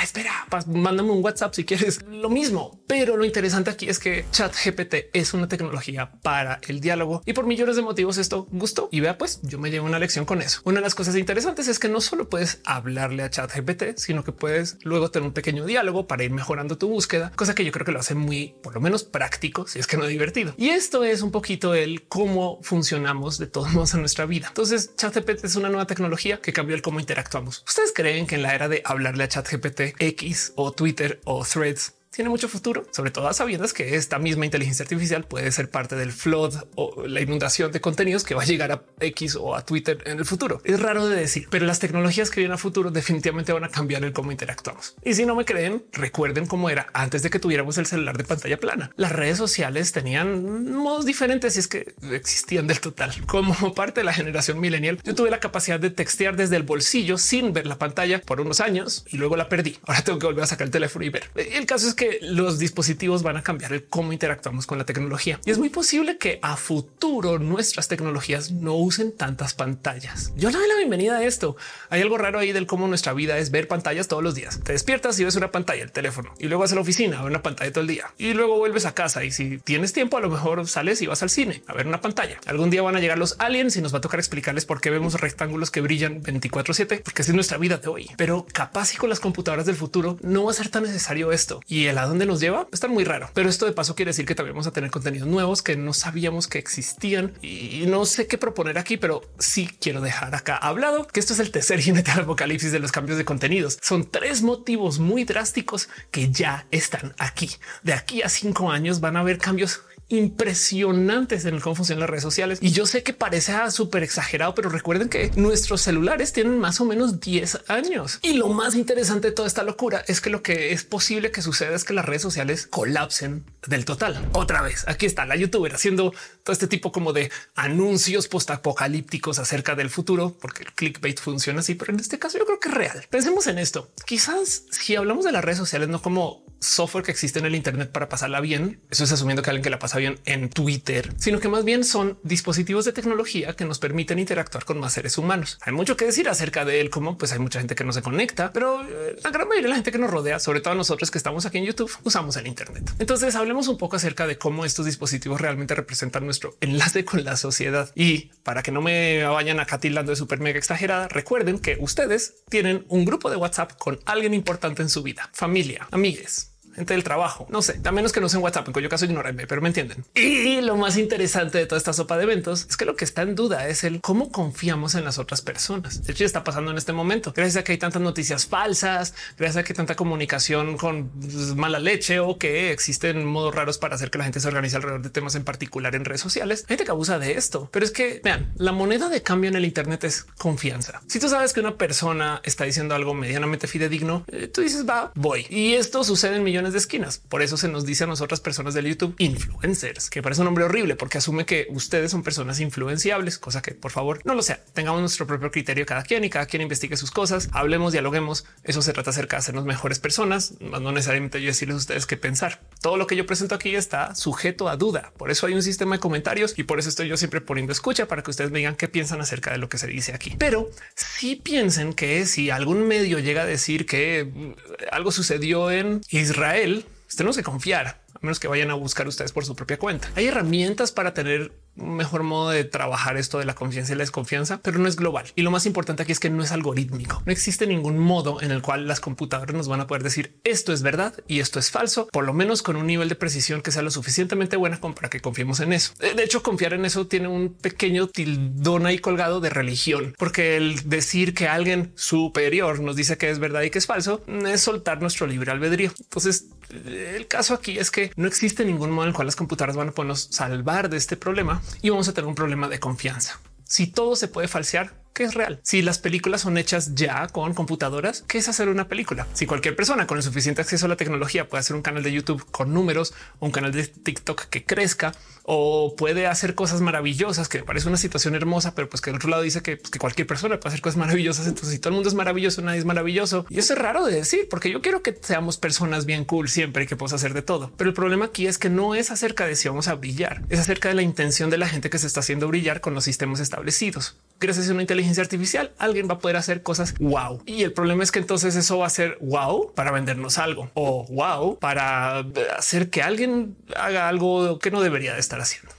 espera, 0.03 0.47
mándame 0.67 1.11
un 1.11 1.23
WhatsApp 1.23 1.55
si 1.55 1.65
quieres 1.65 2.05
lo 2.07 2.29
mismo. 2.29 2.81
Pero 2.87 3.17
lo 3.17 3.25
interesante 3.25 3.71
aquí 3.71 3.89
es 3.89 3.99
que 3.99 4.25
chat 4.31 4.55
GPT 4.65 5.11
es 5.13 5.35
una 5.35 5.49
tecnología 5.49 6.13
para 6.23 6.61
el 6.69 6.81
diálogo 6.81 7.23
y 7.25 7.33
por 7.33 7.47
millones 7.47 7.77
de 7.77 7.83
motivos 7.83 8.19
esto 8.19 8.47
gustó. 8.51 8.89
Y 8.93 9.01
vea, 9.01 9.19
pues 9.19 9.41
yo 9.43 9.59
me 9.59 9.71
llevo 9.71 9.87
una 9.87 9.99
lección 9.99 10.25
con 10.25 10.43
eso. 10.43 10.61
Una 10.65 10.77
de 10.77 10.83
las 10.83 10.95
cosas 10.95 11.17
interesantes 11.17 11.69
es 11.69 11.79
que 11.79 11.89
no 11.89 12.01
solo 12.01 12.29
puedes 12.29 12.61
hablarle 12.65 13.23
a 13.23 13.31
chat 13.31 13.53
GPT, 13.55 13.97
sino 13.97 14.25
que 14.25 14.33
puedes 14.33 14.79
luego 14.83 15.11
tener 15.11 15.27
un 15.27 15.35
pequeño 15.35 15.65
diálogo 15.65 16.07
para 16.07 16.25
ir 16.25 16.31
mejorando 16.31 16.79
tu 16.79 16.89
búsqueda, 16.89 17.33
cosa 17.37 17.55
que 17.55 17.65
yo 17.65 17.73
creo 17.73 17.85
que 17.87 17.93
lo 17.93 18.01
hace 18.01 18.15
muy, 18.15 18.55
por 18.63 18.75
lo 18.75 18.81
menos 18.81 19.05
práctico, 19.05 19.67
si 19.67 19.79
es 19.79 19.87
que 19.87 19.97
no 19.97 20.07
divertido. 20.07 20.55
Y 20.57 20.71
esto 20.71 21.05
es 21.05 21.23
un 21.23 21.31
poquito 21.31 21.75
el 21.75 22.07
cómo 22.09 22.59
funcionamos 22.63 23.39
de 23.39 23.47
todos 23.47 23.69
modos 23.73 23.95
en 23.95 24.01
nuestra 24.01 24.27
vida. 24.27 24.49
Entonces, 24.49 24.95
ChatGPT 24.97 25.45
es 25.45 25.57
una 25.57 25.69
nueva 25.69 25.87
tecnología 25.87 26.41
que 26.41 26.53
cambió 26.53 26.75
el 26.75 26.83
cómo 26.83 27.01
interactuamos. 27.01 27.65
¿Ustedes 27.67 27.93
creen 27.95 28.27
que 28.27 28.35
en 28.35 28.43
la 28.43 28.55
era 28.55 28.69
de 28.69 28.83
hablarle 28.85 29.25
a 29.25 29.29
ChatGPT 29.29 29.95
X 29.99 30.53
o 30.57 30.73
Twitter 30.73 31.21
o 31.25 31.45
Threads 31.45 31.98
tiene 32.19 32.31
mucho 32.31 32.49
futuro, 32.49 32.85
sobre 32.91 33.13
todo 33.13 33.33
sabiendo 33.33 33.69
que 33.69 33.95
esta 33.95 34.19
misma 34.19 34.45
inteligencia 34.45 34.83
artificial 34.83 35.23
puede 35.23 35.53
ser 35.53 35.71
parte 35.71 35.95
del 35.95 36.11
flood 36.11 36.53
o 36.75 37.07
la 37.07 37.21
inundación 37.21 37.71
de 37.71 37.81
contenidos 37.81 38.25
que 38.25 38.35
va 38.35 38.43
a 38.43 38.45
llegar 38.45 38.73
a 38.73 38.83
X 38.99 39.37
o 39.37 39.55
a 39.55 39.65
Twitter 39.65 40.03
en 40.05 40.19
el 40.19 40.25
futuro. 40.25 40.61
Es 40.65 40.81
raro 40.81 41.07
de 41.07 41.15
decir, 41.15 41.47
pero 41.49 41.65
las 41.65 41.79
tecnologías 41.79 42.31
que 42.31 42.41
vienen 42.41 42.55
a 42.55 42.59
futuro 42.59 42.91
definitivamente 42.91 43.53
van 43.53 43.63
a 43.63 43.69
cambiar 43.69 44.03
el 44.03 44.13
cómo 44.13 44.33
interactuamos. 44.33 44.97
Y 45.05 45.15
si 45.15 45.27
no 45.27 45.37
me 45.37 45.45
creen, 45.45 45.85
recuerden 45.93 46.47
cómo 46.47 46.71
era 46.71 46.89
antes 46.93 47.23
de 47.23 47.31
que 47.31 47.39
tuviéramos 47.39 47.79
el 47.79 47.87
celular 47.87 48.19
de 48.19 48.25
pantalla 48.25 48.59
plana. 48.59 48.91
Las 48.97 49.13
redes 49.13 49.39
sociales 49.39 49.93
tenían 49.93 50.73
modos 50.73 51.07
diferentes 51.07 51.55
y 51.55 51.61
es 51.61 51.69
que 51.69 51.95
existían 52.11 52.67
del 52.67 52.81
total. 52.81 53.15
Como 53.27 53.75
parte 53.77 54.01
de 54.01 54.05
la 54.05 54.13
generación 54.13 54.59
millennial, 54.59 54.99
yo 55.05 55.15
tuve 55.15 55.31
la 55.31 55.39
capacidad 55.39 55.79
de 55.79 55.91
textear 55.91 56.35
desde 56.35 56.57
el 56.57 56.65
bolsillo 56.65 57.17
sin 57.17 57.53
ver 57.53 57.69
la 57.69 57.79
pantalla 57.79 58.21
por 58.21 58.41
unos 58.41 58.59
años 58.59 59.05
y 59.07 59.19
luego 59.19 59.37
la 59.37 59.49
perdí. 59.49 59.79
Ahora 59.87 60.03
tengo 60.03 60.19
que 60.19 60.27
volver 60.27 60.43
a 60.43 60.49
sacar 60.49 60.65
el 60.67 60.73
teléfono 60.73 61.05
y 61.05 61.11
ver. 61.11 61.31
El 61.37 61.65
caso 61.65 61.87
es 61.87 61.95
que 61.95 62.08
los 62.23 62.59
dispositivos 62.59 63.23
van 63.23 63.37
a 63.37 63.43
cambiar 63.43 63.73
el 63.73 63.85
cómo 63.85 64.13
interactuamos 64.13 64.67
con 64.67 64.79
la 64.79 64.85
tecnología. 64.85 65.41
Y 65.45 65.51
es 65.51 65.59
muy 65.59 65.69
posible 65.69 66.19
que 66.19 66.39
a 66.43 66.57
futuro 66.57 67.39
nuestras 67.39 67.89
tecnologías 67.89 68.51
no 68.53 68.75
usen 68.75 69.13
tantas 69.13 69.55
pantallas. 69.55 70.33
Yo 70.37 70.51
le 70.51 70.59
doy 70.59 70.69
la 70.69 70.77
bienvenida 70.77 71.19
a 71.19 71.25
esto. 71.25 71.57
Hay 71.91 72.03
algo 72.03 72.19
raro 72.19 72.39
ahí 72.39 72.53
del 72.53 72.67
cómo 72.67 72.89
nuestra 72.89 73.13
vida 73.13 73.39
es 73.39 73.51
ver 73.51 73.69
pantallas 73.69 74.09
todos 74.09 74.23
los 74.23 74.35
días. 74.35 74.61
Te 74.61 74.73
despiertas 74.73 75.19
y 75.21 75.25
ves 75.25 75.37
una 75.37 75.51
pantalla, 75.51 75.83
el 75.83 75.93
teléfono, 75.93 76.35
y 76.39 76.47
luego 76.47 76.63
vas 76.63 76.73
a 76.73 76.75
la 76.75 76.81
oficina 76.81 77.19
a 77.19 77.23
ver 77.23 77.31
una 77.31 77.43
pantalla 77.43 77.71
todo 77.73 77.83
el 77.83 77.89
día. 77.89 78.13
Y 78.19 78.35
luego 78.35 78.59
vuelves 78.59 78.87
a 78.87 78.95
casa 78.95 79.25
y 79.25 79.31
si 79.31 79.59
tienes 79.59 79.93
tiempo, 79.93 80.17
a 80.17 80.21
lo 80.21 80.29
mejor 80.29 80.67
sales 80.67 81.03
y 81.03 81.07
vas 81.07 81.23
al 81.23 81.31
cine 81.31 81.63
a 81.67 81.75
ver 81.75 81.87
una 81.87 82.01
pantalla. 82.01 82.39
Algún 82.47 82.71
día 82.71 82.83
van 82.83 82.97
a 82.97 83.01
llegar 83.01 83.19
los 83.19 83.37
aliens 83.39 83.77
y 83.77 83.83
nos 83.83 83.93
va 83.95 83.99
a 83.99 84.01
tocar 84.01 84.21
explicarles 84.21 84.65
por 84.65 84.81
qué 84.81 84.91
vemos 84.91 85.21
rectángulos 85.21 85.71
que 85.71 85.81
brillan 85.81 86.23
24 86.23 86.75
7, 86.75 87.03
porque 87.05 87.23
es 87.23 87.29
nuestra 87.35 87.59
vida 87.59 87.79
de 87.79 87.89
hoy. 87.89 88.11
Pero 88.17 88.47
capaz 88.53 88.95
y 88.95 88.97
con 88.97 89.09
las 89.09 89.21
computadoras 89.21 89.67
del 89.67 89.77
futuro 89.77 90.19
no 90.23 90.45
va 90.45 90.51
a 90.51 90.55
ser 90.55 90.69
tan 90.69 90.83
necesario 90.83 91.33
esto. 91.33 91.61
El 91.89 91.99
a 91.99 92.07
dónde 92.07 92.27
nos 92.27 92.41
lleva 92.41 92.69
está 92.73 92.89
muy 92.89 93.05
raro. 93.05 93.31
Pero 93.35 93.49
esto 93.49 93.67
de 93.67 93.73
paso 93.73 93.95
quiere 93.95 94.11
decir 94.11 94.27
que 94.27 94.35
también 94.35 94.55
vamos 94.55 94.67
a 94.67 94.73
tener 94.73 94.91
contenidos 94.91 95.29
nuevos 95.29 95.63
que 95.63 95.77
no 95.77 95.93
sabíamos 95.93 96.47
que 96.47 96.59
existían 96.59 97.33
y 97.43 97.85
no 97.87 98.05
sé 98.05 98.27
qué 98.27 98.39
proponer 98.39 98.79
aquí, 98.79 98.97
pero 98.97 99.23
sí 99.39 99.69
quiero 99.81 100.01
dejar 100.01 100.35
acá 100.35 100.57
hablado 100.57 101.07
que 101.07 101.21
esto 101.21 101.33
es 101.33 101.41
el 101.41 101.51
tercer 101.51 101.81
jinete 101.81 102.13
del 102.13 102.23
apocalipsis 102.23 102.73
de 102.73 102.79
los 102.79 102.93
cambios 102.93 103.19
de 103.19 103.25
contenidos. 103.25 103.79
Son 103.83 104.11
tres 104.11 104.43
motivos 104.43 104.99
muy 104.99 105.25
drásticos 105.25 105.89
que 106.11 106.31
ya 106.31 106.67
están 106.71 107.15
aquí. 107.19 107.51
De 107.83 107.93
aquí 107.93 108.23
a 108.23 108.29
cinco 108.29 108.71
años 108.71 109.01
van 109.01 109.17
a 109.17 109.21
haber 109.21 109.39
cambios 109.39 109.83
impresionantes 110.09 111.45
en 111.45 111.55
el 111.55 111.61
cómo 111.61 111.77
funcionan 111.77 112.01
las 112.01 112.11
redes 112.11 112.23
sociales. 112.23 112.59
Y 112.63 112.71
yo 112.71 112.87
sé 112.87 113.03
que 113.03 113.13
parece 113.13 113.53
súper 113.71 114.03
exagerado, 114.03 114.55
pero 114.55 114.69
recuerden 114.69 115.09
que 115.09 115.31
nuestros 115.37 115.83
celulares 115.83 116.33
tienen 116.33 116.59
más 116.59 116.81
o 116.81 116.85
menos 116.85 117.21
10 117.21 117.65
años. 117.69 118.19
Y 118.23 118.35
lo 118.35 118.49
más 118.49 118.75
interesante 118.75 119.29
de 119.29 119.35
toda 119.35 119.49
esta 119.49 119.63
locura 119.63 120.05
es 120.07 120.21
que 120.21 120.31
lo 120.31 120.43
que 120.43 120.73
es 120.73 120.85
posible 120.85 121.31
que 121.31 121.43
suceda 121.43 121.75
es 121.75 121.85
que 121.85 121.93
las 121.93 122.05
redes 122.05 122.23
sociales 122.23 122.67
colapsen 122.67 123.45
del 123.67 123.85
total. 123.85 124.29
Otra 124.33 124.63
vez, 124.63 124.85
aquí 124.89 125.07
está 125.07 125.27
la 125.27 125.37
youtuber 125.37 125.75
haciendo 125.75 126.13
todo 126.43 126.53
este 126.53 126.67
tipo 126.67 126.93
como 126.93 127.13
de 127.13 127.31
anuncios 127.55 128.29
postapocalípticos 128.29 129.39
acerca 129.39 129.75
del 129.75 129.91
futuro, 129.91 130.37
porque 130.41 130.63
el 130.63 130.73
clickbait 130.73 131.19
funciona 131.19 131.61
así, 131.61 131.75
pero 131.75 131.93
en 131.93 132.01
este 132.01 132.19
caso 132.19 132.39
yo 132.39 132.47
creo 132.47 132.61
que 132.61 132.69
es 132.69 132.75
real. 132.75 133.07
Pensemos 133.11 133.47
en 133.47 133.59
esto. 133.59 133.91
Quizás 134.07 134.65
si 134.71 134.97
hablamos 134.97 135.25
de 135.25 135.33
las 135.33 135.45
redes 135.45 135.59
sociales, 135.59 135.89
no 135.89 136.01
como 136.01 136.45
software 136.61 137.05
que 137.05 137.11
existe 137.11 137.39
en 137.39 137.47
el 137.47 137.55
Internet 137.55 137.91
para 137.91 138.09
pasarla 138.09 138.41
bien. 138.41 138.81
Eso 138.91 139.05
es 139.05 139.13
asumiendo 139.13 139.43
que 139.43 139.51
alguien 139.51 139.63
que 139.63 139.71
la 139.71 139.79
pasa 139.79 139.99
bien 139.99 140.21
en 140.25 140.51
Twitter, 140.51 141.13
sino 141.19 141.41
que 141.41 141.49
más 141.49 141.65
bien 141.65 141.85
son 141.85 142.19
dispositivos 142.23 142.85
de 142.85 142.93
tecnología 142.93 143.55
que 143.55 143.65
nos 143.65 143.79
permiten 143.79 144.19
interactuar 144.19 144.65
con 144.65 144.79
más 144.81 144.93
seres 144.93 145.19
humanos. 145.19 145.59
Hay 145.63 145.73
mucho 145.73 145.97
que 145.97 146.05
decir 146.05 146.29
acerca 146.29 146.65
de 146.65 146.81
él, 146.81 146.91
como 146.91 147.19
pues 147.19 147.33
hay 147.33 147.39
mucha 147.39 147.59
gente 147.59 147.75
que 147.75 147.85
no 147.85 147.93
se 147.93 148.03
conecta, 148.03 148.53
pero 148.53 148.83
eh, 148.83 149.17
la 149.23 149.31
gran 149.31 149.49
mayoría 149.49 149.65
de 149.65 149.71
la 149.71 149.75
gente 149.77 149.93
que 149.93 149.99
nos 149.99 150.11
rodea, 150.11 150.39
sobre 150.39 150.61
todo 150.61 150.75
nosotros 150.75 151.11
que 151.11 151.19
estamos 151.19 151.47
aquí 151.47 151.59
en 151.59 151.65
YouTube, 151.65 151.91
usamos 152.05 152.37
el 152.37 152.47
Internet. 152.47 152.93
Entonces 152.99 153.35
hablemos 153.35 153.69
un 153.69 153.79
poco 153.79 153.97
acerca 153.97 154.27
de 154.27 154.39
cómo 154.39 154.65
estos 154.65 154.87
dispositivos 154.87 155.41
realmente 155.41 155.75
representan 155.75 156.25
nuestro 156.25 156.57
enlace 156.61 157.05
con 157.05 157.25
la 157.25 157.37
sociedad. 157.37 157.91
Y 157.95 158.31
para 158.43 158.63
que 158.63 158.73
no 158.73 158.81
me 158.81 159.25
vayan 159.25 159.61
acá 159.61 159.79
tildando 159.79 160.11
de 160.11 160.17
súper 160.17 160.41
mega 160.41 160.59
exagerada, 160.59 161.09
recuerden 161.09 161.59
que 161.59 161.77
ustedes 161.81 162.45
tienen 162.49 162.85
un 162.89 163.05
grupo 163.05 163.31
de 163.31 163.37
WhatsApp 163.37 163.73
con 163.79 163.99
alguien 164.05 164.35
importante 164.35 164.83
en 164.83 164.89
su 164.89 165.03
vida, 165.03 165.31
familia, 165.33 165.89
amigues, 165.91 166.48
entre 166.79 166.97
el 166.97 167.05
trabajo. 167.05 167.47
No 167.51 167.63
sé, 167.63 167.81
a 167.85 167.93
menos 167.93 168.13
que 168.13 168.21
no 168.21 168.29
sea 168.29 168.39
en 168.39 168.45
WhatsApp, 168.45 168.67
en 168.69 168.73
cuyo 168.73 168.89
caso 168.89 169.05
ignorenme, 169.05 169.47
pero 169.47 169.61
me 169.61 169.69
entienden. 169.69 170.05
Y 170.15 170.61
lo 170.61 170.77
más 170.77 170.97
interesante 170.97 171.59
de 171.59 171.67
toda 171.67 171.79
esta 171.79 171.93
sopa 171.93 172.17
de 172.17 172.25
eventos 172.25 172.67
es 172.69 172.77
que 172.77 172.85
lo 172.85 172.97
que 172.97 173.05
está 173.05 173.23
en 173.23 173.35
duda 173.35 173.69
es 173.69 173.85
el 173.85 174.01
cómo 174.01 174.31
confiamos 174.31 174.95
en 174.95 175.05
las 175.05 175.19
otras 175.19 175.43
personas. 175.43 176.05
De 176.05 176.13
hecho, 176.13 176.25
está 176.25 176.45
pasando 176.45 176.71
en 176.71 176.79
este 176.79 176.93
momento. 176.93 177.33
Gracias 177.35 177.57
a 177.57 177.65
que 177.65 177.73
hay 177.73 177.79
tantas 177.79 178.03
noticias 178.03 178.47
falsas, 178.47 179.15
gracias 179.37 179.57
a 179.57 179.65
que 179.65 179.73
hay 179.73 179.77
tanta 179.77 179.97
comunicación 179.97 180.77
con 180.77 181.11
mala 181.57 181.79
leche 181.79 182.21
o 182.21 182.39
que 182.39 182.73
existen 182.73 183.25
modos 183.25 183.55
raros 183.55 183.79
para 183.79 183.95
hacer 183.95 184.11
que 184.11 184.19
la 184.19 184.25
gente 184.25 184.41
se 184.41 184.49
organice 184.49 184.77
alrededor 184.77 185.03
de 185.03 185.11
temas 185.11 185.35
en 185.35 185.45
particular 185.45 185.95
en 185.95 186.05
redes 186.05 186.21
sociales. 186.21 186.65
Hay 186.65 186.77
gente 186.77 186.85
que 186.85 186.91
abusa 186.91 187.19
de 187.19 187.33
esto, 187.33 187.69
pero 187.73 187.85
es 187.85 187.91
que 187.91 188.21
vean, 188.23 188.53
la 188.57 188.73
moneda 188.73 189.09
de 189.09 189.23
cambio 189.23 189.51
en 189.51 189.57
el 189.57 189.65
Internet 189.65 190.05
es 190.05 190.25
confianza. 190.37 191.01
Si 191.07 191.21
tú 191.21 191.29
sabes 191.29 191.53
que 191.53 191.61
una 191.61 191.77
persona 191.77 192.41
está 192.45 192.65
diciendo 192.65 192.95
algo 192.95 193.15
medianamente 193.15 193.67
fidedigno, 193.67 194.25
eh, 194.29 194.49
tú 194.49 194.61
dices 194.61 194.89
va, 194.89 195.13
voy. 195.15 195.47
Y 195.51 195.75
esto 195.75 196.05
sucede 196.05 196.37
en 196.37 196.45
millones 196.45 196.68
de 196.73 196.79
esquinas. 196.79 197.19
Por 197.19 197.43
eso 197.43 197.57
se 197.57 197.69
nos 197.69 197.85
dice 197.85 198.05
a 198.05 198.07
nosotras 198.07 198.41
personas 198.41 198.75
del 198.75 198.87
YouTube 198.87 199.15
influencers, 199.19 200.11
que 200.11 200.23
parece 200.23 200.41
un 200.41 200.47
nombre 200.47 200.65
horrible 200.65 200.97
porque 200.97 201.19
asume 201.19 201.47
que 201.47 201.67
ustedes 201.71 202.11
son 202.11 202.23
personas 202.23 202.61
influenciables, 202.61 203.39
cosa 203.39 203.63
que 203.63 203.73
por 203.73 203.91
favor 203.91 204.21
no 204.25 204.35
lo 204.35 204.43
sea. 204.43 204.63
Tengamos 204.75 205.01
nuestro 205.01 205.27
propio 205.27 205.51
criterio 205.51 205.87
cada 205.87 206.03
quien 206.03 206.25
y 206.25 206.31
cada 206.31 206.47
quien 206.47 206.63
investigue 206.63 206.97
sus 206.97 207.11
cosas. 207.11 207.49
Hablemos, 207.53 207.93
dialoguemos. 207.93 208.45
Eso 208.65 208.83
se 208.83 208.93
trata 208.93 209.11
acerca 209.11 209.37
de 209.37 209.41
hacernos 209.41 209.65
mejores 209.65 209.99
personas, 209.99 210.55
no 210.61 210.93
necesariamente 210.93 211.41
yo 211.41 211.49
decirles 211.49 211.75
a 211.75 211.79
ustedes 211.79 212.07
qué 212.07 212.17
pensar. 212.17 212.61
Todo 212.81 212.97
lo 212.97 213.07
que 213.07 213.17
yo 213.17 213.27
presento 213.27 213.55
aquí 213.55 213.75
está 213.75 214.15
sujeto 214.15 214.69
a 214.69 214.77
duda. 214.77 215.13
Por 215.17 215.31
eso 215.31 215.47
hay 215.47 215.55
un 215.55 215.63
sistema 215.63 215.97
de 215.97 216.01
comentarios 216.01 216.59
y 216.59 216.65
por 216.65 216.79
eso 216.79 216.89
estoy 216.89 217.09
yo 217.09 217.17
siempre 217.17 217.41
poniendo 217.41 217.73
escucha 217.73 218.07
para 218.07 218.23
que 218.23 218.31
ustedes 218.31 218.51
me 218.51 218.59
digan 218.59 218.77
qué 218.77 218.89
piensan 218.89 219.21
acerca 219.21 219.51
de 219.53 219.59
lo 219.59 219.69
que 219.69 219.79
se 219.79 219.87
dice 219.87 220.15
aquí. 220.15 220.35
Pero 220.39 220.71
si 220.95 221.37
piensen 221.37 221.93
que 221.93 222.27
si 222.27 222.51
algún 222.51 222.87
medio 222.87 223.19
llega 223.19 223.43
a 223.43 223.47
decir 223.47 223.87
que 223.87 224.55
algo 224.91 225.13
sucedió 225.13 225.71
en 225.71 226.01
Israel, 226.11 226.85
tenemos 227.17 227.37
que 227.37 227.43
confiar, 227.43 228.01
a 228.15 228.19
menos 228.21 228.41
que 228.41 228.49
vayan 228.49 228.71
a 228.71 228.75
buscar 228.75 229.09
ustedes 229.09 229.33
por 229.33 229.45
su 229.45 229.57
propia 229.57 229.79
cuenta. 229.79 230.11
Hay 230.15 230.27
herramientas 230.27 230.93
para 230.93 231.15
tener 231.15 231.53
un 231.79 231.97
mejor 231.97 232.23
modo 232.23 232.51
de 232.51 232.65
trabajar 232.65 233.17
esto 233.17 233.39
de 233.39 233.45
la 233.45 233.55
confianza 233.55 233.93
y 233.93 233.97
la 233.97 234.03
desconfianza, 234.03 234.61
pero 234.63 234.79
no 234.79 234.89
es 234.89 234.97
global. 234.97 235.27
Y 235.35 235.43
lo 235.43 235.51
más 235.51 235.67
importante 235.67 236.03
aquí 236.03 236.13
es 236.13 236.21
que 236.21 236.31
no 236.31 236.43
es 236.43 236.53
algorítmico. 236.53 237.23
No 237.27 237.33
existe 237.33 237.67
ningún 237.67 237.99
modo 237.99 238.41
en 238.43 238.51
el 238.51 238.63
cual 238.63 238.87
las 238.87 239.01
computadoras 239.01 239.55
nos 239.55 239.69
van 239.69 239.81
a 239.81 239.87
poder 239.87 240.03
decir 240.03 240.39
esto 240.45 240.73
es 240.73 240.83
verdad 240.83 241.15
y 241.27 241.41
esto 241.41 241.59
es 241.59 241.71
falso, 241.71 242.09
por 242.13 242.25
lo 242.25 242.33
menos 242.33 242.63
con 242.63 242.77
un 242.77 242.87
nivel 242.87 243.09
de 243.09 243.15
precisión 243.15 243.61
que 243.61 243.71
sea 243.71 243.83
lo 243.83 243.91
suficientemente 243.91 244.57
buena 244.57 244.79
para 244.81 245.11
que 245.11 245.21
confiemos 245.21 245.61
en 245.61 245.73
eso. 245.73 245.93
De 245.99 246.23
hecho, 246.23 246.43
confiar 246.43 246.73
en 246.73 246.85
eso 246.85 247.07
tiene 247.07 247.29
un 247.29 247.53
pequeño 247.53 248.09
tildón 248.09 248.87
ahí 248.87 248.99
colgado 248.99 249.41
de 249.41 249.51
religión, 249.51 250.15
porque 250.19 250.57
el 250.57 250.89
decir 250.89 251.35
que 251.35 251.49
alguien 251.49 251.93
superior 251.95 252.81
nos 252.81 252.97
dice 252.97 253.17
que 253.17 253.31
es 253.31 253.39
verdad 253.39 253.63
y 253.63 253.71
que 253.71 253.79
es 253.79 253.87
falso 253.87 254.23
es 254.47 254.61
soltar 254.61 255.01
nuestro 255.01 255.27
libre 255.27 255.51
albedrío. 255.51 255.93
Entonces, 256.01 256.47
el 256.71 257.27
caso 257.27 257.55
aquí 257.55 257.79
es 257.79 257.91
que 257.91 258.13
no 258.17 258.29
existe 258.29 258.65
ningún 258.65 258.91
modo 258.91 259.05
en 259.05 259.09
el 259.09 259.15
cual 259.15 259.27
las 259.27 259.37
computadoras 259.37 259.77
van 259.77 259.89
a 259.89 259.93
podernos 259.93 260.29
salvar 260.31 260.91
de 260.91 260.97
este 260.97 261.17
problema 261.17 261.63
y 261.83 261.91
vamos 261.91 262.09
a 262.09 262.15
tener 262.15 262.29
un 262.29 262.35
problema 262.35 262.69
de 262.69 262.79
confianza. 262.79 263.41
Si 263.65 263.87
todo 263.87 264.17
se 264.17 264.29
puede 264.29 264.49
falsear, 264.49 264.95
¿qué 265.13 265.25
es 265.25 265.35
real? 265.35 265.61
Si 265.63 265.83
las 265.83 265.99
películas 265.99 266.41
son 266.41 266.57
hechas 266.57 266.95
ya 266.95 267.27
con 267.27 267.53
computadoras, 267.53 268.25
¿qué 268.27 268.39
es 268.39 268.49
hacer 268.49 268.69
una 268.69 268.89
película? 268.89 269.27
Si 269.35 269.45
cualquier 269.45 269.77
persona 269.77 270.07
con 270.07 270.17
el 270.17 270.23
suficiente 270.23 270.63
acceso 270.63 270.87
a 270.87 270.89
la 270.89 270.97
tecnología 270.97 271.49
puede 271.49 271.61
hacer 271.61 271.77
un 271.77 271.83
canal 271.83 272.03
de 272.03 272.13
YouTube 272.13 272.51
con 272.51 272.73
números, 272.73 273.13
un 273.41 273.51
canal 273.51 273.73
de 273.73 273.87
TikTok 273.87 274.47
que 274.47 274.65
crezca 274.65 275.13
o 275.51 275.95
puede 275.97 276.27
hacer 276.27 276.55
cosas 276.55 276.83
maravillosas, 276.83 277.49
que 277.49 277.63
parece 277.63 277.89
una 277.89 277.97
situación 277.97 278.35
hermosa, 278.35 278.75
pero 278.75 278.91
pues 278.91 279.01
que 279.01 279.09
el 279.09 279.17
otro 279.17 279.31
lado 279.31 279.43
dice 279.43 279.63
que, 279.63 279.79
pues, 279.79 279.91
que 279.91 279.99
cualquier 279.99 280.27
persona 280.27 280.61
puede 280.61 280.75
hacer 280.75 280.83
cosas 280.83 280.99
maravillosas. 280.99 281.47
Entonces, 281.47 281.71
si 281.71 281.79
todo 281.79 281.89
el 281.89 281.95
mundo 281.95 282.11
es 282.11 282.15
maravilloso, 282.15 282.61
nadie 282.61 282.79
es 282.79 282.85
maravilloso. 282.85 283.47
Y 283.49 283.59
eso 283.59 283.73
es 283.73 283.79
raro 283.79 284.05
de 284.05 284.15
decir, 284.15 284.47
porque 284.51 284.71
yo 284.71 284.83
quiero 284.83 285.03
que 285.03 285.19
seamos 285.19 285.57
personas 285.57 286.05
bien 286.05 286.27
cool 286.27 286.51
siempre 286.51 286.85
y 286.85 286.87
que 286.87 286.97
podamos 286.97 287.15
hacer 287.15 287.33
de 287.33 287.41
todo. 287.41 287.73
Pero 287.79 287.89
el 287.89 287.95
problema 287.95 288.27
aquí 288.27 288.47
es 288.47 288.59
que 288.59 288.69
no 288.69 288.95
es 288.95 289.11
acerca 289.11 289.47
de 289.47 289.57
si 289.57 289.69
vamos 289.69 289.89
a 289.89 289.95
brillar, 289.95 290.43
es 290.51 290.61
acerca 290.61 290.91
de 290.91 290.95
la 290.95 291.03
intención 291.03 291.49
de 291.49 291.57
la 291.57 291.67
gente 291.67 291.89
que 291.89 291.99
se 291.99 292.07
está 292.07 292.21
haciendo 292.21 292.47
brillar 292.49 292.83
con 292.83 292.93
los 292.93 293.05
sistemas 293.05 293.41
establecidos. 293.41 294.17
Gracias 294.41 294.69
a 294.69 294.73
una 294.73 294.83
inteligencia 294.83 295.23
artificial, 295.23 295.73
alguien 295.79 296.09
va 296.09 296.15
a 296.15 296.19
poder 296.19 296.37
hacer 296.37 296.63
cosas 296.63 296.95
wow. 297.01 297.43
Y 297.47 297.63
el 297.63 297.73
problema 297.73 298.05
es 298.05 298.13
que 298.13 298.19
entonces 298.19 298.55
eso 298.55 298.79
va 298.79 298.87
a 298.87 298.91
ser 298.91 299.17
wow 299.21 299.73
para 299.75 299.93
vendernos 299.93 300.37
algo 300.37 300.71
o 300.75 301.07
wow 301.09 301.59
para 301.59 302.19
hacer 302.57 302.91
que 302.91 303.03
alguien 303.03 303.57
haga 303.75 304.09
algo 304.09 304.59
que 304.59 304.71
no 304.71 304.81
debería 304.81 305.15
de 305.15 305.21
estar 305.21 305.38
haciendo. 305.41 305.75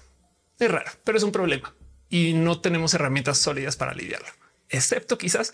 Es 0.59 0.69
raro, 0.69 0.91
pero 1.03 1.17
es 1.17 1.23
un 1.23 1.31
problema 1.31 1.73
y 2.09 2.33
no 2.33 2.59
tenemos 2.59 2.93
herramientas 2.93 3.37
sólidas 3.37 3.75
para 3.75 3.93
lidiarlo, 3.93 4.27
excepto 4.69 5.17
quizás 5.17 5.53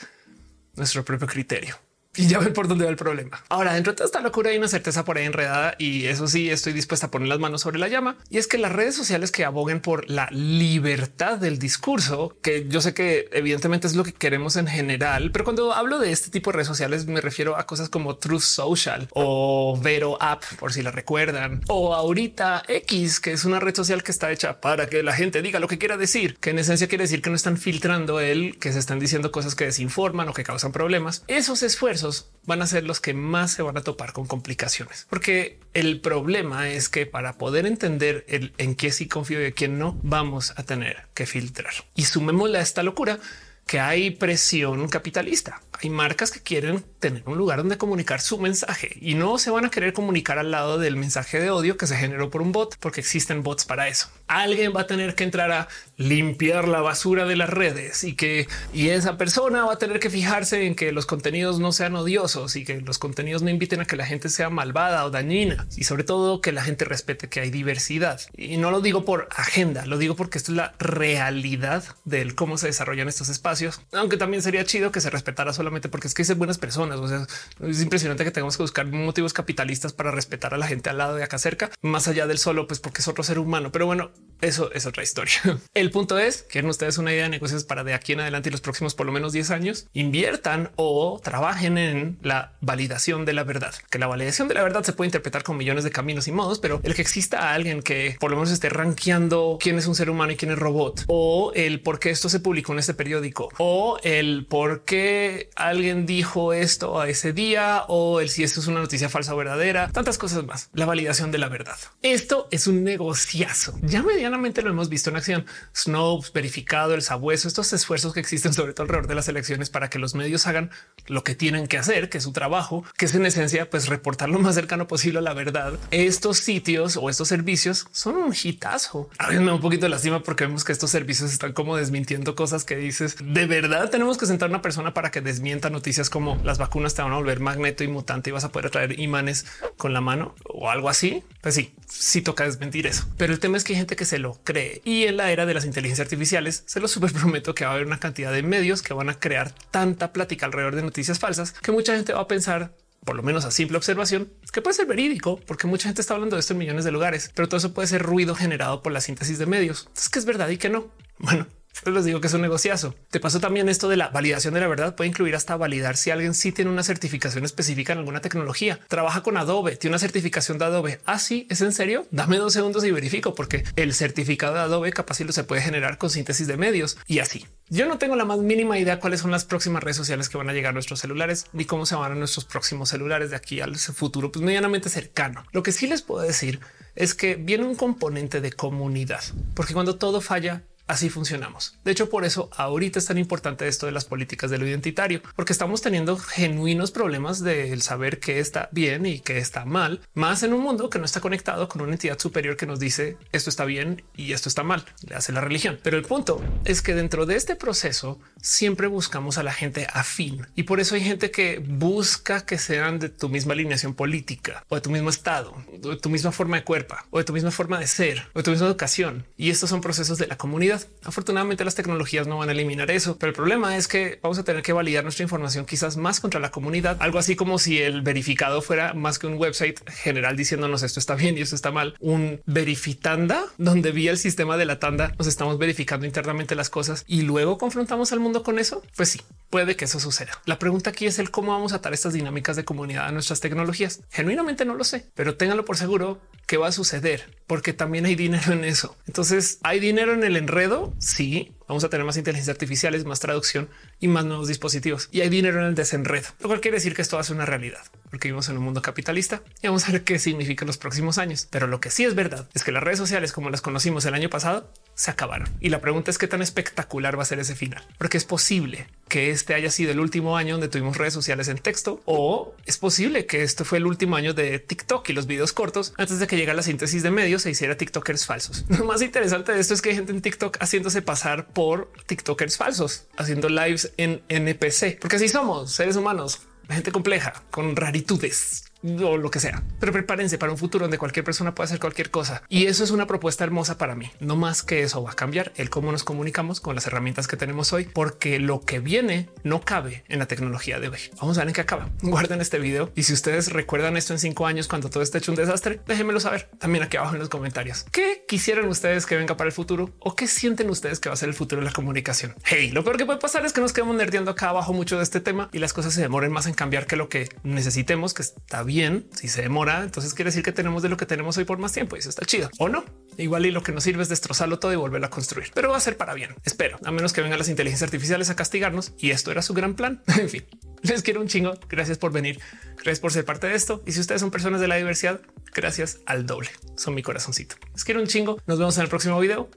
nuestro 0.75 1.03
propio 1.03 1.27
criterio. 1.27 1.77
Y 2.17 2.27
ya 2.27 2.39
ven 2.39 2.53
por 2.53 2.67
dónde 2.67 2.85
va 2.85 2.91
el 2.91 2.97
problema. 2.97 3.43
Ahora, 3.49 3.73
dentro 3.73 3.93
de 3.93 3.97
toda 3.97 4.05
esta 4.05 4.21
locura 4.21 4.51
hay 4.51 4.57
una 4.57 4.67
certeza 4.67 5.03
por 5.03 5.17
ahí 5.17 5.25
enredada 5.25 5.75
y 5.77 6.05
eso 6.05 6.27
sí, 6.27 6.49
estoy 6.49 6.73
dispuesta 6.73 7.07
a 7.07 7.11
poner 7.11 7.27
las 7.27 7.39
manos 7.39 7.61
sobre 7.61 7.79
la 7.79 7.87
llama. 7.87 8.17
Y 8.29 8.37
es 8.37 8.47
que 8.47 8.57
las 8.57 8.71
redes 8.71 8.95
sociales 8.95 9.31
que 9.31 9.45
aboguen 9.45 9.81
por 9.81 10.09
la 10.09 10.27
libertad 10.31 11.37
del 11.37 11.59
discurso, 11.59 12.37
que 12.41 12.67
yo 12.67 12.81
sé 12.81 12.93
que 12.93 13.29
evidentemente 13.31 13.87
es 13.87 13.95
lo 13.95 14.03
que 14.03 14.13
queremos 14.13 14.55
en 14.55 14.67
general, 14.67 15.31
pero 15.31 15.43
cuando 15.43 15.73
hablo 15.73 15.99
de 15.99 16.11
este 16.11 16.29
tipo 16.29 16.51
de 16.51 16.57
redes 16.57 16.67
sociales 16.67 17.05
me 17.05 17.21
refiero 17.21 17.57
a 17.57 17.65
cosas 17.65 17.89
como 17.89 18.17
Truth 18.17 18.41
Social 18.41 19.07
o 19.13 19.77
Vero 19.81 20.21
App, 20.21 20.43
por 20.59 20.73
si 20.73 20.81
la 20.81 20.91
recuerdan, 20.91 21.61
o 21.67 21.93
ahorita 21.93 22.63
X, 22.67 23.19
que 23.19 23.31
es 23.31 23.45
una 23.45 23.59
red 23.59 23.75
social 23.75 24.03
que 24.03 24.11
está 24.11 24.31
hecha 24.31 24.61
para 24.61 24.87
que 24.87 25.03
la 25.03 25.13
gente 25.13 25.41
diga 25.41 25.59
lo 25.59 25.67
que 25.67 25.77
quiera 25.77 25.97
decir, 25.97 26.37
que 26.37 26.51
en 26.51 26.59
esencia 26.59 26.87
quiere 26.87 27.03
decir 27.03 27.21
que 27.21 27.29
no 27.29 27.35
están 27.35 27.57
filtrando 27.57 28.19
el 28.19 28.57
que 28.59 28.71
se 28.71 28.79
están 28.79 28.99
diciendo 28.99 29.31
cosas 29.31 29.55
que 29.55 29.65
desinforman 29.65 30.29
o 30.29 30.33
que 30.33 30.43
causan 30.43 30.71
problemas. 30.71 31.23
Esos 31.27 31.63
esfuerzos 31.63 32.04
van 32.45 32.61
a 32.61 32.67
ser 32.67 32.83
los 32.83 33.01
que 33.01 33.13
más 33.13 33.51
se 33.51 33.61
van 33.61 33.77
a 33.77 33.81
topar 33.81 34.13
con 34.13 34.27
complicaciones, 34.27 35.07
porque 35.09 35.59
el 35.73 35.99
problema 35.99 36.69
es 36.69 36.89
que 36.89 37.05
para 37.05 37.37
poder 37.37 37.65
entender 37.65 38.23
el 38.27 38.53
en 38.57 38.75
qué 38.75 38.91
sí 38.91 39.07
confío 39.07 39.41
y 39.41 39.45
en 39.45 39.51
quién 39.53 39.79
no, 39.79 39.99
vamos 40.03 40.53
a 40.55 40.63
tener 40.63 41.07
que 41.13 41.25
filtrar. 41.25 41.73
Y 41.95 42.03
sumémosle 42.03 42.59
a 42.59 42.61
esta 42.61 42.83
locura 42.83 43.19
que 43.65 43.79
hay 43.79 44.11
presión 44.11 44.87
capitalista. 44.87 45.61
Hay 45.81 45.89
marcas 45.89 46.31
que 46.31 46.39
quieren 46.39 46.85
tener 46.99 47.23
un 47.25 47.37
lugar 47.37 47.57
donde 47.57 47.77
comunicar 47.77 48.21
su 48.21 48.37
mensaje 48.37 48.95
y 49.01 49.15
no 49.15 49.37
se 49.37 49.51
van 49.51 49.65
a 49.65 49.69
querer 49.69 49.93
comunicar 49.93 50.39
al 50.39 50.51
lado 50.51 50.77
del 50.77 50.95
mensaje 50.95 51.39
de 51.39 51.49
odio 51.49 51.75
que 51.75 51.87
se 51.87 51.97
generó 51.97 52.29
por 52.29 52.41
un 52.41 52.51
bot, 52.51 52.77
porque 52.79 53.01
existen 53.01 53.43
bots 53.43 53.65
para 53.65 53.87
eso. 53.87 54.09
Alguien 54.27 54.73
va 54.75 54.81
a 54.81 54.87
tener 54.87 55.15
que 55.15 55.23
entrar 55.23 55.51
a 55.51 55.67
limpiar 55.97 56.67
la 56.67 56.81
basura 56.81 57.25
de 57.25 57.35
las 57.35 57.49
redes 57.49 58.03
y 58.03 58.15
que 58.15 58.47
y 58.73 58.89
esa 58.89 59.17
persona 59.17 59.65
va 59.65 59.73
a 59.73 59.77
tener 59.77 59.99
que 59.99 60.09
fijarse 60.09 60.65
en 60.65 60.75
que 60.75 60.91
los 60.91 61.05
contenidos 61.05 61.59
no 61.59 61.71
sean 61.71 61.95
odiosos 61.95 62.55
y 62.55 62.63
que 62.63 62.81
los 62.81 62.97
contenidos 62.97 63.41
no 63.41 63.49
inviten 63.49 63.81
a 63.81 63.85
que 63.85 63.95
la 63.95 64.05
gente 64.05 64.29
sea 64.29 64.49
malvada 64.49 65.05
o 65.05 65.09
dañina 65.09 65.67
y 65.75 65.83
sobre 65.83 66.03
todo 66.03 66.41
que 66.41 66.51
la 66.51 66.63
gente 66.63 66.85
respete 66.85 67.29
que 67.29 67.41
hay 67.41 67.49
diversidad. 67.49 68.21
Y 68.37 68.57
no 68.57 68.71
lo 68.71 68.81
digo 68.81 69.05
por 69.05 69.27
agenda, 69.35 69.85
lo 69.85 69.97
digo 69.97 70.15
porque 70.15 70.37
esto 70.37 70.51
es 70.51 70.57
la 70.57 70.73
realidad 70.79 71.83
del 72.05 72.35
cómo 72.35 72.57
se 72.57 72.67
desarrollan 72.67 73.07
estos 73.07 73.29
espacios, 73.29 73.54
aunque 73.93 74.17
también 74.17 74.43
sería 74.43 74.65
chido 74.65 74.91
que 74.91 75.01
se 75.01 75.09
respetara 75.09 75.53
solamente 75.53 75.89
porque 75.89 76.07
es 76.07 76.13
que 76.13 76.23
son 76.23 76.37
buenas 76.37 76.57
personas. 76.57 76.99
O 76.99 77.07
sea, 77.07 77.25
es 77.61 77.81
impresionante 77.81 78.23
que 78.23 78.31
tengamos 78.31 78.57
que 78.57 78.63
buscar 78.63 78.85
motivos 78.85 79.33
capitalistas 79.33 79.93
para 79.93 80.11
respetar 80.11 80.53
a 80.53 80.57
la 80.57 80.67
gente 80.67 80.89
al 80.89 80.97
lado 80.97 81.15
de 81.15 81.23
acá 81.23 81.37
cerca, 81.37 81.71
más 81.81 82.07
allá 82.07 82.27
del 82.27 82.37
solo, 82.37 82.67
pues 82.67 82.79
porque 82.79 83.01
es 83.01 83.07
otro 83.07 83.23
ser 83.23 83.39
humano. 83.39 83.71
Pero 83.71 83.85
bueno, 83.85 84.11
eso 84.41 84.71
es 84.73 84.85
otra 84.85 85.03
historia. 85.03 85.33
El 85.73 85.91
punto 85.91 86.19
es 86.19 86.43
que 86.43 86.65
ustedes 86.69 86.97
una 86.97 87.13
idea 87.13 87.23
de 87.23 87.29
negocios 87.29 87.63
para 87.63 87.83
de 87.83 87.93
aquí 87.93 88.13
en 88.13 88.21
adelante 88.21 88.49
y 88.49 88.51
los 88.51 88.61
próximos 88.61 88.95
por 88.95 89.05
lo 89.05 89.11
menos 89.11 89.33
10 89.33 89.51
años 89.51 89.87
inviertan 89.93 90.71
o 90.75 91.19
trabajen 91.23 91.77
en 91.77 92.17
la 92.21 92.53
validación 92.61 93.25
de 93.25 93.33
la 93.33 93.43
verdad, 93.43 93.73
que 93.89 93.99
la 93.99 94.07
validación 94.07 94.47
de 94.47 94.55
la 94.55 94.63
verdad 94.63 94.83
se 94.83 94.93
puede 94.93 95.07
interpretar 95.07 95.43
con 95.43 95.57
millones 95.57 95.83
de 95.83 95.91
caminos 95.91 96.27
y 96.27 96.31
modos, 96.31 96.59
pero 96.59 96.79
el 96.83 96.95
que 96.95 97.01
exista 97.01 97.53
alguien 97.53 97.81
que 97.81 98.17
por 98.19 98.31
lo 98.31 98.37
menos 98.37 98.51
esté 98.51 98.69
rankeando 98.69 99.57
quién 99.59 99.77
es 99.77 99.87
un 99.87 99.95
ser 99.95 100.09
humano 100.09 100.31
y 100.33 100.35
quién 100.35 100.51
es 100.51 100.59
robot 100.59 101.03
o 101.07 101.51
el 101.55 101.81
por 101.81 101.99
qué 101.99 102.09
esto 102.09 102.29
se 102.29 102.39
publicó 102.39 102.73
en 102.73 102.79
este 102.79 102.93
periódico 102.93 103.44
o 103.57 103.97
el 104.03 104.45
por 104.45 104.83
qué 104.83 105.49
alguien 105.55 106.05
dijo 106.05 106.53
esto 106.53 106.99
a 106.99 107.09
ese 107.09 107.33
día 107.33 107.83
o 107.87 108.19
el 108.19 108.29
si 108.29 108.43
esto 108.43 108.59
es 108.59 108.67
una 108.67 108.79
noticia 108.79 109.09
falsa 109.09 109.33
o 109.33 109.37
verdadera, 109.37 109.89
tantas 109.91 110.17
cosas 110.17 110.45
más. 110.45 110.69
La 110.73 110.85
validación 110.85 111.31
de 111.31 111.37
la 111.37 111.49
verdad. 111.49 111.77
Esto 112.01 112.47
es 112.51 112.67
un 112.67 112.83
negociazo. 112.83 113.77
Ya 113.81 114.03
medianamente 114.03 114.61
lo 114.61 114.69
hemos 114.69 114.89
visto 114.89 115.09
en 115.09 115.17
acción. 115.17 115.45
Snopes, 115.75 116.33
verificado, 116.33 116.93
el 116.93 117.01
sabueso, 117.01 117.47
estos 117.47 117.71
esfuerzos 117.73 118.13
que 118.13 118.19
existen 118.19 118.53
sobre 118.53 118.73
todo 118.73 118.83
alrededor 118.83 119.07
de 119.07 119.15
las 119.15 119.27
elecciones 119.27 119.69
para 119.69 119.89
que 119.89 119.99
los 119.99 120.15
medios 120.15 120.47
hagan 120.47 120.71
lo 121.07 121.23
que 121.23 121.35
tienen 121.35 121.67
que 121.67 121.77
hacer, 121.77 122.09
que 122.09 122.17
es 122.17 122.23
su 122.23 122.31
trabajo, 122.31 122.83
que 122.97 123.05
es 123.05 123.15
en 123.15 123.25
esencia 123.25 123.69
pues 123.69 123.87
reportar 123.87 124.29
lo 124.29 124.39
más 124.39 124.55
cercano 124.55 124.87
posible 124.87 125.19
a 125.19 125.21
la 125.21 125.33
verdad. 125.33 125.73
Estos 125.91 126.37
sitios 126.37 126.97
o 126.97 127.09
estos 127.09 127.27
servicios 127.27 127.87
son 127.91 128.15
un 128.15 128.33
hitazo. 128.33 129.09
A 129.17 129.29
me 129.29 129.45
da 129.45 129.53
un 129.53 129.61
poquito 129.61 129.85
de 129.85 129.89
lástima 129.89 130.23
porque 130.23 130.45
vemos 130.45 130.63
que 130.63 130.71
estos 130.71 130.91
servicios 130.91 131.31
están 131.31 131.53
como 131.53 131.75
desmintiendo 131.77 132.35
cosas 132.35 132.63
que 132.63 132.75
dices 132.75 133.17
de 133.35 133.47
verdad 133.47 133.89
tenemos 133.89 134.17
que 134.17 134.25
sentar 134.25 134.47
a 134.47 134.49
una 134.51 134.61
persona 134.61 134.93
para 134.93 135.11
que 135.11 135.19
desmienta 135.19 135.69
noticias 135.69 136.09
como 136.09 136.37
las 136.45 136.57
vacunas 136.57 136.95
te 136.95 137.01
van 137.01 137.11
a 137.11 137.17
volver 137.17 137.41
magneto 137.41 137.83
y 137.83 137.89
mutante 137.89 138.29
y 138.29 138.33
vas 138.33 138.45
a 138.45 138.51
poder 138.53 138.69
traer 138.69 138.97
imanes 138.97 139.45
con 139.75 139.91
la 139.91 139.99
mano 139.99 140.35
o 140.45 140.69
algo 140.69 140.87
así. 140.87 141.21
Pues 141.41 141.53
sí, 141.53 141.73
sí 141.85 142.21
toca 142.21 142.45
desmentir 142.45 142.87
eso. 142.87 143.05
Pero 143.17 143.33
el 143.33 143.41
tema 143.41 143.57
es 143.57 143.65
que 143.65 143.73
hay 143.73 143.77
gente 143.79 143.97
que 143.97 144.05
se 144.05 144.19
lo 144.19 144.39
cree 144.45 144.81
y 144.85 145.03
en 145.03 145.17
la 145.17 145.33
era 145.33 145.45
de 145.45 145.53
las 145.53 145.65
inteligencias 145.65 146.05
artificiales 146.05 146.63
se 146.65 146.79
lo 146.79 146.87
super 146.87 147.11
prometo 147.11 147.53
que 147.53 147.65
va 147.65 147.71
a 147.71 147.73
haber 147.73 147.85
una 147.85 147.99
cantidad 147.99 148.31
de 148.31 148.41
medios 148.41 148.81
que 148.81 148.93
van 148.93 149.09
a 149.09 149.19
crear 149.19 149.51
tanta 149.69 150.13
plática 150.13 150.45
alrededor 150.45 150.77
de 150.77 150.83
noticias 150.83 151.19
falsas 151.19 151.51
que 151.51 151.73
mucha 151.73 151.93
gente 151.93 152.13
va 152.13 152.21
a 152.21 152.27
pensar 152.29 152.71
por 153.03 153.17
lo 153.17 153.21
menos 153.21 153.43
a 153.43 153.51
simple 153.51 153.77
observación, 153.77 154.31
que 154.51 154.63
puede 154.63 154.75
ser 154.75 154.87
verídico, 154.87 155.39
porque 155.45 155.67
mucha 155.67 155.89
gente 155.89 156.01
está 156.01 156.15
hablando 156.15 156.37
de 156.37 156.39
esto 156.39 156.53
en 156.53 156.59
millones 156.59 156.85
de 156.85 156.91
lugares, 156.91 157.31
pero 157.35 157.47
todo 157.47 157.57
eso 157.57 157.71
puede 157.71 157.87
ser 157.87 158.01
ruido 158.01 158.33
generado 158.33 158.81
por 158.81 158.93
la 158.93 159.01
síntesis 159.01 159.37
de 159.37 159.45
medios. 159.45 159.87
Es 159.95 160.09
que 160.09 160.17
es 160.17 160.25
verdad 160.25 160.49
y 160.49 160.57
que 160.57 160.69
no. 160.69 160.87
Bueno, 161.19 161.45
les 161.85 162.05
digo 162.05 162.21
que 162.21 162.27
es 162.27 162.33
un 162.33 162.41
negociazo. 162.41 162.95
Te 163.09 163.19
pasó 163.19 163.39
también 163.39 163.69
esto 163.69 163.89
de 163.89 163.97
la 163.97 164.09
validación 164.09 164.53
de 164.53 164.59
la 164.59 164.67
verdad. 164.67 164.95
Puede 164.95 165.09
incluir 165.09 165.35
hasta 165.35 165.57
validar 165.57 165.97
si 165.97 166.11
alguien 166.11 166.33
sí 166.33 166.51
tiene 166.51 166.71
una 166.71 166.83
certificación 166.83 167.43
específica 167.45 167.93
en 167.93 167.99
alguna 167.99 168.21
tecnología. 168.21 168.79
Trabaja 168.87 169.23
con 169.23 169.37
Adobe, 169.37 169.75
tiene 169.75 169.93
una 169.93 169.99
certificación 169.99 170.57
de 170.57 170.65
Adobe. 170.65 171.01
Así 171.05 171.45
ah, 171.49 171.53
es 171.53 171.61
en 171.61 171.73
serio. 171.73 172.07
Dame 172.11 172.37
dos 172.37 172.53
segundos 172.53 172.83
y 172.85 172.91
verifico 172.91 173.35
porque 173.35 173.63
el 173.75 173.93
certificado 173.93 174.53
de 174.53 174.61
Adobe 174.61 174.91
capaz 174.91 175.15
lo 175.21 175.31
se 175.31 175.43
puede 175.43 175.61
generar 175.61 175.97
con 175.97 176.09
síntesis 176.09 176.47
de 176.47 176.57
medios 176.57 176.97
y 177.07 177.19
así. 177.19 177.45
Yo 177.69 177.87
no 177.87 177.97
tengo 177.97 178.15
la 178.15 178.25
más 178.25 178.39
mínima 178.39 178.77
idea 178.77 178.99
cuáles 178.99 179.21
son 179.21 179.31
las 179.31 179.45
próximas 179.45 179.83
redes 179.83 179.97
sociales 179.97 180.29
que 180.29 180.37
van 180.37 180.49
a 180.49 180.53
llegar 180.53 180.71
a 180.71 180.73
nuestros 180.73 180.99
celulares 180.99 181.47
ni 181.53 181.65
cómo 181.65 181.85
se 181.85 181.95
van 181.95 182.11
a 182.11 182.15
nuestros 182.15 182.45
próximos 182.45 182.89
celulares 182.89 183.31
de 183.31 183.35
aquí 183.35 183.59
al 183.61 183.75
futuro, 183.77 184.31
pues 184.31 184.43
medianamente 184.43 184.89
cercano. 184.89 185.43
Lo 185.51 185.63
que 185.63 185.71
sí 185.71 185.87
les 185.87 186.01
puedo 186.01 186.21
decir 186.21 186.59
es 186.95 187.13
que 187.13 187.35
viene 187.35 187.65
un 187.65 187.75
componente 187.75 188.41
de 188.41 188.51
comunidad, 188.51 189.23
porque 189.53 189.73
cuando 189.73 189.95
todo 189.95 190.21
falla, 190.21 190.63
Así 190.87 191.09
funcionamos. 191.09 191.77
De 191.83 191.91
hecho, 191.91 192.09
por 192.09 192.25
eso 192.25 192.49
ahorita 192.55 192.99
es 192.99 193.05
tan 193.05 193.17
importante 193.17 193.67
esto 193.67 193.87
de 193.87 193.91
las 193.91 194.05
políticas 194.05 194.51
de 194.51 194.59
lo 194.59 194.67
identitario, 194.67 195.21
porque 195.35 195.51
estamos 195.51 195.81
teniendo 195.81 196.17
genuinos 196.17 196.91
problemas 196.91 197.43
del 197.43 197.81
saber 197.81 198.19
qué 198.19 198.39
está 198.39 198.69
bien 198.71 199.05
y 199.05 199.19
qué 199.19 199.39
está 199.39 199.65
mal, 199.65 200.01
más 200.13 200.43
en 200.43 200.53
un 200.53 200.61
mundo 200.61 200.89
que 200.89 200.99
no 200.99 201.05
está 201.05 201.21
conectado 201.21 201.67
con 201.67 201.81
una 201.81 201.93
entidad 201.93 202.19
superior 202.19 202.55
que 202.55 202.67
nos 202.67 202.79
dice 202.79 203.17
esto 203.31 203.49
está 203.49 203.65
bien 203.65 204.03
y 204.15 204.33
esto 204.33 204.49
está 204.49 204.63
mal, 204.63 204.85
le 205.07 205.15
hace 205.15 205.31
la 205.31 205.41
religión. 205.41 205.79
Pero 205.81 205.97
el 205.97 206.03
punto 206.03 206.41
es 206.65 206.81
que 206.81 206.93
dentro 206.93 207.25
de 207.25 207.35
este 207.35 207.55
proceso 207.55 208.19
siempre 208.41 208.87
buscamos 208.87 209.37
a 209.37 209.43
la 209.43 209.53
gente 209.53 209.87
afín 209.91 210.45
y 210.55 210.63
por 210.63 210.79
eso 210.79 210.95
hay 210.95 211.01
gente 211.01 211.31
que 211.31 211.59
busca 211.59 212.45
que 212.45 212.57
sean 212.57 212.99
de 212.99 213.09
tu 213.09 213.29
misma 213.29 213.53
alineación 213.53 213.95
política 213.95 214.63
o 214.69 214.75
de 214.75 214.81
tu 214.81 214.91
mismo 214.91 215.09
estado, 215.09 215.55
de 215.71 215.97
tu 215.97 216.09
misma 216.09 216.31
forma 216.31 216.57
de 216.57 216.63
cuerpo 216.63 216.95
o 217.09 217.17
de 217.17 217.23
tu 217.23 217.33
misma 217.33 217.51
forma 217.51 217.79
de 217.79 217.87
ser 217.87 218.27
o 218.33 218.39
de 218.39 218.43
tu 218.43 218.51
misma 218.51 218.67
educación. 218.67 219.25
Y 219.37 219.49
estos 219.49 219.69
son 219.69 219.81
procesos 219.81 220.17
de 220.17 220.27
la 220.27 220.37
comunidad 220.37 220.74
Afortunadamente 221.03 221.63
las 221.63 221.75
tecnologías 221.75 222.27
no 222.27 222.37
van 222.37 222.49
a 222.49 222.51
eliminar 222.51 222.91
eso, 222.91 223.17
pero 223.17 223.29
el 223.29 223.35
problema 223.35 223.77
es 223.77 223.87
que 223.87 224.19
vamos 224.21 224.39
a 224.39 224.43
tener 224.43 224.61
que 224.61 224.73
validar 224.73 225.03
nuestra 225.03 225.23
información 225.23 225.65
quizás 225.65 225.97
más 225.97 226.19
contra 226.19 226.39
la 226.39 226.51
comunidad, 226.51 226.97
algo 226.99 227.19
así 227.19 227.35
como 227.35 227.59
si 227.59 227.79
el 227.79 228.01
verificado 228.01 228.61
fuera 228.61 228.93
más 228.93 229.19
que 229.19 229.27
un 229.27 229.35
website 229.35 229.79
general 229.89 230.35
diciéndonos 230.35 230.83
esto 230.83 230.99
está 230.99 231.15
bien 231.15 231.37
y 231.37 231.41
esto 231.41 231.55
está 231.55 231.71
mal, 231.71 231.95
un 231.99 232.41
verifitanda 232.45 233.45
donde 233.57 233.91
vía 233.91 234.11
el 234.11 234.17
sistema 234.17 234.57
de 234.57 234.65
la 234.65 234.79
tanda 234.79 235.13
nos 235.17 235.27
estamos 235.27 235.57
verificando 235.57 236.05
internamente 236.05 236.55
las 236.55 236.69
cosas 236.69 237.03
y 237.07 237.21
luego 237.21 237.57
confrontamos 237.57 238.11
al 238.11 238.19
mundo 238.19 238.43
con 238.43 238.59
eso. 238.59 238.83
Pues 238.95 239.09
sí, 239.09 239.21
puede 239.49 239.75
que 239.75 239.85
eso 239.85 239.99
suceda. 239.99 240.41
La 240.45 240.59
pregunta 240.59 240.89
aquí 240.89 241.05
es 241.05 241.19
el 241.19 241.31
cómo 241.31 241.51
vamos 241.51 241.73
a 241.73 241.77
atar 241.77 241.93
estas 241.93 242.13
dinámicas 242.13 242.55
de 242.55 242.65
comunidad 242.65 243.07
a 243.07 243.11
nuestras 243.11 243.39
tecnologías. 243.39 244.01
Genuinamente 244.09 244.65
no 244.65 244.75
lo 244.75 244.83
sé, 244.83 245.05
pero 245.13 245.35
ténganlo 245.35 245.65
por 245.65 245.77
seguro 245.77 246.21
que 246.47 246.57
va 246.57 246.67
a 246.67 246.71
suceder 246.71 247.35
porque 247.47 247.73
también 247.73 248.05
hay 248.05 248.15
dinero 248.15 248.53
en 248.53 248.63
eso. 248.63 248.95
Entonces 249.07 249.59
hay 249.63 249.79
dinero 249.79 250.13
en 250.13 250.23
el 250.23 250.35
enredo. 250.35 250.64
Sí, 250.99 251.54
vamos 251.67 251.83
a 251.83 251.89
tener 251.89 252.05
más 252.05 252.17
inteligencia 252.17 252.51
artificiales, 252.51 253.05
más 253.05 253.19
traducción 253.19 253.69
y 253.99 254.07
más 254.07 254.25
nuevos 254.25 254.47
dispositivos. 254.47 255.09
Y 255.11 255.21
hay 255.21 255.29
dinero 255.29 255.59
en 255.59 255.67
el 255.67 255.75
desenredo, 255.75 256.27
lo 256.39 256.47
cual 256.47 256.61
quiere 256.61 256.77
decir 256.77 256.95
que 256.95 257.01
esto 257.01 257.17
va 257.17 257.21
a 257.21 257.25
ser 257.25 257.35
una 257.35 257.45
realidad, 257.45 257.83
porque 258.09 258.27
vivimos 258.27 258.49
en 258.49 258.57
un 258.57 258.63
mundo 258.63 258.81
capitalista 258.81 259.41
y 259.61 259.67
vamos 259.67 259.87
a 259.87 259.91
ver 259.91 260.03
qué 260.03 260.19
significa 260.19 260.65
los 260.65 260.77
próximos 260.77 261.17
años. 261.17 261.47
Pero 261.49 261.67
lo 261.67 261.79
que 261.79 261.91
sí 261.91 262.03
es 262.03 262.15
verdad 262.15 262.47
es 262.53 262.63
que 262.63 262.71
las 262.71 262.83
redes 262.83 262.99
sociales 262.99 263.31
como 263.31 263.49
las 263.49 263.61
conocimos 263.61 264.05
el 264.05 264.13
año 264.13 264.29
pasado 264.29 264.71
se 264.95 265.11
acabaron. 265.11 265.49
Y 265.59 265.69
la 265.69 265.81
pregunta 265.81 266.11
es 266.11 266.17
qué 266.17 266.27
tan 266.27 266.41
espectacular 266.41 267.17
va 267.17 267.23
a 267.23 267.25
ser 267.25 267.39
ese 267.39 267.55
final, 267.55 267.85
porque 267.97 268.17
es 268.17 268.25
posible 268.25 268.87
que 269.07 269.29
este 269.29 269.53
haya 269.53 269.69
sido 269.69 269.91
el 269.91 269.99
último 269.99 270.37
año 270.37 270.55
donde 270.55 270.67
tuvimos 270.67 270.97
redes 270.97 271.13
sociales 271.13 271.47
en 271.47 271.57
texto 271.57 272.01
o 272.05 272.55
es 272.65 272.77
posible 272.77 273.25
que 273.25 273.43
esto 273.43 273.65
fue 273.65 273.77
el 273.77 273.85
último 273.85 274.15
año 274.15 274.33
de 274.33 274.59
TikTok 274.59 275.07
y 275.09 275.13
los 275.13 275.27
videos 275.27 275.53
cortos 275.53 275.93
antes 275.97 276.19
de 276.19 276.27
que 276.27 276.37
llegara 276.37 276.55
la 276.55 276.63
síntesis 276.63 277.03
de 277.03 277.11
medios 277.11 277.45
e 277.45 277.51
hiciera 277.51 277.77
TikTokers 277.77 278.25
falsos. 278.25 278.65
Lo 278.69 278.85
más 278.85 279.01
interesante 279.01 279.51
de 279.51 279.59
esto 279.59 279.73
es 279.73 279.81
que 279.81 279.89
hay 279.89 279.95
gente 279.95 280.11
en 280.11 280.21
TikTok 280.21 280.57
haciéndose 280.59 281.01
pasar 281.01 281.47
por 281.55 281.91
TikTokers 282.05 282.57
falsos 282.57 283.05
haciendo 283.17 283.49
lives 283.49 283.91
en 283.97 284.21
NPC, 284.29 284.99
porque 284.99 285.15
así 285.15 285.27
somos 285.27 285.71
seres 285.71 285.95
humanos, 285.95 286.41
gente 286.69 286.91
compleja 286.91 287.41
con 287.49 287.75
raritudes 287.75 288.65
o 289.03 289.17
lo 289.17 289.31
que 289.31 289.39
sea. 289.39 289.63
Pero 289.79 289.91
prepárense 289.91 290.37
para 290.37 290.51
un 290.51 290.57
futuro 290.57 290.83
donde 290.83 290.97
cualquier 290.97 291.25
persona 291.25 291.55
puede 291.55 291.65
hacer 291.65 291.79
cualquier 291.79 292.11
cosa. 292.11 292.43
Y 292.49 292.65
eso 292.67 292.83
es 292.83 292.91
una 292.91 293.07
propuesta 293.07 293.43
hermosa 293.43 293.77
para 293.77 293.95
mí. 293.95 294.11
No 294.19 294.35
más 294.35 294.63
que 294.63 294.83
eso 294.83 295.03
va 295.03 295.11
a 295.11 295.15
cambiar 295.15 295.51
el 295.55 295.69
cómo 295.69 295.91
nos 295.91 296.03
comunicamos 296.03 296.59
con 296.59 296.75
las 296.75 296.87
herramientas 296.87 297.27
que 297.27 297.37
tenemos 297.37 297.73
hoy, 297.73 297.85
porque 297.85 298.39
lo 298.39 298.61
que 298.61 298.79
viene 298.79 299.29
no 299.43 299.61
cabe 299.61 300.03
en 300.07 300.19
la 300.19 300.27
tecnología 300.27 300.79
de 300.79 300.89
hoy. 300.89 300.99
Vamos 301.19 301.37
a 301.37 301.41
ver 301.41 301.49
en 301.49 301.53
qué 301.53 301.61
acaba. 301.61 301.89
Guarden 302.01 302.41
este 302.41 302.59
video 302.59 302.91
y 302.95 303.03
si 303.03 303.13
ustedes 303.13 303.51
recuerdan 303.51 303.97
esto 303.97 304.13
en 304.13 304.19
cinco 304.19 304.45
años 304.45 304.67
cuando 304.67 304.89
todo 304.89 305.03
esté 305.03 305.17
hecho 305.17 305.31
un 305.31 305.37
desastre, 305.37 305.79
déjenmelo 305.87 306.19
saber 306.19 306.49
también 306.59 306.83
aquí 306.83 306.97
abajo 306.97 307.13
en 307.13 307.19
los 307.19 307.29
comentarios. 307.29 307.85
¿Qué 307.91 308.25
quisieran 308.27 308.67
ustedes 308.67 309.05
que 309.05 309.15
venga 309.15 309.37
para 309.37 309.47
el 309.47 309.53
futuro 309.53 309.91
o 309.99 310.15
qué 310.15 310.27
sienten 310.27 310.69
ustedes 310.69 310.99
que 310.99 311.09
va 311.09 311.13
a 311.13 311.17
ser 311.17 311.29
el 311.29 311.35
futuro 311.35 311.61
de 311.61 311.65
la 311.65 311.73
comunicación? 311.73 312.35
Hey, 312.43 312.71
lo 312.71 312.83
peor 312.83 312.97
que 312.97 313.05
puede 313.05 313.19
pasar 313.19 313.45
es 313.45 313.53
que 313.53 313.61
nos 313.61 313.73
quedamos 313.73 313.95
nerdeando 313.95 314.31
acá 314.31 314.49
abajo 314.49 314.73
mucho 314.73 314.97
de 314.97 315.03
este 315.03 315.21
tema 315.21 315.49
y 315.51 315.59
las 315.59 315.73
cosas 315.73 315.93
se 315.93 316.01
demoren 316.01 316.31
más 316.31 316.45
en 316.45 316.53
cambiar 316.53 316.85
que 316.87 316.95
lo 316.95 317.09
que 317.09 317.29
necesitemos, 317.43 318.13
que 318.13 318.21
está 318.21 318.63
bien 318.63 318.74
bien, 318.75 319.07
si 319.13 319.29
se 319.29 319.41
demora, 319.41 319.83
entonces 319.83 320.13
quiere 320.13 320.27
decir 320.27 320.43
que 320.43 320.51
tenemos 320.51 320.83
de 320.83 320.89
lo 320.89 320.97
que 320.97 321.05
tenemos 321.05 321.37
hoy 321.37 321.45
por 321.45 321.57
más 321.59 321.71
tiempo 321.71 321.95
y 321.95 321.99
eso 321.99 322.09
está 322.09 322.25
chido 322.25 322.49
o 322.57 322.67
no. 322.67 322.83
Igual 323.17 323.45
y 323.45 323.51
lo 323.51 323.63
que 323.63 323.71
nos 323.71 323.85
sirve 323.85 324.03
es 324.03 324.09
destrozarlo 324.09 324.59
todo 324.59 324.73
y 324.73 324.75
volverlo 324.75 325.07
a 325.07 325.09
construir, 325.09 325.51
pero 325.53 325.69
va 325.69 325.77
a 325.77 325.79
ser 325.79 325.95
para 325.95 326.13
bien. 326.13 326.35
Espero, 326.43 326.77
a 326.83 326.91
menos 326.91 327.13
que 327.13 327.21
vengan 327.21 327.39
las 327.39 327.47
inteligencias 327.47 327.87
artificiales 327.87 328.29
a 328.29 328.35
castigarnos 328.35 328.93
y 328.97 329.11
esto 329.11 329.31
era 329.31 329.41
su 329.41 329.53
gran 329.53 329.75
plan. 329.75 330.03
en 330.19 330.29
fin, 330.29 330.43
les 330.81 331.03
quiero 331.03 331.21
un 331.21 331.27
chingo. 331.27 331.53
Gracias 331.69 331.97
por 331.97 332.11
venir. 332.11 332.41
Gracias 332.75 332.99
por 332.99 333.13
ser 333.13 333.23
parte 333.23 333.47
de 333.47 333.55
esto. 333.55 333.81
Y 333.85 333.93
si 333.93 334.01
ustedes 334.01 334.19
son 334.19 334.29
personas 334.29 334.59
de 334.59 334.67
la 334.67 334.75
diversidad, 334.75 335.21
gracias 335.53 335.99
al 336.05 336.25
doble. 336.25 336.49
Son 336.75 336.93
mi 336.93 337.01
corazoncito. 337.01 337.55
Les 337.73 337.85
quiero 337.85 338.01
un 338.01 338.07
chingo. 338.07 338.41
Nos 338.45 338.59
vemos 338.59 338.75
en 338.77 338.83
el 338.83 338.89
próximo 338.89 339.17
video. 339.21 339.49